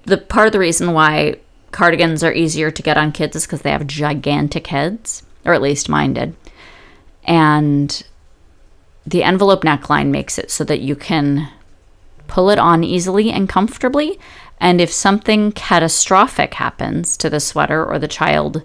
The 0.06 0.18
part 0.18 0.48
of 0.48 0.54
the 0.54 0.60
reason 0.60 0.94
why 0.94 1.40
cardigans 1.72 2.24
are 2.24 2.34
easier 2.34 2.72
to 2.72 2.84
get 2.84 2.98
on 2.98 3.12
kids 3.12 3.36
is 3.36 3.46
because 3.46 3.62
they 3.62 3.72
have 3.72 3.88
gigantic 3.88 4.68
heads, 4.68 5.24
or 5.46 5.54
at 5.54 5.62
least 5.62 5.90
mine 5.90 6.14
did. 6.14 6.36
And 7.24 8.04
the 9.06 9.24
envelope 9.24 9.64
neckline 9.64 10.08
makes 10.08 10.38
it 10.38 10.52
so 10.52 10.64
that 10.66 10.82
you 10.82 10.96
can 10.96 11.50
pull 12.28 12.50
it 12.50 12.60
on 12.60 12.84
easily 12.84 13.32
and 13.32 13.50
comfortably. 13.50 14.20
And 14.60 14.80
if 14.82 14.92
something 14.92 15.52
catastrophic 15.52 16.56
happens 16.56 17.18
to 17.18 17.30
the 17.30 17.40
sweater 17.40 17.84
or 17.84 17.98
the 17.98 18.08
child 18.08 18.64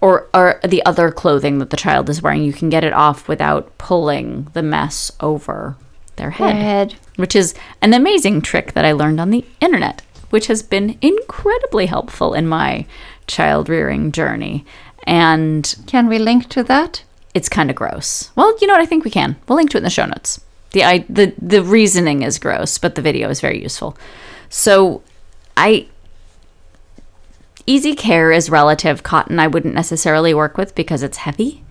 or, 0.00 0.28
or 0.34 0.60
the 0.64 0.84
other 0.84 1.10
clothing 1.10 1.58
that 1.58 1.70
the 1.70 1.76
child 1.76 2.08
is 2.10 2.22
wearing, 2.22 2.42
you 2.44 2.52
can 2.52 2.68
get 2.68 2.84
it 2.84 2.92
off 2.92 3.28
without 3.28 3.76
pulling 3.78 4.44
the 4.52 4.62
mess 4.62 5.10
over 5.20 5.76
their 6.16 6.30
head, 6.30 6.56
Head. 6.56 6.94
which 7.16 7.34
is 7.36 7.54
an 7.82 7.92
amazing 7.94 8.40
trick 8.42 8.72
that 8.72 8.84
I 8.84 8.92
learned 8.92 9.20
on 9.20 9.30
the 9.30 9.44
internet, 9.60 10.02
which 10.30 10.46
has 10.46 10.62
been 10.62 10.98
incredibly 11.02 11.86
helpful 11.86 12.34
in 12.34 12.46
my 12.46 12.86
child 13.26 13.68
rearing 13.68 14.12
journey. 14.12 14.64
and 15.04 15.74
Can 15.86 16.06
we 16.08 16.18
link 16.18 16.48
to 16.50 16.62
that? 16.64 17.02
it's 17.34 17.48
kind 17.50 17.68
of 17.68 17.76
gross. 17.76 18.30
Well, 18.34 18.56
you 18.62 18.66
know 18.66 18.72
what? 18.72 18.80
I 18.80 18.86
think 18.86 19.04
we 19.04 19.10
can. 19.10 19.36
We'll 19.46 19.56
link 19.56 19.68
to 19.72 19.76
it 19.76 19.80
in 19.80 19.84
the 19.84 19.90
show 19.90 20.06
notes. 20.06 20.40
The 20.70 20.84
I, 20.84 21.04
the 21.08 21.34
the 21.40 21.62
reasoning 21.62 22.22
is 22.22 22.38
gross, 22.38 22.78
but 22.78 22.94
the 22.94 23.02
video 23.02 23.28
is 23.28 23.40
very 23.42 23.62
useful. 23.62 23.96
So, 24.48 25.02
I 25.54 25.86
Easy 27.66 27.94
Care 27.94 28.30
is 28.30 28.48
relative 28.48 29.02
cotton. 29.02 29.38
I 29.38 29.48
wouldn't 29.48 29.74
necessarily 29.74 30.32
work 30.32 30.56
with 30.56 30.74
because 30.74 31.02
it's 31.02 31.18
heavy. 31.18 31.64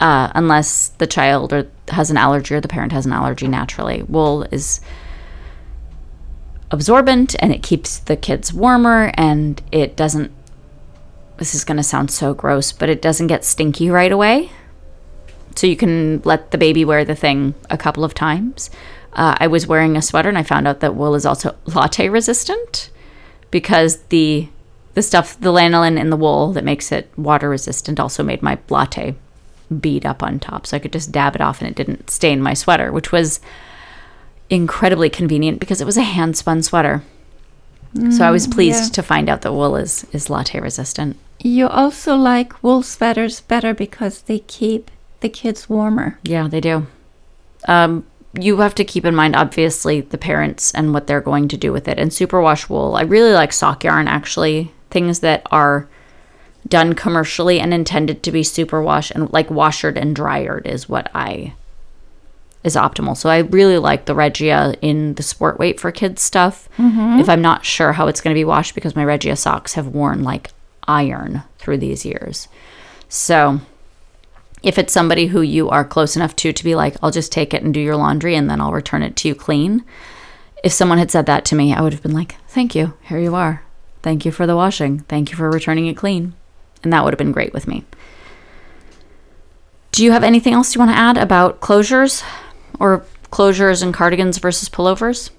Uh, 0.00 0.30
unless 0.34 0.88
the 0.88 1.06
child 1.06 1.52
or 1.52 1.68
has 1.88 2.10
an 2.10 2.16
allergy 2.16 2.54
or 2.54 2.60
the 2.60 2.68
parent 2.68 2.92
has 2.92 3.06
an 3.06 3.12
allergy 3.12 3.48
naturally. 3.48 4.02
Wool 4.02 4.42
is 4.50 4.80
absorbent 6.70 7.36
and 7.38 7.52
it 7.52 7.62
keeps 7.62 7.98
the 7.98 8.16
kids 8.16 8.52
warmer 8.52 9.12
and 9.14 9.62
it 9.70 9.96
doesn't 9.96 10.32
this 11.38 11.54
is 11.54 11.64
going 11.64 11.76
to 11.76 11.82
sound 11.82 12.10
so 12.10 12.34
gross, 12.34 12.70
but 12.70 12.88
it 12.88 13.02
doesn't 13.02 13.26
get 13.26 13.44
stinky 13.44 13.90
right 13.90 14.12
away. 14.12 14.50
So 15.56 15.66
you 15.66 15.76
can 15.76 16.22
let 16.24 16.52
the 16.52 16.58
baby 16.58 16.84
wear 16.84 17.04
the 17.04 17.16
thing 17.16 17.54
a 17.68 17.76
couple 17.76 18.04
of 18.04 18.14
times. 18.14 18.70
Uh, 19.12 19.34
I 19.38 19.48
was 19.48 19.66
wearing 19.66 19.96
a 19.96 20.02
sweater 20.02 20.28
and 20.28 20.38
I 20.38 20.44
found 20.44 20.68
out 20.68 20.80
that 20.80 20.94
wool 20.94 21.14
is 21.14 21.26
also 21.26 21.56
latte 21.66 22.08
resistant 22.08 22.90
because 23.50 24.02
the 24.04 24.48
the 24.94 25.02
stuff, 25.02 25.38
the 25.40 25.52
lanolin 25.52 25.98
in 25.98 26.10
the 26.10 26.16
wool 26.16 26.52
that 26.52 26.64
makes 26.64 26.92
it 26.92 27.10
water 27.16 27.48
resistant, 27.48 27.98
also 27.98 28.22
made 28.22 28.42
my 28.42 28.58
latte 28.68 29.14
bead 29.80 30.04
up 30.04 30.22
on 30.22 30.38
top. 30.38 30.66
So 30.66 30.76
I 30.76 30.80
could 30.80 30.92
just 30.92 31.12
dab 31.12 31.34
it 31.34 31.40
off 31.40 31.60
and 31.60 31.70
it 31.70 31.76
didn't 31.76 32.10
stain 32.10 32.42
my 32.42 32.54
sweater, 32.54 32.92
which 32.92 33.12
was 33.12 33.40
incredibly 34.50 35.08
convenient 35.08 35.60
because 35.60 35.80
it 35.80 35.86
was 35.86 35.96
a 35.96 36.02
hand 36.02 36.36
spun 36.36 36.62
sweater. 36.62 37.02
so 38.10 38.24
I 38.24 38.30
was 38.30 38.46
pleased 38.46 38.84
yeah. 38.84 38.90
to 38.90 39.02
find 39.02 39.28
out 39.28 39.42
that 39.42 39.52
wool 39.52 39.76
is 39.76 40.06
is 40.12 40.30
latte 40.30 40.60
resistant. 40.60 41.16
You 41.40 41.68
also 41.68 42.16
like 42.16 42.62
wool 42.62 42.82
sweaters 42.82 43.40
better 43.40 43.74
because 43.74 44.22
they 44.22 44.40
keep 44.40 44.90
the 45.20 45.28
kids 45.28 45.68
warmer. 45.68 46.18
Yeah, 46.22 46.48
they 46.48 46.60
do. 46.60 46.86
Um, 47.66 48.06
you 48.38 48.58
have 48.58 48.74
to 48.76 48.84
keep 48.84 49.04
in 49.04 49.14
mind, 49.14 49.36
obviously, 49.36 50.00
the 50.00 50.18
parents 50.18 50.72
and 50.72 50.94
what 50.94 51.06
they're 51.06 51.20
going 51.20 51.48
to 51.48 51.56
do 51.56 51.72
with 51.72 51.88
it. 51.88 51.98
And 51.98 52.10
superwash 52.10 52.68
wool, 52.68 52.96
I 52.96 53.02
really 53.02 53.32
like 53.32 53.52
sock 53.52 53.84
yarn, 53.84 54.08
actually. 54.08 54.72
Things 54.92 55.20
that 55.20 55.42
are 55.50 55.88
done 56.68 56.94
commercially 56.94 57.58
and 57.58 57.74
intended 57.74 58.22
to 58.22 58.30
be 58.30 58.44
super 58.44 58.80
superwash 58.80 59.10
and 59.10 59.32
like 59.32 59.50
washered 59.50 59.98
and 59.98 60.14
dryered 60.14 60.66
is 60.66 60.88
what 60.88 61.10
I 61.14 61.54
is 62.62 62.76
optimal. 62.76 63.16
So 63.16 63.28
I 63.28 63.38
really 63.38 63.78
like 63.78 64.04
the 64.04 64.14
Regia 64.14 64.74
in 64.80 65.14
the 65.14 65.22
sport 65.22 65.58
weight 65.58 65.80
for 65.80 65.90
kids 65.90 66.22
stuff. 66.22 66.68
Mm-hmm. 66.78 67.18
If 67.18 67.28
I'm 67.28 67.42
not 67.42 67.64
sure 67.64 67.92
how 67.92 68.06
it's 68.06 68.20
going 68.20 68.34
to 68.34 68.38
be 68.38 68.44
washed 68.44 68.74
because 68.74 68.94
my 68.94 69.04
Regia 69.04 69.34
socks 69.34 69.74
have 69.74 69.88
worn 69.88 70.22
like 70.22 70.50
iron 70.86 71.42
through 71.58 71.78
these 71.78 72.04
years. 72.04 72.46
So 73.08 73.60
if 74.62 74.78
it's 74.78 74.92
somebody 74.92 75.26
who 75.26 75.42
you 75.42 75.68
are 75.70 75.84
close 75.84 76.14
enough 76.14 76.36
to 76.36 76.52
to 76.52 76.64
be 76.64 76.74
like, 76.76 76.96
I'll 77.02 77.10
just 77.10 77.32
take 77.32 77.52
it 77.52 77.62
and 77.64 77.74
do 77.74 77.80
your 77.80 77.96
laundry 77.96 78.36
and 78.36 78.48
then 78.48 78.60
I'll 78.60 78.72
return 78.72 79.02
it 79.02 79.16
to 79.16 79.28
you 79.28 79.34
clean. 79.34 79.84
If 80.62 80.72
someone 80.72 80.98
had 80.98 81.10
said 81.10 81.26
that 81.26 81.44
to 81.46 81.56
me, 81.56 81.74
I 81.74 81.80
would 81.80 81.92
have 81.92 82.02
been 82.02 82.14
like, 82.14 82.36
Thank 82.46 82.74
you. 82.74 82.94
Here 83.02 83.18
you 83.18 83.34
are. 83.34 83.64
Thank 84.02 84.24
you 84.24 84.32
for 84.32 84.46
the 84.46 84.56
washing. 84.56 85.00
Thank 85.00 85.30
you 85.30 85.36
for 85.36 85.50
returning 85.50 85.86
it 85.86 85.96
clean. 85.96 86.34
And 86.82 86.92
that 86.92 87.04
would 87.04 87.12
have 87.12 87.18
been 87.18 87.32
great 87.32 87.52
with 87.52 87.68
me. 87.68 87.84
Do 89.92 90.02
you 90.02 90.12
have 90.12 90.24
anything 90.24 90.54
else 90.54 90.74
you 90.74 90.78
want 90.78 90.90
to 90.90 90.96
add 90.96 91.18
about 91.18 91.60
closures 91.60 92.24
or 92.80 93.04
closures 93.30 93.82
and 93.82 93.94
cardigans 93.94 94.38
versus 94.38 94.68
pullovers? 94.68 95.30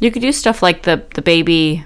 You 0.00 0.10
could 0.10 0.22
do 0.22 0.32
stuff 0.32 0.62
like 0.62 0.82
the, 0.82 1.04
the 1.14 1.22
baby 1.22 1.84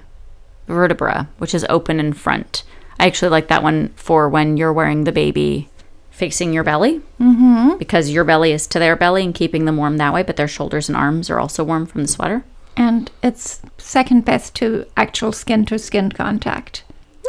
vertebra, 0.67 1.29
which 1.37 1.53
is 1.53 1.65
open 1.69 1.99
in 1.99 2.13
front. 2.13 2.63
I 2.99 3.07
actually 3.07 3.29
like 3.29 3.47
that 3.49 3.63
one 3.63 3.89
for 3.95 4.27
when 4.29 4.57
you're 4.57 4.73
wearing 4.73 5.03
the 5.03 5.11
baby 5.11 5.69
facing 6.09 6.51
your 6.51 6.65
belly 6.65 6.99
mm-hmm. 7.19 7.77
because 7.77 8.09
your 8.09 8.25
belly 8.25 8.51
is 8.51 8.67
to 8.67 8.79
their 8.79 8.97
belly 8.97 9.23
and 9.23 9.33
keeping 9.33 9.65
them 9.65 9.77
warm 9.77 9.97
that 9.97 10.13
way, 10.13 10.23
but 10.23 10.35
their 10.35 10.47
shoulders 10.47 10.89
and 10.89 10.97
arms 10.97 11.29
are 11.29 11.39
also 11.39 11.63
warm 11.63 11.85
from 11.85 12.01
the 12.01 12.07
sweater. 12.07 12.43
And 12.79 13.11
it's 13.21 13.61
second 13.77 14.23
best 14.23 14.55
to 14.55 14.85
actual 14.95 15.33
skin 15.33 15.65
to 15.65 15.77
skin 15.77 16.13
contact. 16.13 16.83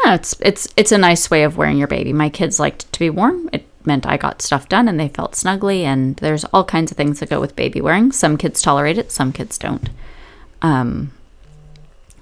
No, 0.04 0.14
it's 0.14 0.36
it's 0.40 0.68
it's 0.76 0.92
a 0.92 0.96
nice 0.96 1.28
way 1.28 1.42
of 1.42 1.56
wearing 1.56 1.76
your 1.76 1.88
baby. 1.88 2.12
My 2.12 2.30
kids 2.30 2.60
liked 2.60 2.90
to 2.92 2.98
be 3.00 3.10
warm. 3.10 3.50
It 3.52 3.66
meant 3.84 4.06
I 4.06 4.16
got 4.16 4.42
stuff 4.42 4.68
done 4.68 4.86
and 4.86 4.98
they 4.98 5.08
felt 5.08 5.34
snugly. 5.34 5.84
And 5.84 6.14
there's 6.18 6.44
all 6.44 6.62
kinds 6.62 6.92
of 6.92 6.96
things 6.96 7.18
that 7.18 7.30
go 7.30 7.40
with 7.40 7.56
baby 7.56 7.80
wearing. 7.80 8.12
Some 8.12 8.36
kids 8.36 8.62
tolerate 8.62 8.96
it, 8.96 9.10
some 9.10 9.32
kids 9.32 9.58
don't. 9.58 9.90
Um, 10.62 11.10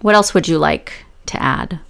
what 0.00 0.14
else 0.14 0.32
would 0.32 0.48
you 0.48 0.56
like 0.56 1.04
to 1.26 1.42
add? 1.42 1.80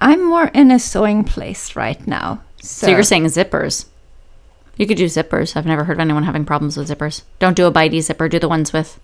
I'm 0.00 0.26
more 0.26 0.46
in 0.48 0.72
a 0.72 0.80
sewing 0.80 1.22
place 1.22 1.76
right 1.76 2.04
now. 2.08 2.42
So, 2.60 2.86
So 2.86 2.90
you're 2.90 3.04
saying 3.04 3.26
zippers? 3.26 3.84
You 4.82 4.88
could 4.88 4.96
do 4.98 5.04
zippers. 5.04 5.54
I've 5.56 5.64
never 5.64 5.84
heard 5.84 5.92
of 5.98 6.00
anyone 6.00 6.24
having 6.24 6.44
problems 6.44 6.76
with 6.76 6.88
zippers. 6.88 7.22
Don't 7.38 7.54
do 7.54 7.66
a 7.66 7.72
bitey 7.72 8.00
zipper. 8.02 8.28
Do 8.28 8.40
the 8.40 8.48
ones 8.48 8.72
with 8.72 8.98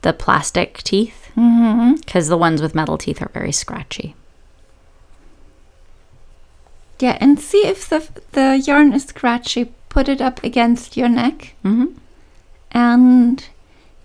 the 0.00 0.14
plastic 0.14 0.78
teeth, 0.82 1.30
because 1.34 2.28
the 2.28 2.38
ones 2.38 2.62
with 2.62 2.74
metal 2.74 2.96
teeth 2.96 3.20
are 3.20 3.28
very 3.34 3.52
scratchy. 3.52 4.14
Yeah, 7.00 7.18
and 7.20 7.38
see 7.38 7.66
if 7.66 7.86
the 7.86 8.08
the 8.32 8.56
yarn 8.66 8.94
is 8.94 9.04
scratchy. 9.04 9.72
Put 9.90 10.08
it 10.08 10.22
up 10.22 10.42
against 10.42 10.96
your 10.96 11.08
neck, 11.10 11.52
Mhm. 11.62 11.96
and 12.72 13.44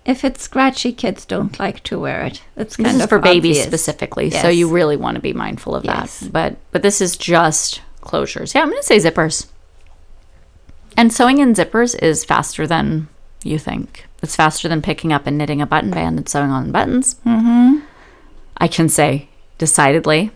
if 0.04 0.26
it's 0.26 0.44
scratchy, 0.44 0.92
kids 0.92 1.24
don't 1.24 1.58
like 1.60 1.82
to 1.84 1.98
wear 1.98 2.24
it. 2.26 2.42
It's 2.58 2.76
kind 2.76 2.88
This 2.88 2.96
is 2.98 3.02
of 3.04 3.10
for 3.10 3.20
babies 3.20 3.58
obvious. 3.60 3.68
specifically, 3.68 4.32
so 4.32 4.50
you 4.50 4.68
really 4.68 4.98
want 4.98 5.16
to 5.16 5.22
be 5.22 5.32
mindful 5.32 5.76
of 5.76 5.86
Yes. 5.86 6.20
that. 6.20 6.34
But 6.34 6.56
but 6.74 6.82
this 6.82 7.00
is 7.00 7.16
just 7.16 7.80
closures. 8.02 8.54
Yeah, 8.54 8.64
I'm 8.64 8.70
going 8.70 8.82
to 8.82 8.86
say 8.86 8.98
zippers. 8.98 9.46
And 10.98 11.12
sewing 11.12 11.40
in 11.40 11.54
zippers 11.54 11.98
is 12.02 12.24
faster 12.24 12.66
than 12.66 13.08
you 13.44 13.60
think. 13.60 14.08
It's 14.22 14.36
faster 14.36 14.68
than 14.68 14.82
picking 14.82 15.14
up 15.14 15.28
and 15.28 15.38
knitting 15.38 15.62
a 15.62 15.68
button 15.68 15.92
band 15.92 16.18
and 16.18 16.28
sewing 16.28 16.50
on 16.50 16.72
buttons. 16.72 17.16
Mm-hmm. 17.26 17.86
I 18.58 18.68
can 18.68 18.90
say 18.90 19.30
decidedly. 19.58 20.32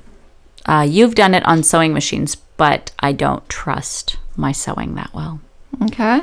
Uh, 0.65 0.85
you've 0.87 1.15
done 1.15 1.33
it 1.33 1.45
on 1.45 1.63
sewing 1.63 1.93
machines, 1.93 2.35
but 2.35 2.91
I 2.99 3.11
don't 3.13 3.47
trust 3.49 4.17
my 4.35 4.51
sewing 4.51 4.95
that 4.95 5.13
well. 5.13 5.39
Okay. 5.83 6.21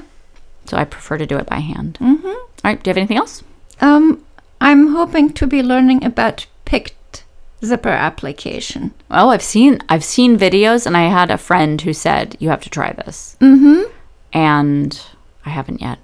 So 0.67 0.77
I 0.77 0.85
prefer 0.85 1.19
to 1.19 1.27
do 1.27 1.39
it 1.39 1.47
by 1.47 1.59
hand. 1.59 1.99
Mm-hmm. 2.01 2.27
All 2.27 2.47
right. 2.65 2.83
Do 2.83 2.89
you 2.89 2.91
have 2.91 2.99
anything 2.99 3.17
else? 3.17 3.43
Um, 3.81 4.25
I'm 4.61 4.89
hoping 4.89 5.33
to 5.35 5.47
be 5.47 5.63
learning 5.63 6.05
about 6.05 6.47
picked 6.65 7.25
zipper 7.65 7.89
application. 7.89 8.95
Oh, 9.11 9.31
I've 9.31 9.43
seen 9.43 9.81
I've 9.89 10.05
seen 10.05 10.39
videos, 10.39 10.87
and 10.87 10.97
I 10.97 11.09
had 11.09 11.31
a 11.31 11.39
friend 11.39 11.81
who 11.81 11.93
said 11.93 12.37
you 12.39 12.49
have 12.51 12.63
to 12.63 12.71
try 12.71 12.93
this. 12.93 13.37
Mm-hmm. 13.41 13.91
And 14.37 15.01
I 15.47 15.51
haven't 15.51 15.81
yet. 15.81 15.99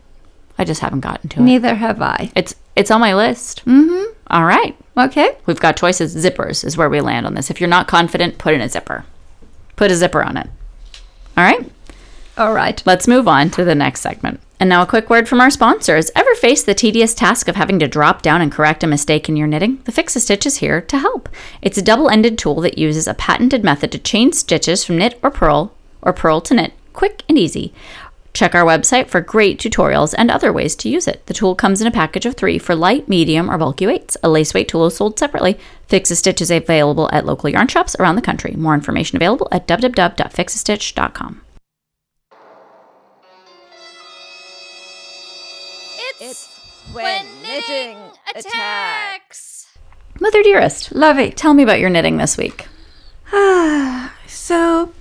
I 0.59 0.65
just 0.65 0.81
haven't 0.81 1.01
gotten 1.01 1.29
to 1.31 1.41
it. 1.41 1.43
Neither 1.43 1.75
have 1.75 2.01
I. 2.01 2.31
It's 2.35 2.55
it's 2.75 2.91
on 2.91 3.01
my 3.01 3.15
list. 3.15 3.63
Mm-hmm. 3.67 4.13
All 4.29 4.45
right, 4.47 4.75
Okay. 4.97 5.37
we've 5.45 5.61
got 5.61 5.77
choices. 5.77 6.17
Zippers 6.17 6.65
is 6.65 6.77
where 6.77 6.89
we 6.89 7.03
land 7.03 7.27
on 7.27 7.35
this. 7.35 7.51
If 7.51 7.61
you're 7.61 7.69
not 7.69 7.87
confident, 7.89 8.39
put 8.39 8.55
in 8.55 8.63
a 8.63 8.69
zipper. 8.69 9.05
Put 9.77 9.91
a 9.91 9.95
zipper 9.97 10.23
on 10.23 10.39
it. 10.39 10.49
All 11.37 11.45
right. 11.45 11.71
All 12.39 12.55
right. 12.55 12.83
Let's 12.87 13.07
move 13.07 13.29
on 13.29 13.51
to 13.51 13.65
the 13.65 13.75
next 13.75 14.01
segment. 14.01 14.41
And 14.59 14.71
now 14.71 14.81
a 14.81 14.87
quick 14.87 15.11
word 15.11 15.29
from 15.29 15.41
our 15.43 15.51
sponsors. 15.51 16.11
Ever 16.17 16.35
face 16.37 16.63
the 16.63 16.73
tedious 16.73 17.13
task 17.15 17.49
of 17.49 17.57
having 17.57 17.79
to 17.81 17.89
drop 17.89 18.23
down 18.23 18.41
and 18.41 18.51
correct 18.51 18.83
a 18.85 18.87
mistake 18.87 19.29
in 19.29 19.37
your 19.37 19.49
knitting? 19.49 19.83
The 19.85 19.93
Fix 19.93 20.17
a 20.17 20.21
Stitch 20.21 20.47
is 20.47 20.59
here 20.59 20.81
to 20.81 20.99
help. 20.99 21.29
It's 21.61 21.77
a 21.77 21.83
double-ended 21.83 22.39
tool 22.39 22.61
that 22.63 22.79
uses 22.79 23.07
a 23.07 23.13
patented 23.15 23.63
method 23.65 23.93
to 23.93 23.99
change 23.99 24.35
stitches 24.35 24.83
from 24.85 24.97
knit 24.99 25.19
or 25.23 25.31
purl 25.31 25.75
or 26.01 26.13
purl 26.15 26.41
to 26.43 26.55
knit, 26.55 26.73
quick 26.95 27.23
and 27.29 27.37
easy. 27.39 27.75
Check 28.35 28.55
our 28.55 28.65
website 28.65 29.09
for 29.09 29.21
great 29.21 29.59
tutorials 29.61 30.15
and 30.17 30.31
other 30.31 30.53
ways 30.53 30.75
to 30.77 30.89
use 30.89 31.07
it. 31.07 31.27
The 31.27 31.35
tool 31.35 31.55
comes 31.55 31.81
in 31.83 31.87
a 31.87 31.91
package 31.91 32.25
of 32.25 32.35
three 32.35 32.59
for 32.59 32.75
light, 32.75 33.07
medium, 33.09 33.51
or 33.51 33.59
bulky 33.59 33.87
weights. 33.87 34.17
A 34.23 34.29
lace 34.31 34.55
weight 34.55 34.69
tool 34.69 34.87
is 34.87 34.97
sold 34.97 35.19
separately. 35.19 35.59
Fix 35.87 36.11
a 36.11 36.17
Stitch 36.17 36.41
is 36.41 36.51
available 36.51 37.11
at 37.13 37.27
local 37.27 37.51
yarn 37.51 37.69
shops 37.69 37.95
around 38.01 38.17
the 38.17 38.23
country. 38.23 38.55
More 38.57 38.73
information 38.75 39.17
available 39.17 39.49
at 39.53 39.67
www.fixastitch.com. 39.69 41.43
It's 46.21 46.49
when 46.93 47.27
knitting 47.43 47.99
attacks. 48.35 49.67
Mother 50.21 50.43
dearest, 50.43 50.95
Love 50.95 51.19
it. 51.19 51.37
tell 51.37 51.53
me 51.53 51.63
about 51.63 51.81
your 51.81 51.91
knitting 51.91 52.17
this 52.17 52.37
week. 52.37 52.67
Ah, 53.33 54.15
So, 54.27 54.93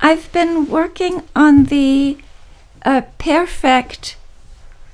I've 0.00 0.30
been 0.32 0.68
working 0.68 1.22
on 1.34 1.64
the 1.64 2.18
uh, 2.86 3.02
perfect 3.18 4.16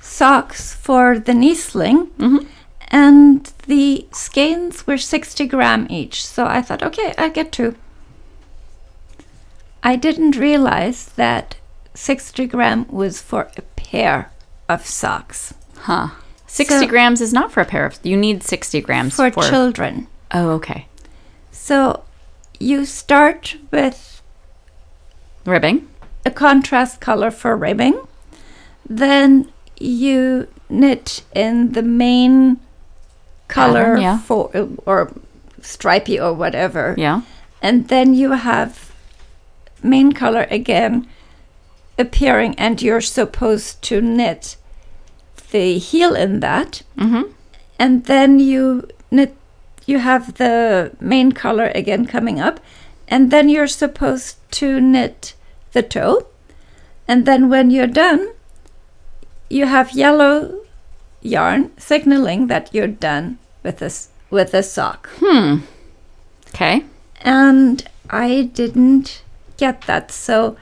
socks 0.01 0.73
for 0.73 1.17
the 1.19 1.33
knee 1.33 1.55
sling, 1.55 2.09
and 2.89 3.51
the 3.67 4.05
skeins 4.11 4.85
were 4.85 4.97
60 4.97 5.45
gram 5.47 5.87
each. 5.89 6.25
So 6.25 6.45
I 6.45 6.61
thought, 6.61 6.83
okay, 6.83 7.13
I'll 7.17 7.29
get 7.29 7.51
two. 7.51 7.75
I 9.83 9.95
didn't 9.95 10.37
realize 10.37 11.05
that 11.15 11.55
60 11.93 12.45
gram 12.47 12.85
was 12.89 13.21
for 13.21 13.49
a 13.57 13.61
pair 13.75 14.31
of 14.69 14.85
socks 14.85 15.53
Huh. 15.79 16.09
60 16.47 16.79
So- 16.79 16.87
grams 16.87 17.19
is 17.21 17.33
not 17.33 17.51
for 17.51 17.59
a 17.61 17.65
pair 17.65 17.85
of. 17.85 17.99
You 18.03 18.15
need 18.15 18.43
60 18.43 18.79
grams 18.81 19.15
for 19.15 19.29
children. 19.31 20.07
Oh, 20.31 20.51
okay. 20.51 20.87
So 21.51 22.03
you 22.59 22.85
start 22.85 23.57
with 23.71 24.21
Ribbing. 25.45 25.89
A 26.25 26.31
contrast 26.31 26.99
color 26.99 27.31
for 27.31 27.55
ribbing. 27.55 27.99
Then 28.87 29.51
you 29.79 30.47
knit 30.69 31.23
in 31.35 31.73
the 31.73 31.83
main 31.83 32.59
color 33.47 33.83
Pattern, 33.83 34.01
yeah. 34.01 34.17
for 34.19 34.49
or 34.85 35.11
stripy 35.61 36.19
or 36.19 36.33
whatever. 36.33 36.95
Yeah. 36.97 37.21
And 37.61 37.87
then 37.87 38.13
you 38.13 38.31
have 38.31 38.91
main 39.81 40.11
color 40.11 40.47
again 40.49 41.07
appearing 41.97 42.55
and 42.57 42.81
you're 42.81 43.01
supposed 43.01 43.81
to 43.83 44.01
knit 44.01 44.57
the 45.51 45.77
heel 45.77 46.15
in 46.15 46.39
that. 46.39 46.81
Mm-hmm. 46.97 47.31
And 47.79 48.05
then 48.05 48.39
you 48.39 48.87
knit 49.11 49.35
you 49.85 49.99
have 49.99 50.35
the 50.35 50.91
main 50.99 51.33
color 51.33 51.71
again 51.75 52.05
coming 52.05 52.39
up 52.39 52.59
and 53.07 53.31
then 53.31 53.49
you're 53.49 53.67
supposed 53.67 54.37
to 54.51 54.79
knit 54.79 55.33
the 55.73 55.83
toe. 55.83 56.27
And 57.07 57.25
then 57.25 57.49
when 57.49 57.69
you're 57.69 57.87
done, 57.87 58.31
you 59.49 59.65
have 59.65 59.91
yellow 59.91 60.61
yarn 61.21 61.71
signaling 61.77 62.47
that 62.47 62.73
you're 62.73 62.87
done 62.87 63.37
with 63.61 63.79
this 63.79 64.09
with 64.29 64.51
the 64.51 64.63
sock. 64.63 65.09
Hmm. 65.19 65.59
Okay. 66.49 66.83
And 67.21 67.87
I 68.09 68.49
didn't 68.53 69.21
get 69.57 69.81
that. 69.83 70.11
So 70.11 70.57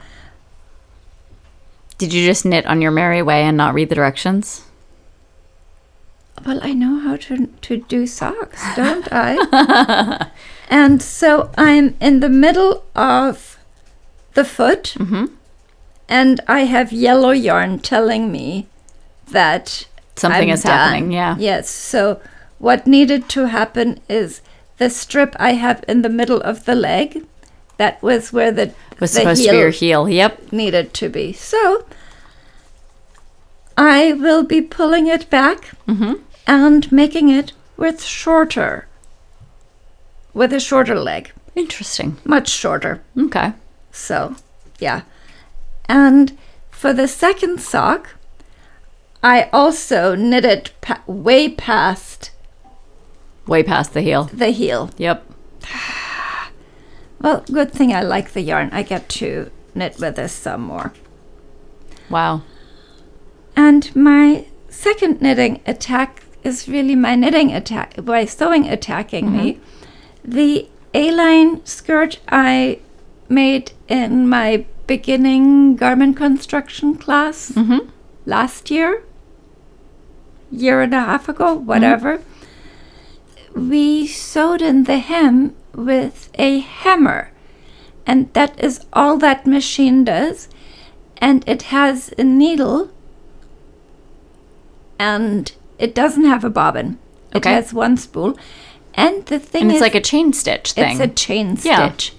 Did 1.98 2.12
you 2.12 2.26
just 2.26 2.44
knit 2.44 2.66
on 2.66 2.82
your 2.82 2.90
merry 2.90 3.22
way 3.22 3.42
and 3.42 3.56
not 3.56 3.74
read 3.74 3.88
the 3.88 3.94
directions? 3.94 4.64
well, 6.44 6.58
I 6.62 6.72
know 6.72 6.98
how 6.98 7.16
to 7.16 7.46
to 7.46 7.76
do 7.76 8.06
socks, 8.06 8.62
don't 8.74 9.06
I? 9.12 10.28
and 10.68 11.00
so 11.02 11.50
I'm 11.56 11.94
in 12.00 12.20
the 12.20 12.28
middle 12.28 12.84
of 12.96 13.58
the 14.34 14.44
foot 14.44 14.94
Mm-hmm. 14.98 15.26
and 16.08 16.40
I 16.48 16.60
have 16.60 16.92
yellow 16.92 17.30
yarn 17.30 17.78
telling 17.78 18.30
me 18.32 18.66
that 19.30 19.86
Something 20.16 20.50
I'm 20.50 20.54
is 20.54 20.62
happening, 20.62 21.10
yeah. 21.12 21.36
Yes. 21.38 21.68
So 21.70 22.20
what 22.58 22.86
needed 22.86 23.28
to 23.30 23.46
happen 23.46 23.98
is 24.08 24.40
the 24.78 24.90
strip 24.90 25.34
I 25.38 25.52
have 25.54 25.84
in 25.88 26.02
the 26.02 26.08
middle 26.10 26.40
of 26.42 26.64
the 26.64 26.74
leg. 26.74 27.24
That 27.78 28.02
was 28.02 28.32
where 28.32 28.52
the 28.52 28.72
Was 29.00 29.12
the 29.14 29.20
supposed 29.20 29.44
to 29.44 29.50
be 29.50 29.56
your 29.56 29.70
heel. 29.70 30.08
Yep. 30.08 30.52
needed 30.52 30.92
to 30.94 31.08
be. 31.08 31.32
So 31.32 31.86
I 33.76 34.12
will 34.12 34.42
be 34.44 34.60
pulling 34.60 35.06
it 35.06 35.28
back 35.30 35.70
Mm-hmm. 35.88 36.14
and 36.46 36.92
making 36.92 37.28
it 37.30 37.52
with 37.76 38.02
shorter, 38.04 38.86
with 40.34 40.52
a 40.52 40.60
shorter 40.60 40.98
leg, 40.98 41.32
Interesting. 41.56 42.16
much 42.24 42.48
shorter. 42.48 43.02
Okay. 43.18 43.52
So, 43.92 44.34
yeah. 44.80 45.02
And 45.88 46.36
for 46.70 46.92
the 46.92 47.06
second 47.06 47.60
sock, 47.60 48.16
I 49.22 49.48
also 49.52 50.14
knitted 50.16 50.70
pa- 50.80 51.02
way 51.06 51.48
past 51.48 52.30
Way 53.46 53.62
past 53.62 53.92
the 53.92 54.00
heel. 54.02 54.24
the 54.32 54.48
heel. 54.50 54.90
Yep. 54.98 55.24
Well, 57.20 57.44
good 57.52 57.72
thing 57.72 57.92
I 57.92 58.00
like 58.02 58.32
the 58.32 58.40
yarn. 58.40 58.70
I 58.72 58.82
get 58.82 59.08
to 59.10 59.50
knit 59.74 59.98
with 60.00 60.16
this 60.16 60.32
some 60.32 60.62
more. 60.62 60.92
Wow. 62.10 62.42
And 63.54 63.94
my 63.94 64.46
second 64.68 65.20
knitting 65.20 65.60
attack 65.66 66.24
is 66.42 66.68
really 66.68 66.96
my 66.96 67.14
knitting 67.14 67.52
attack 67.52 67.94
by 68.04 68.24
sewing 68.24 68.66
attacking 68.68 69.30
me. 69.32 69.54
Mm-hmm. 69.54 70.30
The 70.30 70.68
A-line 70.94 71.64
skirt 71.64 72.18
I 72.28 72.80
made 73.32 73.72
in 73.88 74.28
my 74.28 74.64
beginning 74.86 75.76
garment 75.76 76.16
construction 76.16 76.96
class 76.96 77.50
Mm-hmm. 77.52 77.88
last 78.26 78.70
year, 78.70 79.02
year 80.50 80.82
and 80.82 80.94
a 80.94 81.00
half 81.00 81.28
ago, 81.28 81.54
whatever. 81.54 82.20
We 83.54 84.06
sewed 84.06 84.62
in 84.62 84.84
the 84.84 84.98
hem 84.98 85.54
with 85.74 86.30
a 86.38 86.60
hammer, 86.60 87.30
and 88.06 88.32
that 88.34 88.62
is 88.62 88.84
all 88.92 89.16
that 89.18 89.46
machine 89.46 90.04
does. 90.04 90.48
And 91.18 91.44
it 91.48 91.62
has 91.64 92.12
a 92.18 92.24
needle, 92.24 92.90
and 94.98 95.52
it 95.78 95.94
doesn't 95.94 96.24
have 96.24 96.44
a 96.44 96.50
bobbin. 96.50 96.98
Okay. 97.34 97.50
It 97.52 97.54
has 97.54 97.72
one 97.74 97.96
spool, 97.96 98.36
and 98.94 99.24
the 99.26 99.38
thing 99.38 99.62
And 99.62 99.70
it's 99.70 99.76
is, 99.76 99.82
like 99.82 99.94
a 99.94 100.00
chain 100.00 100.32
stitch 100.32 100.72
thing. 100.72 100.90
it's 100.90 101.00
a 101.00 101.08
chain 101.08 101.56
Yeah. 101.62 101.88
stitch, 101.90 102.14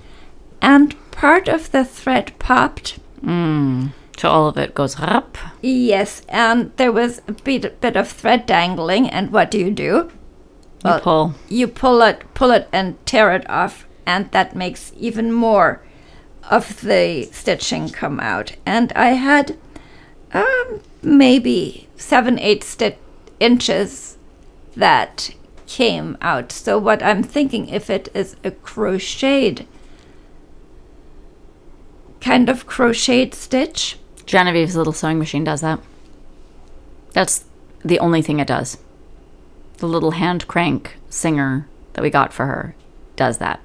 and 0.62 0.96
part 1.14 1.48
of 1.48 1.72
the 1.72 1.86
thread 1.86 2.34
popped. 2.40 3.00
Mm. 3.22 3.94
So 4.18 4.30
all 4.30 4.48
of 4.48 4.58
it 4.58 4.76
goes 4.76 4.98
up. 5.00 5.38
Yes, 5.62 6.22
and 6.30 6.72
there 6.76 6.92
was 6.92 7.22
a 7.28 7.32
bit, 7.32 7.80
bit 7.82 7.96
of 7.96 8.08
thread 8.08 8.46
dangling, 8.46 9.10
and 9.10 9.32
what 9.32 9.50
do 9.50 9.58
you 9.58 9.72
do? 9.72 10.12
You 10.86 11.00
pull. 11.00 11.34
You 11.48 11.68
pull 11.68 12.02
it, 12.02 12.24
pull 12.34 12.52
it, 12.52 12.68
and 12.72 13.04
tear 13.06 13.34
it 13.34 13.50
off, 13.50 13.88
and 14.06 14.30
that 14.32 14.56
makes 14.56 14.92
even 14.98 15.32
more 15.32 15.82
of 16.50 16.82
the 16.82 17.30
stitching 17.32 17.90
come 17.90 18.20
out. 18.20 18.56
And 18.66 18.92
I 18.94 19.12
had 19.12 19.58
um, 20.34 20.82
maybe 21.02 21.88
seven, 21.96 22.38
eight 22.40 22.64
sti- 22.64 22.98
inches 23.40 24.18
that 24.76 25.34
came 25.68 26.18
out. 26.22 26.52
So 26.52 26.78
what 26.78 27.02
I'm 27.02 27.24
thinking, 27.24 27.70
if 27.70 27.90
it 27.90 28.10
is 28.14 28.36
a 28.44 28.52
crocheted 28.52 29.66
kind 32.24 32.50
of 32.50 32.66
crocheted 32.66 33.34
stitch, 33.34 33.98
Genevieve's 34.26 34.76
little 34.76 34.94
sewing 34.94 35.20
machine 35.20 35.44
does 35.44 35.62
that. 35.62 35.80
That's 37.12 37.46
the 37.84 38.00
only 38.00 38.22
thing 38.22 38.40
it 38.40 38.48
does. 38.48 38.78
The 39.78 39.88
little 39.88 40.12
hand 40.12 40.48
crank 40.48 40.96
singer 41.10 41.68
that 41.94 42.02
we 42.02 42.10
got 42.10 42.34
for 42.34 42.46
her 42.46 42.76
does 43.16 43.38
that. 43.40 43.60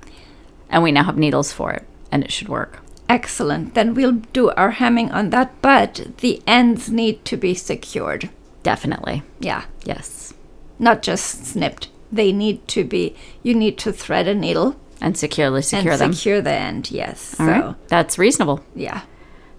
And 0.69 0.83
we 0.83 0.93
now 0.93 1.05
have 1.05 1.17
needles 1.17 1.53
for 1.53 1.73
it, 1.73 1.85
and 2.11 2.23
it 2.25 2.33
should 2.33 2.49
work. 2.49 2.81
Excellent. 3.09 3.75
Then 3.75 3.95
we'll 3.95 4.13
do 4.33 4.51
our 4.51 4.73
hemming 4.73 5.11
on 5.13 5.31
that, 5.31 5.63
but 5.63 6.09
the 6.19 6.43
ends 6.47 6.91
need 6.91 7.25
to 7.27 7.37
be 7.37 7.55
secured. 7.55 8.29
Definitely. 8.63 9.23
Yeah, 9.41 9.65
Yes. 9.85 10.35
not 10.79 11.01
just 11.03 11.47
snipped. 11.47 11.89
They 12.13 12.33
need 12.33 12.67
to 12.69 12.85
be, 12.85 13.15
you 13.43 13.55
need 13.55 13.79
to 13.79 13.93
thread 13.93 14.29
a 14.29 14.35
needle 14.35 14.77
And 15.01 15.17
securely 15.17 15.63
secure 15.63 15.93
and 15.93 16.01
them. 16.01 16.13
secure 16.13 16.41
the 16.41 16.53
end. 16.53 16.91
Yes. 16.91 17.39
All 17.39 17.47
so, 17.47 17.53
right. 17.53 17.89
That's 17.89 18.19
reasonable. 18.19 18.65
yeah, 18.75 19.03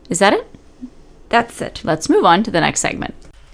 Is 0.10 0.20
that 0.20 0.34
it? 0.34 0.48
that's 1.30 1.62
it. 1.62 1.82
Let's 1.84 2.10
move 2.10 2.26
on 2.26 2.42
to 2.44 2.52
the 2.52 2.60
next 2.60 2.80
segment. 2.80 3.14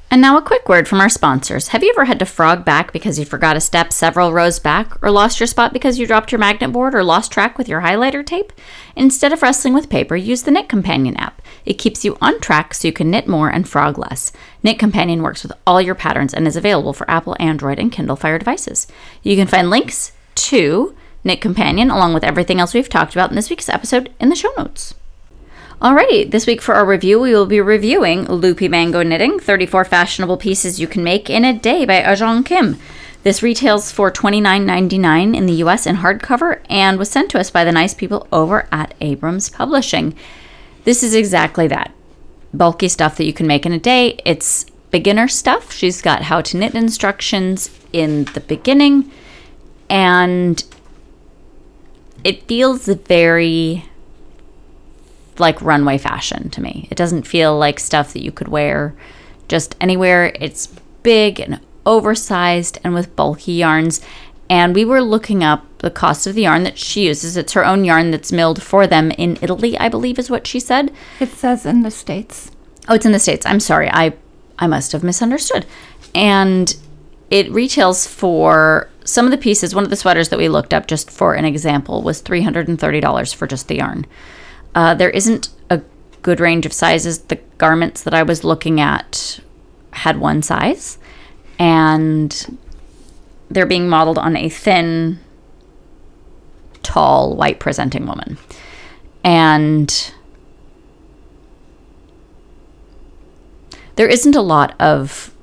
And 0.10 0.22
now 0.22 0.38
a 0.38 0.42
quick 0.42 0.70
word 0.70 0.88
from 0.88 1.02
our 1.02 1.10
sponsors. 1.10 1.70
Have 1.70 1.84
you 1.84 1.90
ever 1.90 2.06
had 2.06 2.20
to 2.20 2.26
frog 2.26 2.64
back 2.64 2.94
because 2.94 3.20
you 3.20 3.26
forgot 3.26 3.58
a 3.58 3.60
step 3.60 3.92
several 3.92 4.32
rows 4.32 4.60
back, 4.60 5.04
or 5.04 5.12
lost 5.12 5.40
your 5.42 5.48
spot 5.48 5.74
because 5.74 6.00
you 6.00 6.08
dropped 6.08 6.32
your 6.32 6.40
magnet 6.40 6.72
board, 6.72 6.96
or 6.96 7.04
lost 7.04 7.32
track 7.34 7.58
with 7.58 7.68
your 7.68 7.82
highlighter 7.82 8.26
tape? 8.26 8.54
Instead 8.96 9.34
of 9.34 9.42
wrestling 9.42 9.74
with 9.74 9.90
paper, 9.90 10.16
use 10.16 10.44
the 10.44 10.52
Knit 10.52 10.70
Companion 10.70 11.18
app. 11.18 11.42
It 11.66 11.74
keeps 11.74 12.06
you 12.06 12.18
on 12.22 12.40
track 12.40 12.74
so 12.74 12.88
you 12.88 12.94
can 12.94 13.10
knit 13.12 13.28
more 13.28 13.50
and 13.50 13.68
frog 13.68 13.98
less. 13.98 14.32
Knit 14.64 14.80
Companion 14.80 15.22
works 15.22 15.44
with 15.44 15.52
all 15.68 15.82
your 15.82 15.96
patterns 15.96 16.34
and 16.34 16.48
is 16.48 16.56
available 16.56 16.94
for 16.94 17.10
Apple, 17.12 17.36
Android, 17.40 17.78
and 17.80 17.92
Kindle 17.92 18.16
Fire 18.16 18.38
devices. 18.40 18.88
You 19.22 19.36
can 19.36 19.48
find 19.48 19.70
links 19.70 20.14
to 20.36 20.96
Knit 21.26 21.42
Companion 21.42 21.90
along 21.90 22.14
with 22.14 22.24
everything 22.24 22.62
else 22.62 22.74
we've 22.74 22.88
talked 22.88 23.14
about 23.14 23.32
in 23.32 23.36
this 23.36 23.50
week's 23.50 23.68
episode 23.68 24.14
in 24.20 24.30
the 24.30 24.36
show 24.36 24.54
notes. 24.58 24.94
Alrighty, 25.82 26.32
this 26.32 26.48
week 26.48 26.62
for 26.62 26.74
our 26.76 26.86
review, 26.86 27.20
we 27.20 27.34
will 27.34 27.46
be 27.46 27.60
reviewing 27.60 28.26
Loopy 28.26 28.70
Mango 28.70 29.04
Knitting 29.04 29.40
34 29.40 29.84
Fashionable 29.84 30.38
Pieces 30.38 30.80
You 30.80 30.88
Can 30.88 31.04
Make 31.04 31.30
in 31.30 31.44
a 31.44 31.52
Day 31.52 31.84
by 31.84 32.02
Waejong 32.02 32.46
Kim. 32.46 32.80
This 33.24 33.44
retails 33.44 33.92
for 33.92 34.10
$29.99 34.10 35.36
in 35.36 35.46
the 35.48 35.64
US 35.64 35.86
in 35.86 35.98
hardcover 35.98 36.62
and 36.70 36.98
was 36.98 37.10
sent 37.10 37.30
to 37.32 37.40
us 37.40 37.50
by 37.50 37.66
the 37.66 37.72
nice 37.72 37.94
people 37.94 38.28
over 38.32 38.70
at 38.72 38.94
Abrams 39.02 39.50
Publishing. 39.50 40.16
This 40.86 41.04
is 41.04 41.14
exactly 41.14 41.68
that 41.68 41.92
bulky 42.54 42.88
stuff 42.88 43.18
that 43.18 43.26
you 43.26 43.34
can 43.34 43.48
make 43.48 43.66
in 43.66 43.74
a 43.74 43.80
day. 43.80 44.20
It's 44.24 44.66
beginner 44.92 45.28
stuff. 45.28 45.74
She's 45.74 46.02
got 46.02 46.22
how 46.22 46.42
to 46.42 46.58
knit 46.58 46.76
instructions 46.76 47.70
in 47.92 48.26
the 48.26 48.40
beginning, 48.40 49.12
and 49.90 50.64
it 52.26 52.42
feels 52.48 52.88
very 52.88 53.86
like 55.38 55.62
runway 55.62 55.98
fashion 55.98 56.50
to 56.50 56.60
me. 56.60 56.88
It 56.90 56.96
doesn't 56.96 57.28
feel 57.28 57.56
like 57.56 57.80
stuff 57.80 58.14
that 58.14 58.24
you 58.24 58.32
could 58.32 58.48
wear 58.48 58.96
just 59.48 59.76
anywhere. 59.80 60.34
It's 60.40 60.68
big 61.04 61.40
and 61.40 61.60
oversized 61.86 62.80
and 62.84 62.96
with 62.96 63.16
bulky 63.16 63.52
yarns. 63.54 64.02
And 64.50 64.74
we 64.74 64.84
were 64.84 65.04
looking 65.04 65.44
up 65.44 65.66
the 65.80 65.92
cost 65.92 66.26
of 66.26 66.34
the 66.34 66.42
yarn 66.42 66.64
that 66.64 66.80
she 66.80 67.06
uses. 67.06 67.38
It's 67.38 67.54
her 67.54 67.64
own 67.64 67.86
yarn 67.86 68.10
that's 68.10 68.32
milled 68.32 68.64
for 68.64 68.88
them 68.88 69.12
in 69.12 69.38
Italy, 69.44 69.78
I 69.78 69.88
believe 69.88 70.18
is 70.18 70.30
what 70.30 70.48
she 70.48 70.60
said. 70.60 70.92
It 71.20 71.30
says 71.30 71.64
in 71.64 71.84
the 71.84 71.92
States. 71.92 72.50
Oh, 72.88 72.96
it's 72.96 73.06
in 73.06 73.12
the 73.12 73.20
States. 73.20 73.46
I'm 73.46 73.60
sorry. 73.60 73.90
I 73.92 74.14
I 74.58 74.66
must 74.66 74.94
have 74.94 75.04
misunderstood. 75.04 75.68
And 76.16 76.76
it 77.30 77.52
retails 77.52 78.08
for 78.08 78.90
some 79.04 79.26
of 79.26 79.32
the 79.32 79.38
pieces. 79.38 79.76
One 79.76 79.84
of 79.84 79.90
the 79.90 79.96
sweaters 79.96 80.30
that 80.30 80.40
we 80.40 80.50
looked 80.50 80.74
up, 80.74 80.88
just 80.88 81.12
for 81.12 81.34
an 81.34 81.46
example, 81.46 82.02
was 82.02 82.22
three 82.22 82.42
hundred 82.42 82.68
and 82.68 82.80
thirty 82.80 83.00
dollars 83.00 83.34
for 83.34 83.48
just 83.48 83.68
the 83.68 83.78
yarn. 83.78 84.06
Uh, 84.74 84.94
there 84.94 85.10
isn't 85.10 85.50
a 85.70 85.82
good 86.22 86.40
range 86.40 86.66
of 86.66 86.74
sizes. 86.74 87.20
The 87.20 87.40
garments 87.58 88.04
that 88.04 88.14
I 88.14 88.24
was 88.24 88.44
looking 88.44 88.80
at 88.80 89.40
had 89.92 90.20
one 90.20 90.42
size, 90.42 90.98
and 91.58 92.58
they're 93.50 93.66
being 93.66 93.88
modeled 93.88 94.18
on 94.18 94.36
a 94.36 94.50
thin, 94.50 95.20
tall, 96.84 97.36
white 97.36 97.60
presenting 97.60 98.06
woman. 98.06 98.38
And 99.24 100.14
there 103.96 104.08
isn't 104.08 104.36
a 104.36 104.42
lot 104.42 104.80
of 104.80 105.35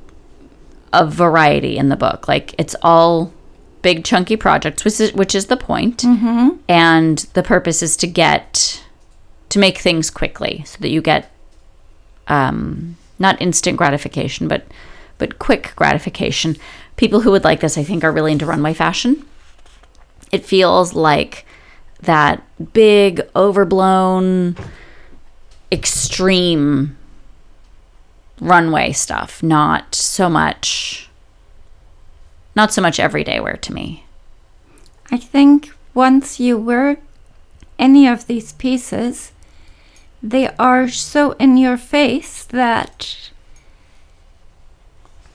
of 0.93 1.13
variety 1.13 1.77
in 1.77 1.89
the 1.89 1.97
book. 1.97 2.29
Like 2.29 2.55
it's 2.59 2.77
all 2.83 3.33
big 3.83 4.05
chunky 4.05 4.37
projects, 4.37 4.85
which 4.85 5.01
is 5.01 5.13
which 5.13 5.35
is 5.35 5.47
the 5.47 5.57
point. 5.57 6.05
And 6.69 7.19
the 7.35 7.43
purpose 7.43 7.83
is 7.83 7.97
to 7.99 8.07
get 8.07 8.83
to 9.49 9.59
make 9.59 9.79
things 9.79 10.11
quickly 10.11 10.63
so 10.65 10.79
that 10.81 10.89
you 10.89 11.03
get 11.03 11.31
um, 12.29 12.97
not 13.19 13.41
instant 13.43 13.77
gratification, 13.77 14.49
but 14.49 14.67
but 15.19 15.39
quick 15.39 15.73
gratification. 15.77 16.57
People 16.97 17.21
who 17.21 17.31
would 17.31 17.45
like 17.45 17.61
this, 17.61 17.79
I 17.79 17.85
think, 17.85 18.05
are 18.05 18.13
really 18.13 18.33
into 18.33 18.47
runway 18.47 18.75
fashion. 18.75 19.25
It 20.31 20.45
feels 20.45 20.95
like 20.95 21.47
that 22.01 22.43
big, 22.73 23.21
overblown, 23.37 24.57
extreme 25.71 26.97
runway 28.41 28.93
stuff, 28.93 29.43
not 29.43 29.95
so 29.95 30.29
much 30.29 31.09
not 32.55 32.71
so 32.73 32.83
much 32.83 33.01
everyday 33.01 33.41
wear 33.41 33.57
to 33.57 33.73
me. 33.73 34.05
I 35.11 35.17
think 35.17 35.71
once 35.95 36.39
you 36.39 36.59
wear 36.59 36.99
any 37.79 38.07
of 38.07 38.27
these 38.27 38.53
pieces, 38.53 39.33
they 40.23 40.49
are 40.59 40.87
so 40.89 41.33
in 41.33 41.57
your 41.57 41.79
face 41.79 42.45
that 42.45 43.31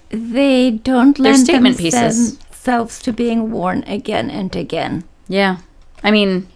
they 0.10 0.72
don't 0.72 1.18
They're 1.18 1.34
lend 1.34 1.46
statement 1.46 1.78
pieces. 1.78 2.38
themselves 2.38 3.00
to 3.02 3.12
being 3.14 3.52
worn 3.52 3.84
again 3.84 4.30
and 4.30 4.56
again. 4.56 5.04
Yeah. 5.28 5.58
I 6.04 6.12
mean, 6.12 6.48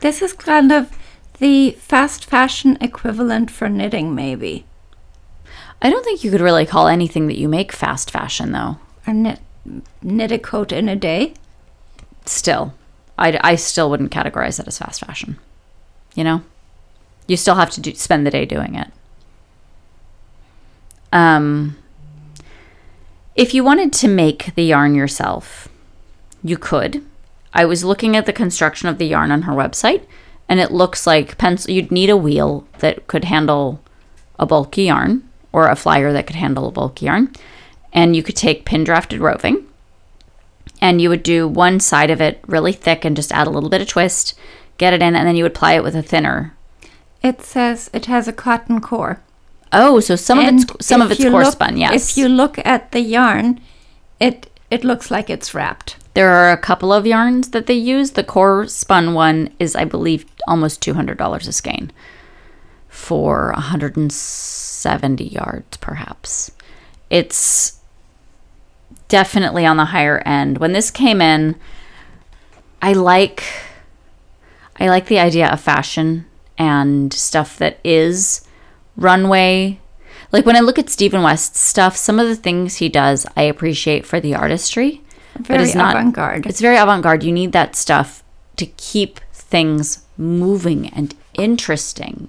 This 0.00 0.22
is 0.22 0.32
kind 0.32 0.70
of 0.70 0.96
the 1.40 1.72
fast 1.72 2.24
fashion 2.24 2.78
equivalent 2.80 3.50
for 3.50 3.68
knitting, 3.68 4.14
maybe. 4.14 4.64
I 5.80 5.90
don't 5.90 6.04
think 6.04 6.24
you 6.24 6.30
could 6.30 6.40
really 6.40 6.66
call 6.66 6.88
anything 6.88 7.28
that 7.28 7.38
you 7.38 7.48
make 7.48 7.72
fast 7.72 8.10
fashion 8.10 8.52
though. 8.52 8.78
Or 9.06 9.14
knit, 9.14 9.40
knit 10.02 10.32
a 10.32 10.38
coat 10.38 10.72
in 10.72 10.88
a 10.88 10.96
day. 10.96 11.34
Still, 12.26 12.74
I, 13.16 13.38
I 13.42 13.54
still 13.54 13.88
wouldn't 13.90 14.12
categorize 14.12 14.56
that 14.56 14.68
as 14.68 14.78
fast 14.78 15.04
fashion. 15.04 15.38
You 16.14 16.24
know, 16.24 16.42
you 17.26 17.36
still 17.36 17.54
have 17.54 17.70
to 17.70 17.80
do, 17.80 17.94
spend 17.94 18.26
the 18.26 18.30
day 18.30 18.44
doing 18.44 18.74
it. 18.74 18.88
Um, 21.12 21.76
if 23.36 23.54
you 23.54 23.62
wanted 23.62 23.92
to 23.94 24.08
make 24.08 24.54
the 24.56 24.64
yarn 24.64 24.94
yourself, 24.94 25.68
you 26.42 26.58
could. 26.58 27.04
I 27.54 27.64
was 27.64 27.84
looking 27.84 28.16
at 28.16 28.26
the 28.26 28.32
construction 28.32 28.88
of 28.88 28.98
the 28.98 29.06
yarn 29.06 29.30
on 29.30 29.42
her 29.42 29.52
website, 29.52 30.04
and 30.48 30.60
it 30.60 30.70
looks 30.70 31.06
like 31.06 31.38
pencil. 31.38 31.70
You'd 31.70 31.90
need 31.90 32.10
a 32.10 32.16
wheel 32.16 32.66
that 32.78 33.06
could 33.06 33.24
handle 33.24 33.80
a 34.38 34.46
bulky 34.46 34.84
yarn, 34.84 35.27
or 35.52 35.68
a 35.68 35.76
flyer 35.76 36.12
that 36.12 36.26
could 36.26 36.36
handle 36.36 36.68
a 36.68 36.72
bulky 36.72 37.06
yarn, 37.06 37.32
and 37.92 38.14
you 38.14 38.22
could 38.22 38.36
take 38.36 38.64
pin 38.64 38.84
drafted 38.84 39.20
roving, 39.20 39.66
and 40.80 41.00
you 41.00 41.08
would 41.08 41.22
do 41.22 41.48
one 41.48 41.80
side 41.80 42.10
of 42.10 42.20
it 42.20 42.40
really 42.46 42.72
thick 42.72 43.04
and 43.04 43.16
just 43.16 43.32
add 43.32 43.46
a 43.46 43.50
little 43.50 43.70
bit 43.70 43.80
of 43.80 43.88
twist, 43.88 44.38
get 44.78 44.92
it 44.92 45.02
in, 45.02 45.16
and 45.16 45.26
then 45.26 45.36
you 45.36 45.42
would 45.44 45.54
ply 45.54 45.72
it 45.74 45.82
with 45.82 45.96
a 45.96 46.02
thinner. 46.02 46.54
It 47.22 47.42
says 47.42 47.90
it 47.92 48.06
has 48.06 48.28
a 48.28 48.32
cotton 48.32 48.80
core. 48.80 49.20
Oh, 49.72 50.00
so 50.00 50.16
some 50.16 50.38
of 50.38 50.46
it's 50.54 50.86
some 50.86 51.02
of 51.02 51.10
it's 51.10 51.22
core 51.22 51.42
look- 51.44 51.52
spun. 51.52 51.76
Yes, 51.76 52.12
If 52.12 52.16
you 52.18 52.28
look 52.28 52.58
at 52.64 52.92
the 52.92 53.00
yarn, 53.00 53.60
it 54.20 54.50
it 54.70 54.84
looks 54.84 55.10
like 55.10 55.28
it's 55.30 55.52
wrapped. 55.54 55.96
there 56.14 56.30
are 56.30 56.52
a 56.52 56.56
couple 56.56 56.92
of 56.92 57.06
yarns 57.06 57.50
that 57.50 57.66
they 57.66 57.74
use. 57.74 58.12
The 58.12 58.24
core 58.24 58.66
spun 58.66 59.14
one 59.14 59.50
is, 59.58 59.74
I 59.76 59.84
believe, 59.84 60.24
almost 60.46 60.80
two 60.80 60.94
hundred 60.94 61.18
dollars 61.18 61.46
a 61.48 61.52
skein 61.52 61.90
for 62.88 63.50
a 63.50 63.60
hundred 63.60 63.96
and 63.96 64.12
seventy 64.78 65.26
yards, 65.26 65.76
perhaps. 65.78 66.50
It's 67.10 67.80
definitely 69.08 69.66
on 69.66 69.76
the 69.76 69.86
higher 69.86 70.18
end. 70.24 70.58
When 70.58 70.72
this 70.72 70.90
came 70.90 71.20
in, 71.20 71.56
I 72.80 72.92
like 72.92 73.42
I 74.78 74.88
like 74.88 75.06
the 75.06 75.18
idea 75.18 75.48
of 75.48 75.60
fashion 75.60 76.26
and 76.56 77.12
stuff 77.12 77.56
that 77.58 77.78
is 77.84 78.46
runway. 78.96 79.80
Like 80.30 80.44
when 80.46 80.56
I 80.56 80.60
look 80.60 80.78
at 80.78 80.90
Stephen 80.90 81.22
West's 81.22 81.58
stuff, 81.60 81.96
some 81.96 82.20
of 82.20 82.28
the 82.28 82.36
things 82.36 82.76
he 82.76 82.88
does 82.88 83.26
I 83.36 83.42
appreciate 83.42 84.06
for 84.06 84.20
the 84.20 84.34
artistry. 84.34 85.02
Very 85.38 85.64
it's 85.64 85.74
not- 85.74 85.96
avant-garde. 85.96 86.46
It's 86.46 86.60
very 86.60 86.76
avant-garde. 86.76 87.22
You 87.24 87.32
need 87.32 87.52
that 87.52 87.74
stuff 87.76 88.22
to 88.56 88.66
keep 88.66 89.20
things 89.32 90.04
moving 90.16 90.88
and 90.90 91.14
interesting. 91.34 92.28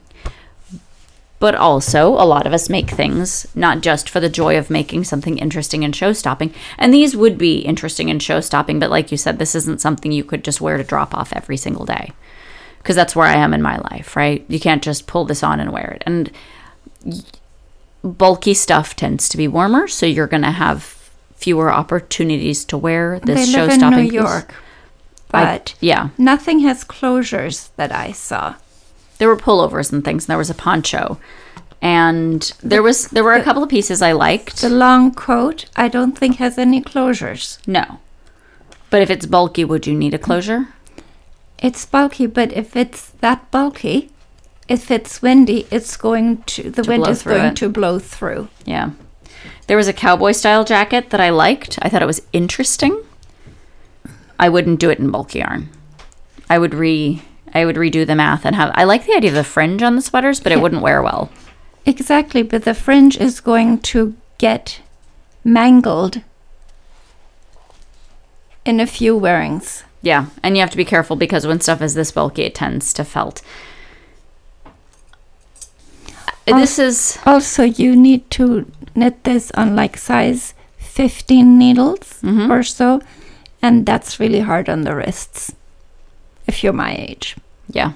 But 1.39 1.55
also, 1.55 2.09
a 2.09 2.25
lot 2.27 2.45
of 2.45 2.51
us 2.51 2.69
make 2.69 2.89
things 2.89 3.47
not 3.55 3.79
just 3.79 4.09
for 4.09 4.19
the 4.19 4.27
joy 4.27 4.57
of 4.57 4.69
making 4.69 5.05
something 5.05 5.37
interesting 5.37 5.85
and 5.85 5.95
show 5.95 6.11
stopping. 6.11 6.53
And 6.77 6.93
these 6.93 7.15
would 7.15 7.37
be 7.37 7.59
interesting 7.59 8.09
and 8.09 8.21
show 8.21 8.41
stopping, 8.41 8.77
but 8.77 8.89
like 8.89 9.09
you 9.09 9.17
said, 9.17 9.39
this 9.39 9.55
isn't 9.55 9.79
something 9.79 10.11
you 10.11 10.25
could 10.25 10.43
just 10.43 10.59
wear 10.59 10.75
to 10.75 10.83
drop 10.83 11.15
off 11.15 11.31
every 11.31 11.55
single 11.55 11.85
day. 11.85 12.11
Because 12.79 12.95
that's 12.97 13.15
where 13.15 13.27
I 13.27 13.35
am 13.35 13.53
in 13.53 13.61
my 13.61 13.77
life, 13.77 14.15
right? 14.17 14.43
You 14.49 14.59
can't 14.59 14.83
just 14.83 15.07
pull 15.07 15.23
this 15.23 15.41
on 15.43 15.61
and 15.61 15.71
wear 15.71 15.91
it. 15.91 16.03
And 16.05 16.29
bulky 18.03 18.53
stuff 18.53 18.95
tends 18.95 19.29
to 19.29 19.37
be 19.37 19.47
warmer, 19.47 19.87
so 19.87 20.05
you're 20.05 20.27
going 20.27 20.43
to 20.43 20.51
have 20.51 21.09
fewer 21.35 21.71
opportunities 21.71 22.65
to 22.65 22.77
wear 22.77 23.19
this 23.21 23.49
show 23.51 23.69
stopping 23.69 24.07
New 24.07 24.11
York, 24.11 24.53
I- 25.33 25.43
but 25.45 25.75
yeah. 25.79 26.09
nothing 26.17 26.59
has 26.59 26.83
closures 26.83 27.69
that 27.77 27.93
I 27.93 28.11
saw. 28.11 28.55
There 29.19 29.27
were 29.29 29.37
pullovers 29.37 29.93
and 29.93 30.03
things 30.03 30.23
and 30.25 30.29
there 30.29 30.37
was 30.37 30.49
a 30.49 30.55
poncho. 30.55 31.19
And 31.81 32.51
there 32.61 32.83
was 32.83 33.07
there 33.07 33.23
were 33.23 33.35
a 33.35 33.43
couple 33.43 33.63
of 33.63 33.69
pieces 33.69 34.01
i 34.01 34.11
liked. 34.11 34.59
The 34.61 34.69
long 34.69 35.13
coat, 35.13 35.65
I 35.77 35.87
don't 35.87 36.17
think 36.17 36.35
has 36.37 36.57
any 36.57 36.81
closures. 36.81 37.59
no. 37.67 37.99
But 38.89 39.01
if 39.03 39.09
it's 39.11 39.27
bulky 39.27 39.63
would 39.63 39.85
you 39.87 39.93
need 39.95 40.13
a 40.15 40.17
closure? 40.19 40.67
It's 41.59 41.85
bulky, 41.85 42.25
but 42.25 42.51
if 42.53 42.75
it's 42.75 43.11
that 43.21 43.51
bulky, 43.51 44.09
if 44.67 44.89
it's 44.89 45.21
windy, 45.21 45.67
it's 45.69 45.95
going 45.95 46.41
to 46.43 46.71
the 46.71 46.81
To 46.83 46.89
wind 46.89 47.07
is 47.07 47.21
going 47.23 47.45
it. 47.51 47.55
to 47.57 47.69
blow 47.69 47.99
through. 47.99 48.47
yeah. 48.65 48.91
There 49.67 49.77
was 49.77 49.87
a 49.87 49.93
cowboy 49.93 50.31
style 50.31 50.65
jacket 50.65 51.11
that 51.11 51.21
i 51.21 51.29
liked. 51.29 51.77
I 51.81 51.89
thought 51.89 52.01
it 52.01 52.07
was 52.07 52.23
interesting. 52.33 52.99
I 54.39 54.49
wouldn't 54.49 54.79
do 54.79 54.89
it 54.89 54.99
in 54.99 55.11
bulky 55.11 55.39
yarn. 55.39 55.69
I 56.49 56.57
would 56.57 56.73
re 56.73 57.21
i 57.53 57.65
would 57.65 57.75
redo 57.75 58.05
the 58.05 58.15
math 58.15 58.45
and 58.45 58.55
have 58.55 58.71
i 58.75 58.83
like 58.83 59.05
the 59.05 59.13
idea 59.15 59.29
of 59.29 59.35
the 59.35 59.43
fringe 59.43 59.81
on 59.81 59.95
the 59.95 60.01
sweaters 60.01 60.39
but 60.39 60.51
it 60.51 60.61
wouldn't 60.61 60.81
wear 60.81 61.01
well 61.01 61.29
Exactly, 61.85 62.43
but 62.43 62.65
the 62.65 62.73
fringe 62.75 63.17
is 63.17 63.39
going 63.39 63.79
to 63.79 64.13
get 64.37 64.79
mangled 65.43 66.21
in 68.65 68.79
a 68.79 68.85
few 68.85 69.15
wearings. 69.17 69.83
yeah 70.03 70.27
and 70.43 70.55
you 70.55 70.61
have 70.61 70.69
to 70.69 70.77
be 70.77 70.85
careful 70.85 71.15
because 71.15 71.47
when 71.47 71.59
stuff 71.61 71.81
is 71.81 71.95
this 71.95 72.11
bulky 72.11 72.43
it 72.43 72.53
tends 72.53 72.93
to 72.93 73.03
felt 73.03 73.41
this 76.45 76.79
is 76.79 77.17
Also, 77.25 77.63
you 77.63 77.95
need 77.95 78.29
to 78.31 78.65
knit 78.95 79.23
this 79.23 79.51
on 79.51 79.75
like 79.75 79.97
size 79.97 80.53
15 80.77 81.57
needles 81.57 82.19
Mm-hmm. 82.23 82.51
or 82.51 82.63
so, 82.63 83.01
and 83.61 83.85
that's 83.85 84.19
really 84.19 84.39
hard 84.41 84.67
on 84.69 84.81
the 84.81 84.95
wrists 84.95 85.53
if 86.49 86.63
you're 86.63 86.73
my 86.73 86.93
age. 86.95 87.37
Yeah. 87.69 87.93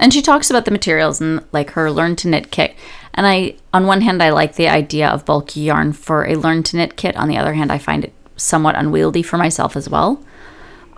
And 0.00 0.12
she 0.12 0.22
talks 0.22 0.48
about 0.48 0.64
the 0.64 0.70
materials 0.70 1.20
and 1.20 1.44
like 1.52 1.70
her 1.70 1.90
learn 1.90 2.16
to 2.16 2.28
knit 2.28 2.50
kit. 2.50 2.74
And 3.12 3.26
I, 3.26 3.56
on 3.72 3.86
one 3.86 4.00
hand, 4.00 4.22
I 4.22 4.30
like 4.30 4.54
the 4.54 4.68
idea 4.68 5.08
of 5.08 5.24
bulky 5.24 5.60
yarn 5.60 5.92
for 5.92 6.24
a 6.26 6.36
learn 6.36 6.62
to 6.64 6.76
knit 6.76 6.96
kit. 6.96 7.16
On 7.16 7.28
the 7.28 7.36
other 7.36 7.54
hand, 7.54 7.70
I 7.70 7.78
find 7.78 8.04
it 8.04 8.12
somewhat 8.36 8.76
unwieldy 8.76 9.22
for 9.22 9.36
myself 9.36 9.76
as 9.76 9.88
well. 9.88 10.22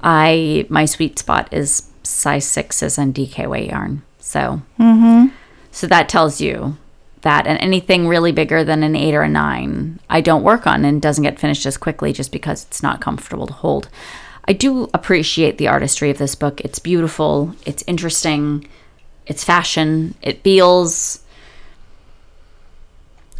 I, 0.03 0.66
my 0.68 0.85
sweet 0.85 1.18
spot 1.18 1.49
is 1.53 1.89
size 2.03 2.47
sixes 2.47 2.97
and 2.99 3.14
DK 3.14 3.49
weight 3.49 3.70
yarn. 3.70 4.03
So, 4.20 4.62
mm-hmm. 4.79 5.29
so 5.70 5.87
that 5.87 6.09
tells 6.09 6.41
you 6.41 6.77
that. 7.22 7.47
And 7.47 7.59
anything 7.61 8.07
really 8.07 8.33
bigger 8.33 8.64
than 8.64 8.83
an 8.83 8.97
eight 8.97 9.14
or 9.14 9.22
a 9.22 9.29
nine, 9.29 9.99
I 10.09 10.20
don't 10.20 10.43
work 10.43 10.66
on 10.66 10.85
and 10.85 11.03
doesn't 11.03 11.24
get 11.24 11.39
finished 11.39 11.66
as 11.66 11.77
quickly 11.77 12.12
just 12.12 12.33
because 12.33 12.64
it's 12.64 12.83
not 12.83 13.01
comfortable 13.01 13.47
to 13.47 13.53
hold. 13.53 13.89
I 14.49 14.53
do 14.53 14.88
appreciate 14.94 15.59
the 15.59 15.68
artistry 15.68 16.11
of 16.11 16.18
this 16.18 16.34
book. 16.34 16.61
It's 16.61 16.78
beautiful, 16.78 17.55
it's 17.64 17.82
interesting, 17.86 18.66
it's 19.26 19.42
fashion, 19.44 20.14
it 20.22 20.42
feels. 20.42 21.20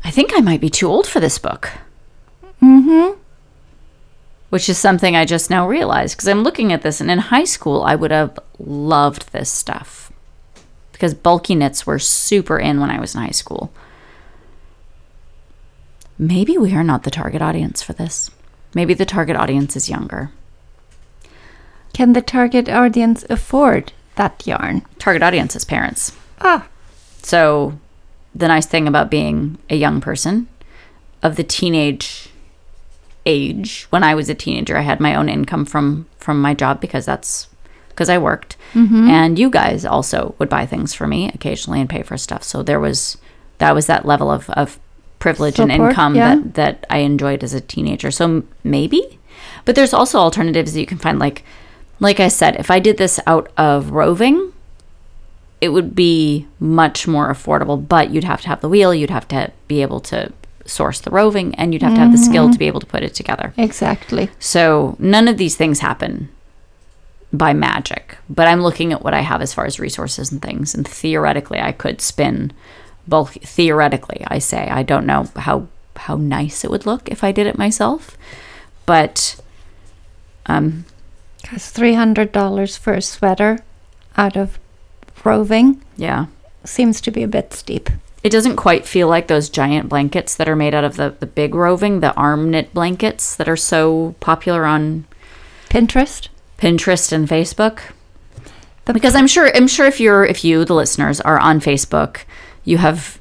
I 0.05 0.11
think 0.11 0.33
I 0.35 0.41
might 0.41 0.61
be 0.61 0.71
too 0.71 0.89
old 0.89 1.07
for 1.07 1.21
this 1.21 1.39
book. 1.39 1.71
Mm-hmm. 2.63 3.21
which 4.49 4.69
is 4.69 4.79
something 4.79 5.15
I 5.15 5.27
just 5.27 5.51
now 5.51 5.69
realized 5.69 6.17
because 6.17 6.29
I'm 6.29 6.43
looking 6.43 6.73
at 6.73 6.81
this 6.81 7.03
and 7.03 7.11
in 7.11 7.19
high 7.19 7.45
school 7.45 7.83
I 7.83 7.95
would 7.95 8.11
have 8.11 8.39
loved 8.59 9.33
this 9.33 9.53
stuff 9.53 10.11
because 10.93 11.13
bulky 11.13 11.55
knits 11.55 11.87
were 11.87 11.99
super 11.99 12.59
in 12.59 12.81
when 12.81 12.91
I 12.91 12.99
was 12.99 13.15
in 13.15 13.21
high 13.21 13.31
school. 13.31 13.71
Maybe 16.19 16.57
we 16.57 16.75
are 16.75 16.83
not 16.83 17.03
the 17.03 17.11
target 17.11 17.43
audience 17.43 17.83
for 17.83 17.93
this. 17.93 18.31
Maybe 18.75 18.95
the 18.95 19.05
target 19.05 19.37
audience 19.37 19.77
is 19.77 19.91
younger. 19.91 20.31
Can 21.97 22.13
the 22.13 22.21
target 22.21 22.69
audience 22.69 23.25
afford 23.31 23.95
that 24.17 24.47
yarn? 24.47 24.85
Target 24.99 25.23
audience 25.23 25.57
is 25.57 25.65
parents. 25.65 26.13
Ah, 26.43 26.69
So, 27.23 27.79
the 28.35 28.49
nice 28.49 28.67
thing 28.67 28.87
about 28.87 29.11
being 29.11 29.57
a 29.71 29.77
young 29.77 30.03
person 30.03 30.47
of 31.23 31.37
the 31.37 31.43
teenage 31.43 32.29
age, 33.25 33.87
when 33.89 34.05
I 34.05 34.15
was 34.15 34.29
a 34.29 34.35
teenager, 34.35 34.77
I 34.77 34.83
had 34.83 35.01
my 35.01 35.15
own 35.15 35.31
income 35.31 35.65
from 35.65 36.05
from 36.19 36.39
my 36.43 36.53
job 36.53 36.83
because 36.83 37.07
that's 37.07 37.49
because 37.89 38.11
I 38.11 38.19
worked, 38.19 38.59
and 39.11 39.39
you 39.39 39.49
guys 39.49 39.87
also 39.87 40.35
would 40.39 40.51
buy 40.51 40.67
things 40.67 40.93
for 40.93 41.07
me 41.07 41.31
occasionally 41.33 41.81
and 41.81 41.89
pay 41.89 42.03
for 42.03 42.19
stuff. 42.19 42.43
So 42.43 42.63
there 42.63 42.79
was 42.79 43.17
that 43.57 43.75
was 43.75 43.87
that 43.87 44.05
level 44.05 44.31
of 44.31 44.51
of 44.51 44.79
privilege 45.19 45.59
and 45.59 45.73
income 45.73 46.15
yeah. 46.15 46.35
that 46.35 46.55
that 46.55 46.87
I 46.91 46.99
enjoyed 46.99 47.43
as 47.43 47.55
a 47.55 47.61
teenager. 47.63 48.11
So 48.11 48.43
maybe, 48.63 49.19
but 49.65 49.75
there's 49.77 49.95
also 49.95 50.19
alternatives 50.19 50.75
that 50.75 50.81
you 50.81 50.87
can 50.87 50.99
find. 50.99 51.19
Like 51.19 51.43
like 52.01 52.21
I 52.21 52.29
said, 52.29 52.57
if 52.57 52.71
I 52.71 52.79
did 52.79 52.99
this 52.99 53.19
out 53.27 53.51
of 53.57 53.91
roving, 53.91 54.53
it 55.61 55.71
would 55.71 55.95
be 55.95 56.47
much 56.61 57.09
more 57.09 57.33
affordable, 57.33 57.87
but 57.87 58.11
you'd 58.11 58.25
have 58.25 58.43
to 58.43 58.49
have 58.49 58.61
the 58.61 58.69
wheel, 58.69 58.95
you'd 58.95 59.11
have 59.11 59.29
to 59.29 59.53
be 59.69 59.83
able 59.83 60.01
to 60.01 60.33
source 60.67 61.01
the 61.01 61.11
roving, 61.11 61.55
and 61.55 61.73
you'd 61.73 61.83
have 61.83 61.95
to 61.95 62.01
have 62.01 62.13
the 62.13 62.19
skill 62.19 62.51
to 62.51 62.59
be 62.59 62.67
able 62.67 62.81
to 62.81 62.87
put 62.87 63.03
it 63.03 63.15
together. 63.15 63.55
exactly. 63.57 64.29
So 64.39 64.97
none 64.99 65.29
of 65.29 65.39
these 65.39 65.57
things 65.57 65.79
happen 65.79 66.29
by 67.33 67.53
magic, 67.53 68.19
but 68.29 68.49
I'm 68.49 68.61
looking 68.61 68.93
at 68.93 69.03
what 69.03 69.15
I 69.15 69.21
have 69.21 69.41
as 69.41 69.55
far 69.55 69.65
as 69.65 69.81
resources 69.81 70.31
and 70.31 70.43
things, 70.43 70.75
and 70.75 70.87
theoretically, 70.87 71.61
I 71.61 71.73
could 71.73 72.01
spin 72.01 72.53
bulk. 73.09 73.33
Theoretically, 73.33 74.25
I 74.27 74.39
say 74.39 74.69
I 74.69 74.83
don't 74.83 75.07
know 75.07 75.29
how 75.37 75.69
how 75.97 76.17
nice 76.17 76.65
it 76.65 76.71
would 76.71 76.85
look 76.85 77.09
if 77.09 77.25
I 77.25 77.33
did 77.33 77.47
it 77.47 77.57
myself, 77.57 78.19
but 78.85 79.41
um, 80.47 80.85
Because 81.47 81.73
$300 81.73 82.77
for 82.77 82.95
a 82.95 83.01
sweater 83.01 83.61
out 84.17 84.37
of 84.37 84.59
roving 85.25 85.81
yeah. 85.97 86.27
seems 86.65 87.01
to 87.03 87.13
be 87.13 87.23
a 87.23 87.29
bit 87.29 87.55
steep. 87.55 87.89
It 88.25 88.31
doesn't 88.31 88.57
quite 88.57 88.85
feel 88.85 89.07
like 89.07 89.29
those 89.29 89.49
giant 89.49 89.89
blankets 89.89 90.35
that 90.35 90.49
are 90.49 90.57
made 90.57 90.75
out 90.75 90.83
of 90.83 90.97
the, 90.97 91.15
the 91.21 91.27
big 91.27 91.55
roving, 91.55 92.01
the 92.01 92.13
arm 92.15 92.51
knit 92.51 92.75
blankets 92.75 93.37
that 93.37 93.49
are 93.49 93.57
so 93.57 94.17
popular 94.19 94.65
on 94.65 95.07
Pinterest? 95.69 96.27
Pinterest 96.59 97.13
and 97.13 97.29
Facebook. 97.29 97.79
The- 98.87 98.93
because 98.93 99.15
I'm 99.15 99.29
sure 99.29 99.55
I'm 99.55 99.69
sure 99.69 99.87
if 99.87 100.01
you're 100.01 100.25
if 100.25 100.45
you 100.45 100.65
the 100.65 100.75
listeners 100.75 101.21
are 101.21 101.39
on 101.39 101.61
Facebook, 101.61 102.23
you 102.65 102.79
have 102.79 103.21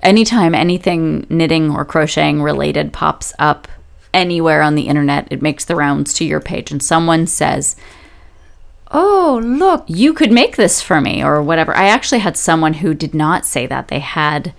anytime 0.00 0.54
anything 0.54 1.26
knitting 1.28 1.70
or 1.70 1.84
crocheting 1.84 2.40
related 2.40 2.92
pops 2.92 3.32
up 3.40 3.66
anywhere 4.14 4.62
on 4.62 4.74
the 4.74 4.88
internet, 4.88 5.28
it 5.30 5.42
makes 5.42 5.64
the 5.64 5.76
rounds 5.76 6.14
to 6.14 6.24
your 6.24 6.40
page 6.40 6.70
and 6.70 6.82
someone 6.82 7.26
says, 7.26 7.76
Oh, 8.90 9.40
look. 9.44 9.84
you 9.88 10.14
could 10.14 10.30
make 10.30 10.56
this 10.56 10.80
for 10.80 11.00
me 11.00 11.22
or 11.22 11.42
whatever. 11.42 11.76
I 11.76 11.86
actually 11.86 12.20
had 12.20 12.36
someone 12.36 12.74
who 12.74 12.94
did 12.94 13.12
not 13.12 13.44
say 13.44 13.66
that. 13.66 13.88
They 13.88 13.98
had, 13.98 14.54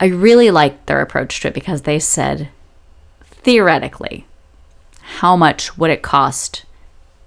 I 0.00 0.06
really 0.06 0.50
liked 0.50 0.86
their 0.86 1.00
approach 1.00 1.40
to 1.40 1.48
it 1.48 1.54
because 1.54 1.82
they 1.82 2.00
said, 2.00 2.48
theoretically, 3.42 4.26
how 5.18 5.36
much 5.36 5.76
would 5.78 5.90
it 5.90 6.02
cost 6.02 6.64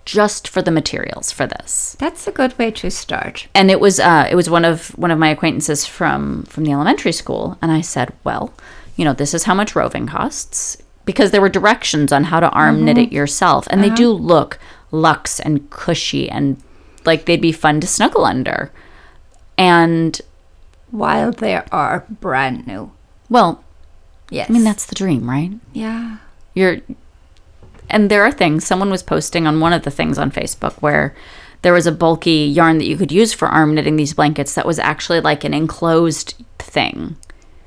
just 0.05 0.47
for 0.47 0.61
the 0.61 0.71
materials 0.71 1.31
for 1.31 1.47
this? 1.47 1.95
That's 1.99 2.27
a 2.27 2.31
good 2.31 2.57
way 2.57 2.71
to 2.71 2.91
start. 2.91 3.47
And 3.55 3.71
it 3.71 3.79
was 3.79 3.99
uh, 3.99 4.27
it 4.29 4.35
was 4.35 4.49
one 4.49 4.65
of 4.65 4.89
one 4.97 5.11
of 5.11 5.19
my 5.19 5.29
acquaintances 5.29 5.85
from 5.85 6.43
from 6.43 6.63
the 6.63 6.71
elementary 6.71 7.11
school, 7.11 7.57
and 7.61 7.71
I 7.71 7.81
said, 7.81 8.13
well, 8.23 8.53
you 8.95 9.05
know, 9.05 9.13
this 9.13 9.33
is 9.33 9.43
how 9.43 9.53
much 9.53 9.75
roving 9.75 10.07
costs 10.07 10.77
because 11.05 11.31
there 11.31 11.41
were 11.41 11.49
directions 11.49 12.11
on 12.11 12.25
how 12.25 12.39
to 12.39 12.49
arm 12.49 12.83
knit 12.83 12.97
it 12.97 13.07
mm-hmm. 13.07 13.15
yourself, 13.15 13.67
and 13.69 13.83
they 13.83 13.87
uh-huh. 13.87 13.95
do 13.95 14.11
look 14.11 14.59
luxe 14.91 15.39
and 15.39 15.69
cushy 15.69 16.29
and 16.29 16.61
like 17.05 17.25
they'd 17.25 17.41
be 17.41 17.51
fun 17.51 17.79
to 17.81 17.87
snuggle 17.87 18.25
under. 18.25 18.71
And 19.57 20.19
While 20.91 21.31
they 21.31 21.55
are 21.55 22.05
brand 22.09 22.67
new. 22.67 22.91
well, 23.29 23.63
Yes. 24.31 24.49
I 24.49 24.53
mean 24.53 24.63
that's 24.63 24.87
the 24.87 24.95
dream, 24.95 25.29
right? 25.29 25.51
Yeah. 25.71 26.17
you're 26.55 26.77
and 27.89 28.09
there 28.09 28.23
are 28.23 28.31
things 28.31 28.65
someone 28.65 28.89
was 28.89 29.03
posting 29.03 29.45
on 29.45 29.59
one 29.59 29.71
of 29.71 29.83
the 29.83 29.91
things 29.91 30.17
on 30.17 30.31
facebook 30.31 30.73
where 30.81 31.15
there 31.61 31.73
was 31.73 31.85
a 31.85 31.91
bulky 31.91 32.45
yarn 32.45 32.79
that 32.79 32.87
you 32.87 32.97
could 32.97 33.11
use 33.11 33.33
for 33.33 33.47
arm 33.47 33.75
knitting 33.75 33.95
these 33.95 34.15
blankets 34.15 34.55
that 34.55 34.65
was 34.65 34.79
actually 34.79 35.19
like 35.19 35.43
an 35.43 35.53
enclosed 35.53 36.33
thing 36.57 37.15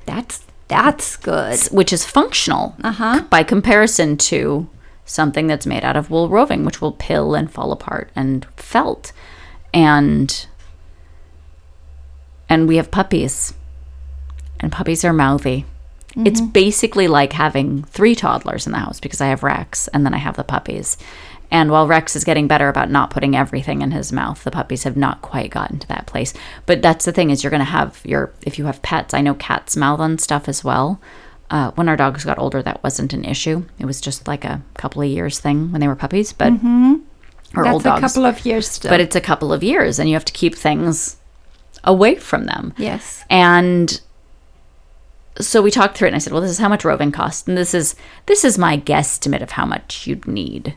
That's 0.06 0.44
that's 0.68 1.16
good. 1.16 1.58
which 1.72 1.92
is 1.92 2.04
functional 2.04 2.76
Uh-huh. 2.84 3.22
by 3.30 3.42
comparison 3.42 4.16
to 4.16 4.68
something 5.04 5.46
that's 5.46 5.66
made 5.66 5.84
out 5.84 5.96
of 5.96 6.10
wool 6.10 6.28
roving 6.28 6.64
which 6.64 6.80
will 6.82 6.92
pill 6.92 7.34
and 7.34 7.50
fall 7.50 7.72
apart 7.72 8.10
and 8.14 8.46
felt 8.56 9.12
and 9.72 10.46
and 12.48 12.68
we 12.68 12.76
have 12.76 12.90
puppies 12.90 13.54
and 14.60 14.70
puppies 14.72 15.04
are 15.04 15.12
mouthy 15.12 15.64
it's 16.16 16.40
basically 16.40 17.06
like 17.06 17.32
having 17.34 17.84
three 17.84 18.14
toddlers 18.16 18.66
in 18.66 18.72
the 18.72 18.78
house 18.78 18.98
because 18.98 19.20
I 19.20 19.28
have 19.28 19.44
Rex 19.44 19.86
and 19.88 20.04
then 20.04 20.14
I 20.14 20.16
have 20.16 20.34
the 20.36 20.42
puppies. 20.42 20.96
And 21.50 21.70
while 21.70 21.86
Rex 21.86 22.14
is 22.14 22.24
getting 22.24 22.46
better 22.46 22.68
about 22.68 22.90
not 22.90 23.10
putting 23.10 23.34
everything 23.34 23.80
in 23.80 23.90
his 23.92 24.12
mouth, 24.12 24.44
the 24.44 24.50
puppies 24.50 24.84
have 24.84 24.96
not 24.96 25.22
quite 25.22 25.50
gotten 25.50 25.78
to 25.78 25.88
that 25.88 26.06
place. 26.06 26.34
But 26.66 26.82
that's 26.82 27.04
the 27.06 27.12
thing 27.12 27.30
is 27.30 27.42
you're 27.42 27.50
going 27.50 27.60
to 27.60 27.64
have 27.64 28.00
your 28.04 28.32
if 28.42 28.58
you 28.58 28.66
have 28.66 28.82
pets. 28.82 29.14
I 29.14 29.22
know 29.22 29.34
cats 29.34 29.76
mouth 29.76 30.00
on 30.00 30.18
stuff 30.18 30.48
as 30.48 30.62
well. 30.62 31.00
Uh, 31.50 31.70
when 31.72 31.88
our 31.88 31.96
dogs 31.96 32.26
got 32.26 32.38
older, 32.38 32.62
that 32.62 32.82
wasn't 32.84 33.14
an 33.14 33.24
issue. 33.24 33.64
It 33.78 33.86
was 33.86 34.02
just 34.02 34.28
like 34.28 34.44
a 34.44 34.60
couple 34.74 35.00
of 35.00 35.08
years 35.08 35.38
thing 35.38 35.72
when 35.72 35.80
they 35.80 35.88
were 35.88 35.96
puppies, 35.96 36.34
but 36.34 36.52
or 37.56 37.64
That's 37.64 37.72
old 37.72 37.86
a 37.86 37.98
couple 38.00 38.26
of 38.26 38.44
years 38.44 38.68
still. 38.68 38.90
but 38.90 39.00
it's 39.00 39.16
a 39.16 39.20
couple 39.22 39.50
of 39.54 39.62
years, 39.62 39.98
and 39.98 40.06
you 40.10 40.14
have 40.14 40.26
to 40.26 40.32
keep 40.34 40.54
things 40.54 41.16
away 41.84 42.16
from 42.16 42.44
them. 42.44 42.74
yes. 42.76 43.24
And 43.30 43.98
so 45.40 45.62
we 45.62 45.70
talked 45.70 45.96
through 45.96 46.06
it 46.06 46.10
and 46.10 46.16
I 46.16 46.18
said, 46.18 46.32
"Well, 46.34 46.42
this 46.42 46.50
is 46.50 46.58
how 46.58 46.68
much 46.68 46.84
roving 46.84 47.12
costs 47.12 47.46
and 47.48 47.56
this 47.56 47.72
is 47.72 47.94
this 48.26 48.44
is 48.44 48.58
my 48.58 48.76
guesstimate 48.76 49.40
of 49.42 49.52
how 49.52 49.64
much 49.64 50.06
you'd 50.06 50.26
need." 50.26 50.76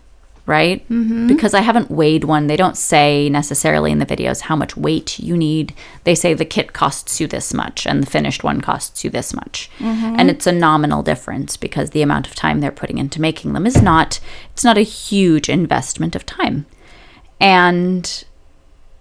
Right? 0.52 0.84
Mm-hmm. 0.90 1.28
Because 1.28 1.54
I 1.54 1.62
haven't 1.62 1.90
weighed 1.90 2.26
one. 2.26 2.48
They 2.48 2.58
don't 2.58 2.76
say 2.76 3.30
necessarily 3.30 3.90
in 3.90 4.00
the 4.00 4.06
videos 4.06 4.42
how 4.42 4.56
much 4.58 4.76
weight 4.76 5.18
you 5.18 5.38
need. 5.38 5.74
They 6.04 6.14
say 6.14 6.34
the 6.34 6.44
kit 6.44 6.74
costs 6.74 7.22
you 7.22 7.28
this 7.28 7.54
much 7.54 7.88
and 7.88 8.04
the 8.04 8.12
finished 8.12 8.44
one 8.44 8.60
costs 8.60 9.06
you 9.06 9.10
this 9.10 9.34
much. 9.34 9.70
Mm-hmm. 9.80 10.16
And 10.20 10.30
it's 10.30 10.46
a 10.46 10.52
nominal 10.52 11.04
difference 11.04 11.56
because 11.56 11.92
the 11.92 12.02
amount 12.02 12.28
of 12.28 12.36
time 12.36 12.60
they're 12.60 12.70
putting 12.70 12.98
into 12.98 13.22
making 13.22 13.54
them 13.54 13.66
is 13.66 13.82
not 13.82 14.20
it's 14.52 14.66
not 14.66 14.78
a 14.78 14.82
huge 14.82 15.48
investment 15.48 16.18
of 16.18 16.26
time. 16.26 16.66
And 17.40 18.26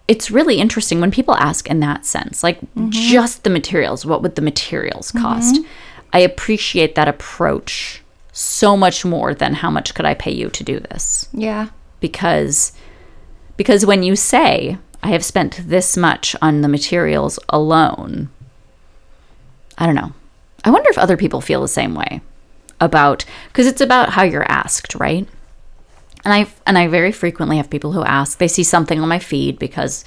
it's 0.07 0.31
really 0.31 0.55
interesting 0.57 1.01
when 1.01 1.11
people 1.11 1.35
ask 1.35 1.69
in 1.69 1.81
that 1.81 2.05
sense, 2.05 2.43
like 2.43 2.61
mm-hmm. 2.61 2.91
just 2.91 3.43
the 3.43 3.49
materials, 3.49 4.05
what 4.05 4.21
would 4.21 4.35
the 4.35 4.41
materials 4.41 5.11
cost? 5.11 5.55
Mm-hmm. 5.55 5.67
I 6.13 6.19
appreciate 6.19 6.95
that 6.95 7.09
approach 7.09 8.00
so 8.31 8.77
much 8.77 9.03
more 9.03 9.33
than 9.33 9.55
how 9.55 9.69
much 9.69 9.93
could 9.93 10.05
I 10.05 10.13
pay 10.13 10.31
you 10.31 10.49
to 10.49 10.63
do 10.63 10.79
this? 10.79 11.27
Yeah. 11.33 11.69
Because 11.99 12.73
because 13.57 13.85
when 13.85 14.03
you 14.03 14.15
say 14.15 14.77
I 15.03 15.09
have 15.09 15.23
spent 15.23 15.61
this 15.67 15.97
much 15.97 16.35
on 16.41 16.61
the 16.61 16.67
materials 16.67 17.39
alone, 17.49 18.29
I 19.77 19.85
don't 19.85 19.95
know. 19.95 20.13
I 20.63 20.69
wonder 20.69 20.89
if 20.89 20.97
other 20.97 21.17
people 21.17 21.41
feel 21.41 21.61
the 21.61 21.67
same 21.67 21.95
way 21.95 22.21
about 22.79 23.25
because 23.47 23.67
it's 23.67 23.81
about 23.81 24.09
how 24.09 24.23
you're 24.23 24.49
asked, 24.49 24.95
right? 24.95 25.27
And 26.23 26.33
I 26.33 26.47
and 26.65 26.77
I 26.77 26.87
very 26.87 27.11
frequently 27.11 27.57
have 27.57 27.69
people 27.69 27.91
who 27.91 28.03
ask. 28.03 28.37
They 28.37 28.47
see 28.47 28.63
something 28.63 28.99
on 28.99 29.09
my 29.09 29.19
feed 29.19 29.59
because 29.59 30.05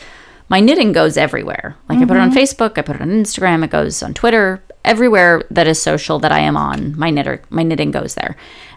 my 0.48 0.60
knitting 0.60 0.92
goes 0.92 1.16
everywhere. 1.16 1.76
Like 1.88 1.98
I 1.98 2.04
put 2.04 2.16
it 2.16 2.20
on 2.20 2.30
mm-hmm. 2.30 2.38
Facebook, 2.38 2.78
I 2.78 2.82
put 2.82 2.96
it 2.96 3.02
on 3.02 3.10
Instagram, 3.10 3.64
it 3.64 3.70
goes 3.70 4.02
on 4.02 4.14
Twitter, 4.14 4.62
everywhere 4.84 5.42
that 5.50 5.66
is 5.66 5.80
social 5.80 6.18
that 6.20 6.32
I 6.32 6.40
am 6.40 6.56
on. 6.56 6.98
My 6.98 7.10
knitter, 7.10 7.42
my 7.50 7.62
knitting 7.62 7.90
goes 7.90 8.14
there. 8.14 8.36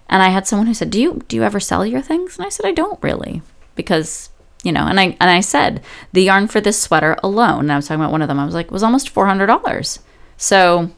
And 0.10 0.24
I 0.24 0.30
had 0.30 0.48
someone 0.48 0.68
who 0.68 0.74
said, 0.74 0.90
"Do 0.90 1.02
you 1.02 1.22
do 1.28 1.36
you 1.36 1.44
ever 1.44 1.60
sell 1.60 1.86
your 1.86 2.02
things?" 2.02 2.38
And 2.38 2.46
I 2.46 2.50
said, 2.50 2.66
"I 2.66 2.72
don't 2.72 3.02
really 3.04 3.42
because." 3.76 4.30
You 4.64 4.72
know, 4.72 4.88
and 4.88 5.00
I 5.00 5.16
and 5.22 5.30
I 5.30 5.40
said 5.40 5.82
the 6.12 6.24
yarn 6.24 6.48
for 6.48 6.60
this 6.60 6.82
sweater 6.82 7.16
alone. 7.22 7.60
And 7.62 7.72
I 7.72 7.76
was 7.76 7.88
talking 7.88 8.02
about 8.02 8.12
one 8.12 8.24
of 8.24 8.28
them. 8.28 8.40
I 8.40 8.44
was 8.44 8.56
like, 8.56 8.72
was 8.72 8.84
almost 8.84 9.08
four 9.08 9.28
hundred 9.28 9.46
dollars. 9.46 10.00
So 10.36 10.90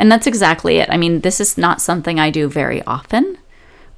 and 0.00 0.10
that's 0.10 0.26
exactly 0.26 0.78
it. 0.78 0.88
I 0.90 0.96
mean, 0.96 1.20
this 1.20 1.40
is 1.40 1.58
not 1.58 1.82
something 1.82 2.18
I 2.18 2.30
do 2.30 2.48
very 2.48 2.82
often 2.84 3.36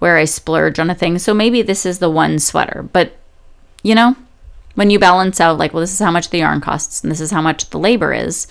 where 0.01 0.17
I 0.17 0.25
splurge 0.25 0.81
on 0.81 0.91
a 0.91 0.97
thing. 0.97 1.17
So 1.21 1.33
maybe 1.33 1.63
this 1.63 1.87
is 1.87 2.01
the 2.01 2.11
one 2.11 2.41
sweater. 2.41 2.89
But, 2.93 3.17
you 3.85 3.95
know, 3.95 4.17
when 4.75 4.91
you 4.91 4.99
balance 4.99 5.41
out, 5.41 5.59
like, 5.59 5.73
well, 5.73 5.81
this 5.81 5.93
is 5.93 6.01
how 6.01 6.11
much 6.11 6.31
the 6.31 6.39
yarn 6.39 6.61
costs 6.61 7.03
and 7.03 7.11
this 7.13 7.21
is 7.21 7.31
how 7.31 7.41
much 7.41 7.71
the 7.71 7.79
labor 7.79 8.13
is, 8.13 8.49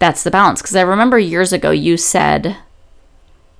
that's 0.00 0.24
the 0.24 0.30
balance. 0.32 0.60
Because 0.60 0.74
I 0.74 0.80
remember 0.80 1.18
years 1.18 1.52
ago 1.52 1.70
you 1.70 1.96
said, 1.96 2.56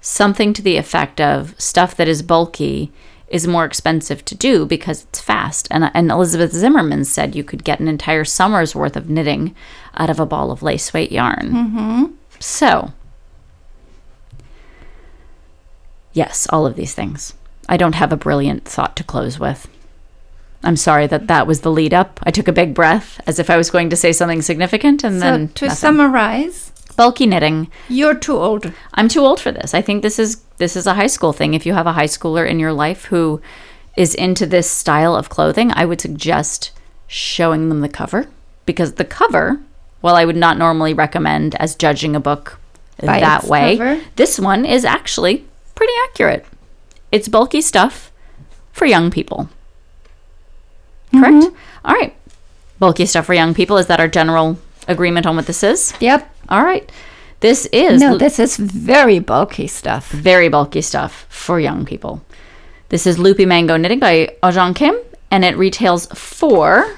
something 0.01 0.53
to 0.55 0.63
the 0.63 0.77
effect 0.77 1.21
of 1.21 1.55
stuff 1.61 1.95
that 1.95 2.09
is 2.09 2.23
bulky 2.23 2.91
is 3.29 3.47
more 3.47 3.65
expensive 3.65 4.25
to 4.25 4.35
do 4.35 4.67
because 4.67 5.05
it's 5.05 5.21
fast. 5.21 5.69
And, 5.71 5.91
and 5.95 6.11
Elizabeth 6.11 6.53
Zimmermann 6.53 7.05
said 7.05 7.37
you 7.37 7.45
could 7.45 7.63
get 7.63 7.79
an 7.79 7.87
entire 7.87 8.25
summer's 8.25 8.75
worth 8.75 8.97
of 8.97 9.09
knitting 9.09 9.55
out 9.95 10.11
of 10.11 10.19
a 10.19 10.27
ball 10.27 10.51
of 10.51 10.65
lace 10.65 10.93
weight 10.93 11.13
yarn. 11.13 11.53
Mm-hmm. 11.53 12.05
So, 12.41 12.93
yes, 16.13 16.49
all 16.51 16.67
of 16.67 16.75
these 16.75 16.95
things. 16.95 17.35
I 17.69 17.77
don't 17.77 17.95
have 17.95 18.13
a 18.13 18.17
brilliant 18.17 18.65
thought 18.65 18.97
to 18.97 19.05
close 19.05 19.39
with. 19.39 19.69
I'm 20.63 20.77
sorry 20.77 21.07
that 21.07 21.27
that 21.29 21.47
was 21.47 21.61
the 21.63 21.71
lead 21.71 21.95
up. 21.95 22.21
I 22.23 22.31
took 22.31 22.47
a 22.49 22.53
big 22.53 22.75
breath 22.75 23.21
as 23.27 23.39
if 23.39 23.49
I 23.49 23.57
was 23.57 23.71
going 23.71 23.89
to 23.91 23.97
say 23.97 24.13
something 24.13 24.43
significant 24.43 25.03
and 25.05 25.15
So 25.15 25.21
then 25.21 25.49
to 25.49 25.65
nothing. 25.67 25.77
summarize, 25.77 26.71
bulky 26.97 27.27
knitting. 27.27 27.69
you're 27.89 28.15
too 28.15 28.37
old. 28.37 28.71
I'm 28.95 29.09
too 29.09 29.21
old 29.21 29.41
for 29.41 29.51
this. 29.53 29.73
I 29.75 29.81
think 29.83 30.03
this 30.03 30.19
is 30.19 30.43
this 30.59 30.77
is 30.77 30.87
a 30.87 30.95
high 30.95 31.07
school 31.07 31.33
thing. 31.33 31.55
If 31.55 31.65
you 31.65 31.73
have 31.73 31.87
a 31.87 31.93
high 31.95 32.07
schooler 32.07 32.47
in 32.49 32.59
your 32.59 32.73
life 32.75 33.07
who 33.07 33.41
is 33.97 34.15
into 34.15 34.45
this 34.47 34.71
style 34.71 35.17
of 35.17 35.31
clothing, 35.31 35.73
I 35.75 35.87
would 35.87 36.01
suggest 36.01 36.73
showing 37.07 37.69
them 37.71 37.81
the 37.81 37.89
cover 37.89 38.27
because 38.67 38.93
the 38.95 39.05
cover, 39.07 39.61
while 40.03 40.15
I 40.15 40.25
would 40.27 40.37
not 40.37 40.59
normally 40.59 40.93
recommend 40.95 41.55
as 41.57 41.75
judging 41.75 42.15
a 42.15 42.21
book 42.21 42.59
By 43.03 43.21
that 43.21 43.45
way, 43.45 43.79
cover? 43.79 44.01
this 44.17 44.39
one 44.39 44.65
is 44.67 44.85
actually 44.85 45.45
pretty 45.75 45.93
accurate. 46.11 46.45
It's 47.11 47.29
bulky 47.29 47.63
stuff 47.63 48.13
for 48.73 48.85
young 48.85 49.11
people. 49.11 49.49
Correct? 51.13 51.35
Mm-hmm. 51.45 51.57
All 51.85 51.95
right. 51.95 52.15
Bulky 52.79 53.07
stuff 53.07 53.27
for 53.27 53.35
young 53.35 53.55
people. 53.55 53.77
Is 53.79 53.87
that 53.89 54.01
our 54.01 54.09
general 54.09 54.59
agreement 54.89 55.27
on 55.27 55.37
what 55.37 55.47
this 55.47 55.63
is? 55.63 55.93
Yep. 56.01 56.35
All 56.49 56.65
right. 56.65 56.91
This 57.41 57.67
is 57.73 58.01
No, 58.01 58.19
this 58.19 58.39
is 58.39 58.57
very 58.57 59.19
bulky 59.19 59.67
stuff. 59.67 60.11
very 60.11 60.49
bulky 60.49 60.83
stuff 60.83 61.27
for 61.29 61.59
young 61.59 61.85
people. 61.85 62.23
This 62.91 63.07
is 63.07 63.19
Loopy 63.19 63.47
Mango 63.47 63.77
Knitting 63.77 63.99
by 64.01 64.37
Waejong 64.43 64.75
Kim, 64.77 64.97
and 65.31 65.45
it 65.45 65.57
retails 65.57 66.07
for 66.07 66.97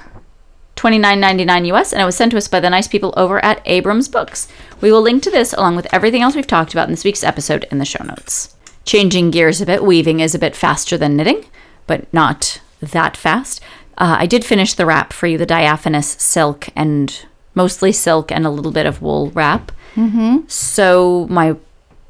$29.99 0.75 1.67
US, 1.73 1.93
and 1.93 2.01
it 2.01 2.05
was 2.05 2.15
sent 2.15 2.31
to 2.31 2.37
us 2.37 2.47
by 2.47 2.59
the 2.59 2.69
nice 2.69 2.87
people 2.87 3.13
over 3.15 3.43
at 3.45 3.61
Abrams 3.65 4.09
Books. 4.09 4.47
We 4.81 4.91
will 4.91 5.01
link 5.01 5.23
to 5.23 5.31
this 5.31 5.53
along 5.53 5.75
with 5.75 5.87
everything 5.93 6.21
else 6.21 6.35
we've 6.35 6.47
talked 6.47 6.73
about 6.73 6.87
in 6.87 6.91
this 6.93 7.05
week's 7.05 7.23
episode 7.23 7.65
in 7.71 7.77
the 7.77 7.85
show 7.85 8.03
notes. 8.03 8.55
Changing 8.85 9.31
gears 9.31 9.61
a 9.61 9.65
bit, 9.65 9.83
weaving 9.83 10.19
is 10.19 10.35
a 10.35 10.39
bit 10.39 10.55
faster 10.55 10.97
than 10.97 11.15
knitting, 11.15 11.45
but 11.87 12.11
not 12.13 12.59
that 12.81 13.15
fast. 13.15 13.61
Uh, 13.97 14.17
I 14.19 14.25
did 14.25 14.43
finish 14.43 14.73
the 14.73 14.85
wrap 14.85 15.13
for 15.13 15.27
you, 15.27 15.37
the 15.37 15.45
diaphanous 15.45 16.07
silk 16.07 16.67
and 16.75 17.25
mostly 17.55 17.91
silk 17.91 18.31
and 18.31 18.45
a 18.45 18.49
little 18.49 18.71
bit 18.71 18.85
of 18.85 19.01
wool 19.01 19.31
wrap. 19.31 19.71
Mm-hmm. 19.95 20.47
So 20.47 21.27
my 21.29 21.55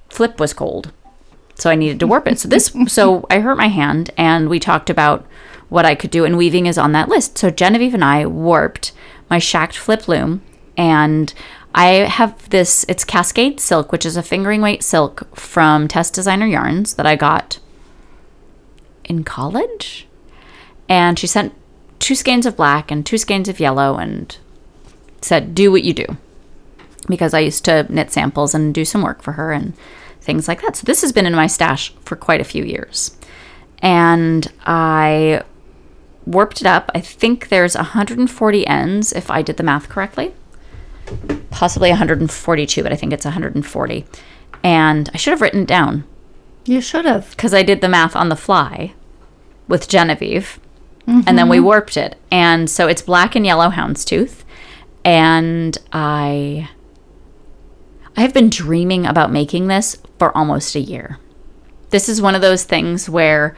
flip 0.09 0.39
was 0.39 0.53
cold 0.53 0.91
so 1.55 1.69
I 1.69 1.75
needed 1.75 1.99
to 1.99 2.07
warp 2.07 2.27
it. 2.27 2.39
So 2.39 2.47
this, 2.47 2.75
so 2.87 3.25
I 3.29 3.39
hurt 3.39 3.57
my 3.57 3.67
hand, 3.67 4.11
and 4.17 4.49
we 4.49 4.59
talked 4.59 4.89
about 4.89 5.25
what 5.69 5.85
I 5.85 5.95
could 5.95 6.11
do, 6.11 6.25
and 6.25 6.37
weaving 6.37 6.65
is 6.65 6.77
on 6.77 6.91
that 6.93 7.09
list. 7.09 7.37
So 7.37 7.49
Genevieve 7.49 7.93
and 7.93 8.03
I 8.03 8.25
warped 8.25 8.91
my 9.29 9.39
Schacht 9.39 9.75
Flip 9.75 10.07
loom, 10.07 10.41
and 10.77 11.33
I 11.73 11.87
have 11.87 12.49
this. 12.49 12.85
It's 12.87 13.03
Cascade 13.03 13.59
Silk, 13.59 13.91
which 13.91 14.05
is 14.05 14.17
a 14.17 14.23
fingering 14.23 14.61
weight 14.61 14.83
silk 14.83 15.35
from 15.35 15.87
Tess' 15.87 16.11
Designer 16.11 16.45
Yarns 16.45 16.95
that 16.95 17.05
I 17.05 17.15
got 17.15 17.59
in 19.05 19.23
college, 19.23 20.07
and 20.87 21.17
she 21.17 21.27
sent 21.27 21.53
two 22.03 22.15
skeins 22.15 22.45
of 22.45 22.57
black 22.57 22.91
and 22.91 23.05
two 23.05 23.17
skeins 23.17 23.47
of 23.47 23.59
yellow, 23.59 23.95
and 23.97 24.37
said, 25.21 25.55
"Do 25.55 25.71
what 25.71 25.83
you 25.83 25.93
do." 25.93 26.17
because 27.07 27.33
I 27.33 27.39
used 27.39 27.65
to 27.65 27.85
knit 27.89 28.11
samples 28.11 28.55
and 28.55 28.73
do 28.73 28.85
some 28.85 29.01
work 29.01 29.21
for 29.21 29.33
her 29.33 29.51
and 29.51 29.73
things 30.21 30.47
like 30.47 30.61
that. 30.61 30.77
So 30.77 30.85
this 30.85 31.01
has 31.01 31.11
been 31.11 31.25
in 31.25 31.35
my 31.35 31.47
stash 31.47 31.93
for 32.05 32.15
quite 32.15 32.39
a 32.39 32.45
few 32.45 32.63
years. 32.63 33.17
And 33.79 34.49
I 34.65 35.43
warped 36.25 36.61
it 36.61 36.67
up. 36.67 36.89
I 36.95 37.01
think 37.01 37.49
there's 37.49 37.75
140 37.75 38.67
ends 38.67 39.11
if 39.11 39.29
I 39.29 39.41
did 39.41 39.57
the 39.57 39.63
math 39.63 39.89
correctly. 39.89 40.33
Possibly 41.49 41.89
142, 41.89 42.81
but 42.83 42.93
I 42.93 42.95
think 42.95 43.11
it's 43.11 43.25
140. 43.25 44.05
And 44.63 45.09
I 45.13 45.17
should 45.17 45.31
have 45.31 45.41
written 45.41 45.63
it 45.63 45.67
down 45.67 46.05
You 46.65 46.79
should 46.79 47.03
have. 47.03 47.31
because 47.31 47.53
I 47.53 47.63
did 47.63 47.81
the 47.81 47.89
math 47.89 48.15
on 48.15 48.29
the 48.29 48.37
fly 48.37 48.93
with 49.67 49.89
Genevieve, 49.89 50.57
and 51.07 51.37
then 51.37 51.49
we 51.49 51.57
mm-hmm. 51.57 51.65
warped 51.65 51.97
it. 51.97 52.17
And 52.31 52.69
so 52.69 52.87
it's 52.87 53.01
black 53.01 53.35
and 53.35 53.45
yellow 53.45 53.69
houndstooth, 53.69 54.43
and 55.03 55.77
I 55.91 56.69
I 58.15 58.21
have 58.21 58.33
been 58.33 58.49
dreaming 58.49 59.05
about 59.05 59.31
making 59.31 59.67
this 59.67 59.97
for 60.19 60.35
almost 60.37 60.75
a 60.75 60.79
year. 60.79 61.19
This 61.89 62.07
is 62.07 62.21
one 62.21 62.35
of 62.35 62.41
those 62.41 62.63
things 62.63 63.09
where 63.09 63.55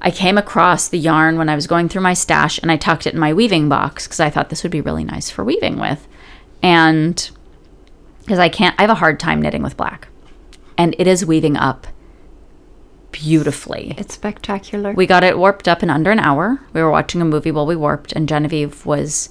I 0.00 0.10
came 0.10 0.36
across 0.36 0.88
the 0.88 0.98
yarn 0.98 1.38
when 1.38 1.48
I 1.48 1.54
was 1.54 1.68
going 1.68 1.88
through 1.88 2.02
my 2.02 2.14
stash 2.14 2.58
and 2.58 2.70
I 2.70 2.76
tucked 2.76 3.06
it 3.06 3.14
in 3.14 3.20
my 3.20 3.32
weaving 3.32 3.68
box 3.68 4.06
because 4.06 4.20
I 4.20 4.30
thought 4.30 4.50
this 4.50 4.64
would 4.64 4.72
be 4.72 4.80
really 4.80 5.04
nice 5.04 5.30
for 5.30 5.44
weaving 5.44 5.78
with. 5.78 6.06
And 6.62 7.30
because 8.20 8.40
I 8.40 8.48
can't, 8.48 8.74
I 8.78 8.82
have 8.82 8.90
a 8.90 8.96
hard 8.96 9.20
time 9.20 9.40
knitting 9.40 9.62
with 9.62 9.76
black. 9.76 10.08
And 10.76 10.96
it 10.98 11.06
is 11.06 11.24
weaving 11.24 11.56
up 11.56 11.86
beautifully. 13.12 13.94
It's 13.98 14.14
spectacular. 14.14 14.92
We 14.92 15.06
got 15.06 15.22
it 15.22 15.38
warped 15.38 15.68
up 15.68 15.82
in 15.82 15.90
under 15.90 16.10
an 16.10 16.18
hour. 16.18 16.60
We 16.72 16.82
were 16.82 16.90
watching 16.90 17.20
a 17.20 17.26
movie 17.26 17.52
while 17.52 17.66
we 17.66 17.76
warped, 17.76 18.12
and 18.12 18.28
Genevieve 18.28 18.84
was 18.84 19.28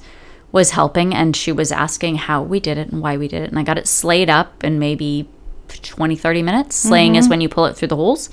was 0.52 0.72
helping, 0.72 1.14
and 1.14 1.36
she 1.36 1.52
was 1.52 1.72
asking 1.72 2.16
how 2.16 2.44
we 2.44 2.60
did 2.60 2.78
it 2.78 2.90
and 2.90 3.02
why 3.02 3.18
we 3.18 3.28
did 3.28 3.42
it. 3.42 3.50
And 3.50 3.60
I 3.60 3.64
got 3.64 3.78
it 3.78 3.88
sleyed 3.88 4.30
up 4.30 4.64
in 4.64 4.80
maybe 4.80 5.28
20, 5.70 6.16
30 6.16 6.42
minutes. 6.44 6.76
Sleying 6.76 7.16
is 7.16 7.30
when 7.30 7.40
you 7.40 7.48
pull 7.48 7.66
it 7.66 7.76
through 7.76 7.88
the 7.88 7.96
holes, 7.96 8.30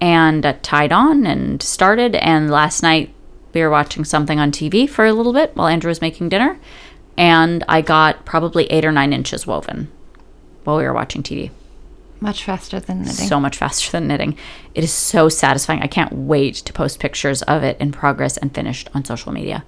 and 0.00 0.44
uh, 0.46 0.54
tied 0.62 0.92
on 0.92 1.26
and 1.26 1.62
started. 1.62 2.14
And 2.16 2.50
last 2.50 2.82
night 2.82 3.12
we 3.52 3.62
were 3.62 3.70
watching 3.70 4.04
something 4.04 4.38
on 4.38 4.52
TV 4.52 4.88
for 4.88 5.04
a 5.04 5.12
little 5.12 5.32
bit 5.32 5.56
while 5.56 5.68
Andrew 5.68 5.88
was 5.88 6.00
making 6.00 6.28
dinner, 6.28 6.58
and 7.16 7.64
I 7.68 7.80
got 7.80 8.24
probably 8.24 8.64
eight 8.66 8.84
or 8.84 8.92
nine 8.92 9.12
inches 9.12 9.46
woven 9.46 9.90
while 10.64 10.76
we 10.76 10.84
were 10.84 10.94
watching 10.94 11.22
TV 11.22 11.50
Much 12.24 12.44
faster 12.44 12.80
than 12.80 13.02
knitting. 13.02 13.28
so 13.28 13.38
much 13.38 13.58
faster 13.58 13.92
than 13.92 14.08
knitting. 14.08 14.34
It 14.74 14.82
is 14.82 14.90
so 14.90 15.28
satisfying. 15.28 15.82
I 15.82 15.86
can't 15.86 16.10
wait 16.10 16.54
to 16.54 16.72
post 16.72 16.98
pictures 16.98 17.42
of 17.42 17.62
it 17.62 17.78
in 17.78 17.92
progress 17.92 18.38
and 18.38 18.54
finished 18.54 18.88
on 18.94 19.04
social 19.04 19.30
media. 19.30 19.62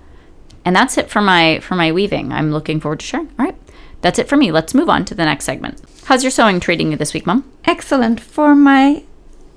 And 0.65 0.75
that's 0.75 0.97
it 0.97 1.11
for 1.11 1.21
my 1.21 1.61
for 1.61 1.75
my 1.75 1.93
weaving. 1.93 2.33
I'm 2.33 2.53
looking 2.53 2.81
forward 2.81 3.01
to 3.01 3.07
sharing. 3.07 3.29
All 3.39 3.45
right. 3.45 3.57
That's 4.01 4.19
it 4.19 4.27
for 4.27 4.39
me. 4.39 4.51
Let's 4.53 4.73
move 4.73 4.89
on 4.89 5.05
to 5.05 5.15
the 5.15 5.27
next 5.27 5.45
segment. 5.45 5.83
How's 6.05 6.25
your 6.25 6.31
sewing 6.31 6.59
treating 6.59 6.93
you 6.93 6.97
this 6.97 7.13
week, 7.13 7.27
Mom? 7.27 7.45
Excellent. 7.67 8.21
For 8.21 8.55
my 8.55 9.03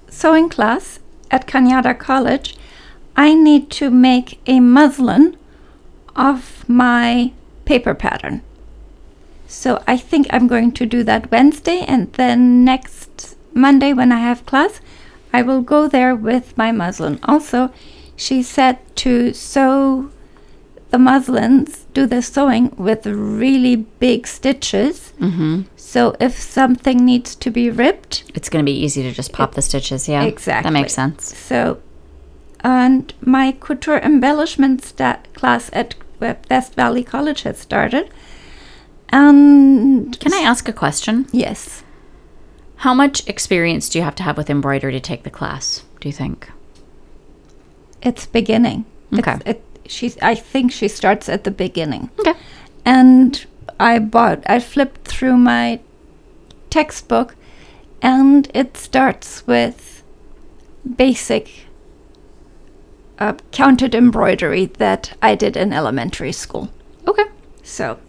sewing 0.09 0.49
class 0.49 0.99
at 1.31 1.47
Cañada 1.47 1.97
College, 1.97 2.57
I 3.15 3.33
need 3.33 3.69
to 3.71 3.89
make 3.89 4.41
a 4.45 4.59
muslin 4.59 5.37
of 6.17 6.67
my 6.67 7.31
paper 7.63 7.93
pattern. 7.93 8.41
So 9.51 9.83
I 9.87 9.97
think 9.97 10.27
I'm 10.29 10.47
going 10.47 10.71
to 10.73 10.85
do 10.85 11.03
that 11.03 11.31
Wednesday, 11.31 11.79
and 11.87 12.13
then 12.13 12.63
next 12.63 13.35
Monday, 13.53 13.93
when 13.93 14.11
I 14.11 14.19
have 14.19 14.45
class, 14.45 14.79
I 15.33 15.41
will 15.41 15.61
go 15.61 15.87
there 15.87 16.15
with 16.15 16.55
my 16.55 16.71
muslin. 16.71 17.19
Also, 17.23 17.71
she 18.15 18.43
said 18.43 18.77
to 18.97 19.33
sew 19.33 20.11
the 20.91 20.99
muslins, 20.99 21.85
do 21.93 22.05
the 22.05 22.21
sewing 22.21 22.73
with 22.77 23.05
really 23.07 23.75
big 23.75 24.27
stitches. 24.27 25.13
Mm-hmm. 25.19 25.63
So 25.75 26.15
if 26.19 26.37
something 26.39 27.03
needs 27.03 27.35
to 27.35 27.49
be 27.51 27.69
ripped, 27.71 28.23
It's 28.35 28.49
going 28.49 28.63
to 28.63 28.71
be 28.71 28.77
easy 28.77 29.01
to 29.03 29.11
just 29.11 29.33
pop 29.33 29.55
the 29.55 29.61
stitches. 29.61 30.07
Yeah, 30.07 30.23
Exactly. 30.23 30.69
That 30.69 30.73
makes 30.73 30.93
sense. 30.93 31.35
so 31.35 31.81
and 32.61 33.13
my 33.21 33.55
couture 33.59 33.99
embellishment 33.99 34.83
sta- 34.83 35.19
class 35.33 35.69
at 35.73 35.95
West 36.19 36.75
Valley 36.75 37.03
College 37.03 37.43
has 37.43 37.57
started. 37.57 38.09
And 39.11 40.19
Can 40.19 40.33
I 40.33 40.39
ask 40.39 40.67
a 40.69 40.73
question? 40.73 41.27
Yes, 41.31 41.83
How 42.77 42.93
much 42.93 43.27
experience 43.27 43.89
do 43.89 43.97
you 43.99 44.03
have 44.05 44.15
to 44.15 44.23
have 44.23 44.37
with 44.37 44.49
embroidery 44.49 44.93
to 44.93 44.99
take 44.99 45.23
the 45.23 45.29
class? 45.29 45.83
Do 45.99 46.07
you 46.07 46.13
think? 46.13 46.49
it's 48.01 48.25
beginning. 48.25 48.85
Okay. 49.17 49.33
It's, 49.33 49.43
it, 49.45 49.63
she's. 49.85 50.17
I 50.21 50.33
think 50.35 50.71
she 50.71 50.87
starts 50.87 51.27
at 51.27 51.43
the 51.43 51.51
beginning. 51.51 52.09
Okay. 52.19 52.33
And 52.85 53.45
I 53.77 53.99
bought. 53.99 54.41
I 54.45 54.59
flipped 54.59 55.05
through 55.05 55.35
my 55.35 55.81
textbook, 56.69 57.35
and 58.01 58.49
it 58.53 58.77
starts 58.77 59.45
with 59.45 60.01
basic 60.95 61.65
uh, 63.19 63.33
counted 63.51 63.93
embroidery 63.93 64.67
that 64.77 65.17
I 65.21 65.35
did 65.35 65.57
in 65.57 65.73
elementary 65.73 66.31
school. 66.31 66.69
Okay. 67.05 67.25
So, 67.63 67.99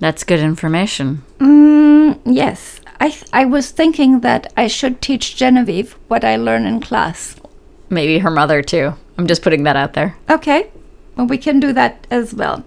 That's 0.00 0.24
good 0.24 0.40
information. 0.40 1.22
mm, 1.38 2.18
yes, 2.24 2.80
I 3.00 3.10
th- 3.10 3.24
I 3.32 3.44
was 3.44 3.70
thinking 3.70 4.20
that 4.20 4.52
I 4.56 4.66
should 4.68 5.00
teach 5.00 5.36
Genevieve 5.36 5.96
what 6.08 6.24
I 6.24 6.36
learn 6.36 6.66
in 6.66 6.80
class. 6.80 7.36
Maybe 7.90 8.18
her 8.20 8.30
mother 8.30 8.62
too. 8.62 8.94
I'm 9.16 9.26
just 9.26 9.42
putting 9.42 9.64
that 9.64 9.76
out 9.76 9.94
there. 9.94 10.16
Okay, 10.30 10.70
well, 11.16 11.26
we 11.26 11.38
can 11.38 11.58
do 11.60 11.72
that 11.72 12.06
as 12.10 12.32
well. 12.34 12.62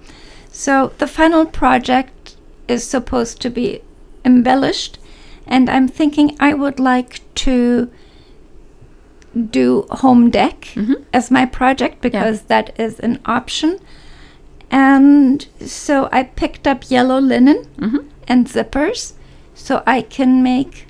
So 0.51 0.91
the 0.97 1.07
final 1.07 1.45
project 1.45 2.35
is 2.67 2.83
supposed 2.83 3.41
to 3.41 3.49
be 3.49 3.81
embellished, 4.25 4.99
and 5.47 5.69
I'm 5.69 5.87
thinking 5.87 6.35
I 6.39 6.53
would 6.53 6.79
like 6.79 7.21
to 7.35 7.89
do 9.49 9.85
home 9.89 10.29
dec 10.31 10.75
as 11.13 11.31
my 11.31 11.45
project 11.45 12.01
because 12.01 12.41
that 12.43 12.77
is 12.77 12.99
an 12.99 13.19
option. 13.25 13.79
And 14.71 15.45
so 15.59 16.07
I 16.13 16.23
picked 16.23 16.65
up 16.65 16.89
yellow 16.89 17.19
linen 17.19 17.65
mm-hmm. 17.77 18.07
and 18.27 18.47
zippers 18.47 19.13
so 19.53 19.83
I 19.85 20.01
can 20.01 20.41
make 20.41 20.87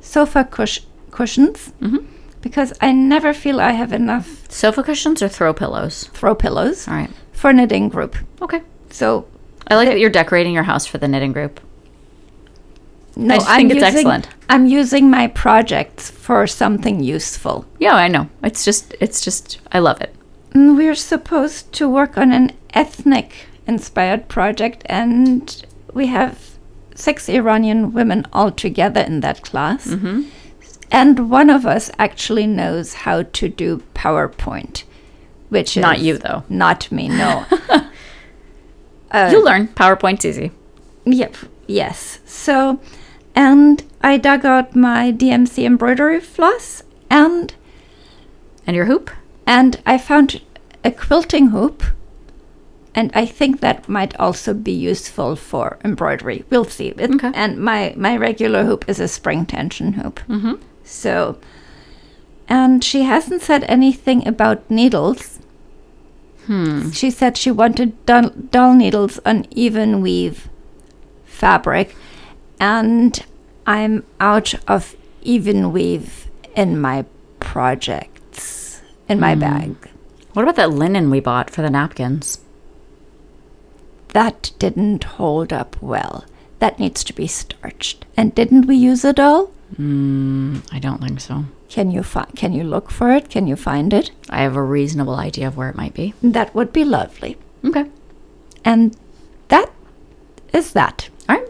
sofa 0.00 0.44
cush- 0.44 0.82
cushions 1.10 1.72
mm-hmm. 1.80 2.04
because 2.42 2.74
I 2.80 2.92
never 2.92 3.32
feel 3.32 3.58
I 3.58 3.72
have 3.72 3.92
enough 3.92 4.50
Sofa 4.50 4.82
cushions 4.82 5.22
or 5.22 5.28
throw 5.28 5.54
pillows? 5.54 6.04
throw 6.12 6.34
pillows 6.34 6.86
All 6.86 6.94
right. 6.94 7.10
for 7.32 7.52
knitting 7.54 7.88
group. 7.88 8.16
Okay. 8.42 8.60
So 8.90 9.26
I 9.68 9.76
like 9.76 9.88
that 9.88 9.98
you're 9.98 10.10
decorating 10.10 10.52
your 10.52 10.62
house 10.64 10.86
for 10.86 10.98
the 10.98 11.08
knitting 11.08 11.32
group. 11.32 11.58
no, 13.16 13.36
just 13.36 13.48
think 13.48 13.72
it's 13.72 13.82
excellent. 13.82 14.28
I'm 14.50 14.66
using 14.66 15.10
my 15.10 15.28
projects 15.28 16.10
for 16.10 16.46
something 16.46 17.02
useful. 17.02 17.64
Yeah, 17.78 17.94
I 17.94 18.08
know. 18.08 18.28
It's 18.44 18.64
just, 18.64 18.94
it's 19.00 19.24
just, 19.24 19.58
I 19.72 19.78
love 19.78 20.00
it. 20.02 20.14
Mm, 20.52 20.76
We're 20.76 20.94
supposed 20.94 21.72
to 21.74 21.88
work 21.88 22.16
on 22.16 22.32
an 22.32 22.52
ethnic 22.74 23.46
inspired 23.66 24.28
project, 24.28 24.82
and 24.86 25.64
we 25.92 26.06
have 26.06 26.56
six 26.94 27.28
Iranian 27.28 27.92
women 27.92 28.24
all 28.32 28.50
together 28.50 29.00
in 29.00 29.20
that 29.20 29.42
class. 29.42 29.86
Mm-hmm. 29.88 30.22
And 30.90 31.30
one 31.30 31.50
of 31.50 31.66
us 31.66 31.90
actually 31.98 32.46
knows 32.46 32.94
how 32.94 33.22
to 33.24 33.48
do 33.48 33.82
PowerPoint, 33.94 34.84
which 35.48 35.76
is 35.76 35.82
Not 35.82 35.98
you, 36.00 36.16
though. 36.18 36.44
Not 36.48 36.90
me, 36.92 37.08
no. 37.08 37.44
You'll 39.14 39.44
learn. 39.44 39.68
PowerPoint's 39.68 40.24
easy. 40.24 40.52
Yep. 41.04 41.36
Yes. 41.66 42.20
So, 42.24 42.80
and 43.34 43.82
I 44.02 44.16
dug 44.18 44.44
out 44.44 44.76
my 44.76 45.10
DMC 45.12 45.64
embroidery 45.64 46.20
floss 46.20 46.82
and 47.10 47.54
And 48.66 48.76
your 48.76 48.84
hoop? 48.86 49.10
And 49.46 49.80
I 49.86 49.98
found 49.98 50.40
a 50.84 50.90
quilting 50.90 51.48
hoop. 51.48 51.82
And 52.94 53.10
I 53.14 53.26
think 53.26 53.60
that 53.60 53.88
might 53.90 54.16
also 54.18 54.54
be 54.54 54.72
useful 54.72 55.36
for 55.36 55.76
embroidery. 55.84 56.44
We'll 56.48 56.64
see. 56.64 56.88
It- 56.96 57.14
Okay. 57.14 57.30
And 57.34 57.58
my 57.58 57.92
my 57.96 58.16
regular 58.16 58.64
hoop 58.64 58.84
is 58.88 59.00
a 59.00 59.06
spring 59.08 59.44
tension 59.46 59.92
hoop. 59.94 60.20
Mm-hmm. 60.28 60.54
So, 60.82 61.36
and 62.48 62.82
she 62.82 63.02
hasn't 63.02 63.42
said 63.42 63.64
anything 63.64 64.26
about 64.26 64.70
needles. 64.70 65.40
Hmm. 66.46 66.90
She 66.90 67.10
said 67.10 67.36
she 67.36 67.50
wanted 67.50 67.92
dull, 68.06 68.30
dull 68.50 68.72
needles 68.74 69.18
on 69.26 69.44
even 69.50 70.00
weave 70.00 70.48
fabric, 71.24 71.94
and 72.60 73.18
I'm 73.66 74.04
out 74.20 74.54
of 74.68 74.96
even 75.22 75.70
weave 75.72 76.28
in 76.54 76.80
my 76.80 77.04
projects 77.40 78.15
in 79.08 79.20
my 79.20 79.34
hmm. 79.34 79.40
bag. 79.40 79.90
What 80.32 80.42
about 80.42 80.56
that 80.56 80.70
linen 80.70 81.10
we 81.10 81.20
bought 81.20 81.50
for 81.50 81.62
the 81.62 81.70
napkins? 81.70 82.40
That 84.08 84.52
didn't 84.58 85.04
hold 85.04 85.52
up 85.52 85.80
well. 85.80 86.24
That 86.58 86.78
needs 86.78 87.04
to 87.04 87.12
be 87.12 87.26
starched. 87.26 88.04
And 88.16 88.34
didn't 88.34 88.66
we 88.66 88.76
use 88.76 89.04
it 89.04 89.20
all? 89.20 89.46
Hmm, 89.76 90.58
I 90.72 90.78
don't 90.78 91.02
think 91.02 91.20
so. 91.20 91.44
Can 91.68 91.90
you 91.90 92.02
fi- 92.02 92.30
can 92.36 92.52
you 92.52 92.64
look 92.64 92.90
for 92.90 93.10
it? 93.10 93.28
Can 93.28 93.46
you 93.46 93.56
find 93.56 93.92
it? 93.92 94.12
I 94.30 94.42
have 94.42 94.56
a 94.56 94.62
reasonable 94.62 95.16
idea 95.16 95.48
of 95.48 95.56
where 95.56 95.68
it 95.68 95.76
might 95.76 95.94
be. 95.94 96.14
That 96.22 96.54
would 96.54 96.72
be 96.72 96.84
lovely. 96.84 97.36
Okay. 97.64 97.86
And 98.64 98.96
that 99.48 99.70
is 100.52 100.72
that. 100.72 101.08
All 101.28 101.36
right. 101.36 101.48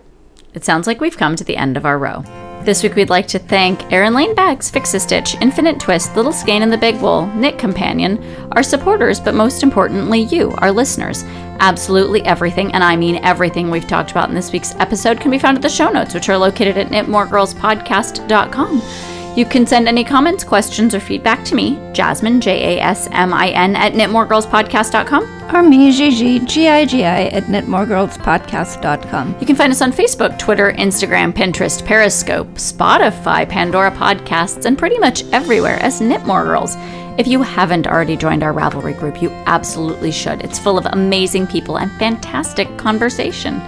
It 0.54 0.64
sounds 0.64 0.86
like 0.86 1.00
we've 1.00 1.18
come 1.18 1.36
to 1.36 1.44
the 1.44 1.57
end 1.57 1.76
of 1.76 1.84
our 1.84 1.98
row. 1.98 2.24
This 2.66 2.82
week 2.82 2.96
we'd 2.96 3.10
like 3.10 3.28
to 3.28 3.38
thank 3.38 3.92
Erin 3.92 4.12
Lane 4.12 4.34
Bags, 4.34 4.68
Fix 4.68 4.92
a 4.94 4.98
Stitch, 4.98 5.36
Infinite 5.40 5.78
Twist, 5.78 6.16
Little 6.16 6.32
Skein 6.32 6.64
and 6.64 6.72
the 6.72 6.76
Big 6.76 7.00
Wool, 7.00 7.28
Knit 7.28 7.60
Companion, 7.60 8.18
our 8.50 8.64
supporters, 8.64 9.20
but 9.20 9.36
most 9.36 9.62
importantly, 9.62 10.22
you, 10.22 10.50
our 10.58 10.72
listeners. 10.72 11.22
Absolutely 11.60 12.24
everything, 12.24 12.72
and 12.72 12.82
I 12.82 12.96
mean 12.96 13.24
everything 13.24 13.70
we've 13.70 13.86
talked 13.86 14.10
about 14.10 14.30
in 14.30 14.34
this 14.34 14.50
week's 14.50 14.74
episode 14.80 15.20
can 15.20 15.30
be 15.30 15.38
found 15.38 15.56
at 15.56 15.62
the 15.62 15.68
show 15.68 15.90
notes, 15.90 16.12
which 16.12 16.28
are 16.28 16.36
located 16.36 16.76
at 16.76 16.88
knitmoregirlspodcast.com. 16.88 19.15
You 19.37 19.45
can 19.45 19.66
send 19.66 19.87
any 19.87 20.03
comments, 20.03 20.45
questions, 20.45 20.95
or 20.95 21.01
feedback 21.01 21.45
to 21.45 21.55
me, 21.55 21.78
Jasmin, 21.93 22.41
J 22.41 22.78
A 22.78 22.82
S 22.82 23.07
M 23.12 23.34
I 23.34 23.51
N, 23.51 23.76
at 23.76 23.93
knitmoregirlspodcast.com. 23.93 25.55
Or 25.55 25.62
me, 25.62 25.93
Gigi, 25.93 26.41
G-I-G-I, 26.41 27.24
at 27.26 27.45
knitmoregirlspodcast.com. 27.45 29.37
You 29.39 29.47
can 29.47 29.55
find 29.55 29.70
us 29.70 29.82
on 29.82 29.93
Facebook, 29.93 30.39
Twitter, 30.39 30.72
Instagram, 30.72 31.32
Pinterest, 31.34 31.84
Periscope, 31.84 32.49
Spotify, 32.55 33.47
Pandora 33.47 33.91
Podcasts, 33.91 34.64
and 34.64 34.78
pretty 34.78 34.99
much 34.99 35.22
everywhere 35.32 35.78
as 35.82 36.01
Knitmore 36.01 36.45
Girls. 36.45 36.74
If 37.18 37.26
you 37.26 37.43
haven't 37.43 37.87
already 37.87 38.16
joined 38.16 38.43
our 38.43 38.55
Ravelry 38.55 38.99
group, 38.99 39.20
you 39.20 39.28
absolutely 39.45 40.12
should. 40.12 40.43
It's 40.43 40.59
full 40.59 40.78
of 40.78 40.87
amazing 40.87 41.47
people 41.47 41.78
and 41.78 41.93
fantastic 41.99 42.74
conversation. 42.78 43.61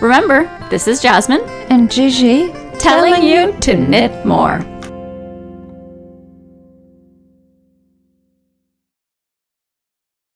Remember, 0.00 0.48
this 0.70 0.86
is 0.86 1.02
Jasmin 1.02 1.40
And 1.70 1.90
Gigi, 1.90 2.52
telling 2.78 3.24
you 3.24 3.52
to 3.60 3.76
knit 3.76 4.24
more. 4.24 4.64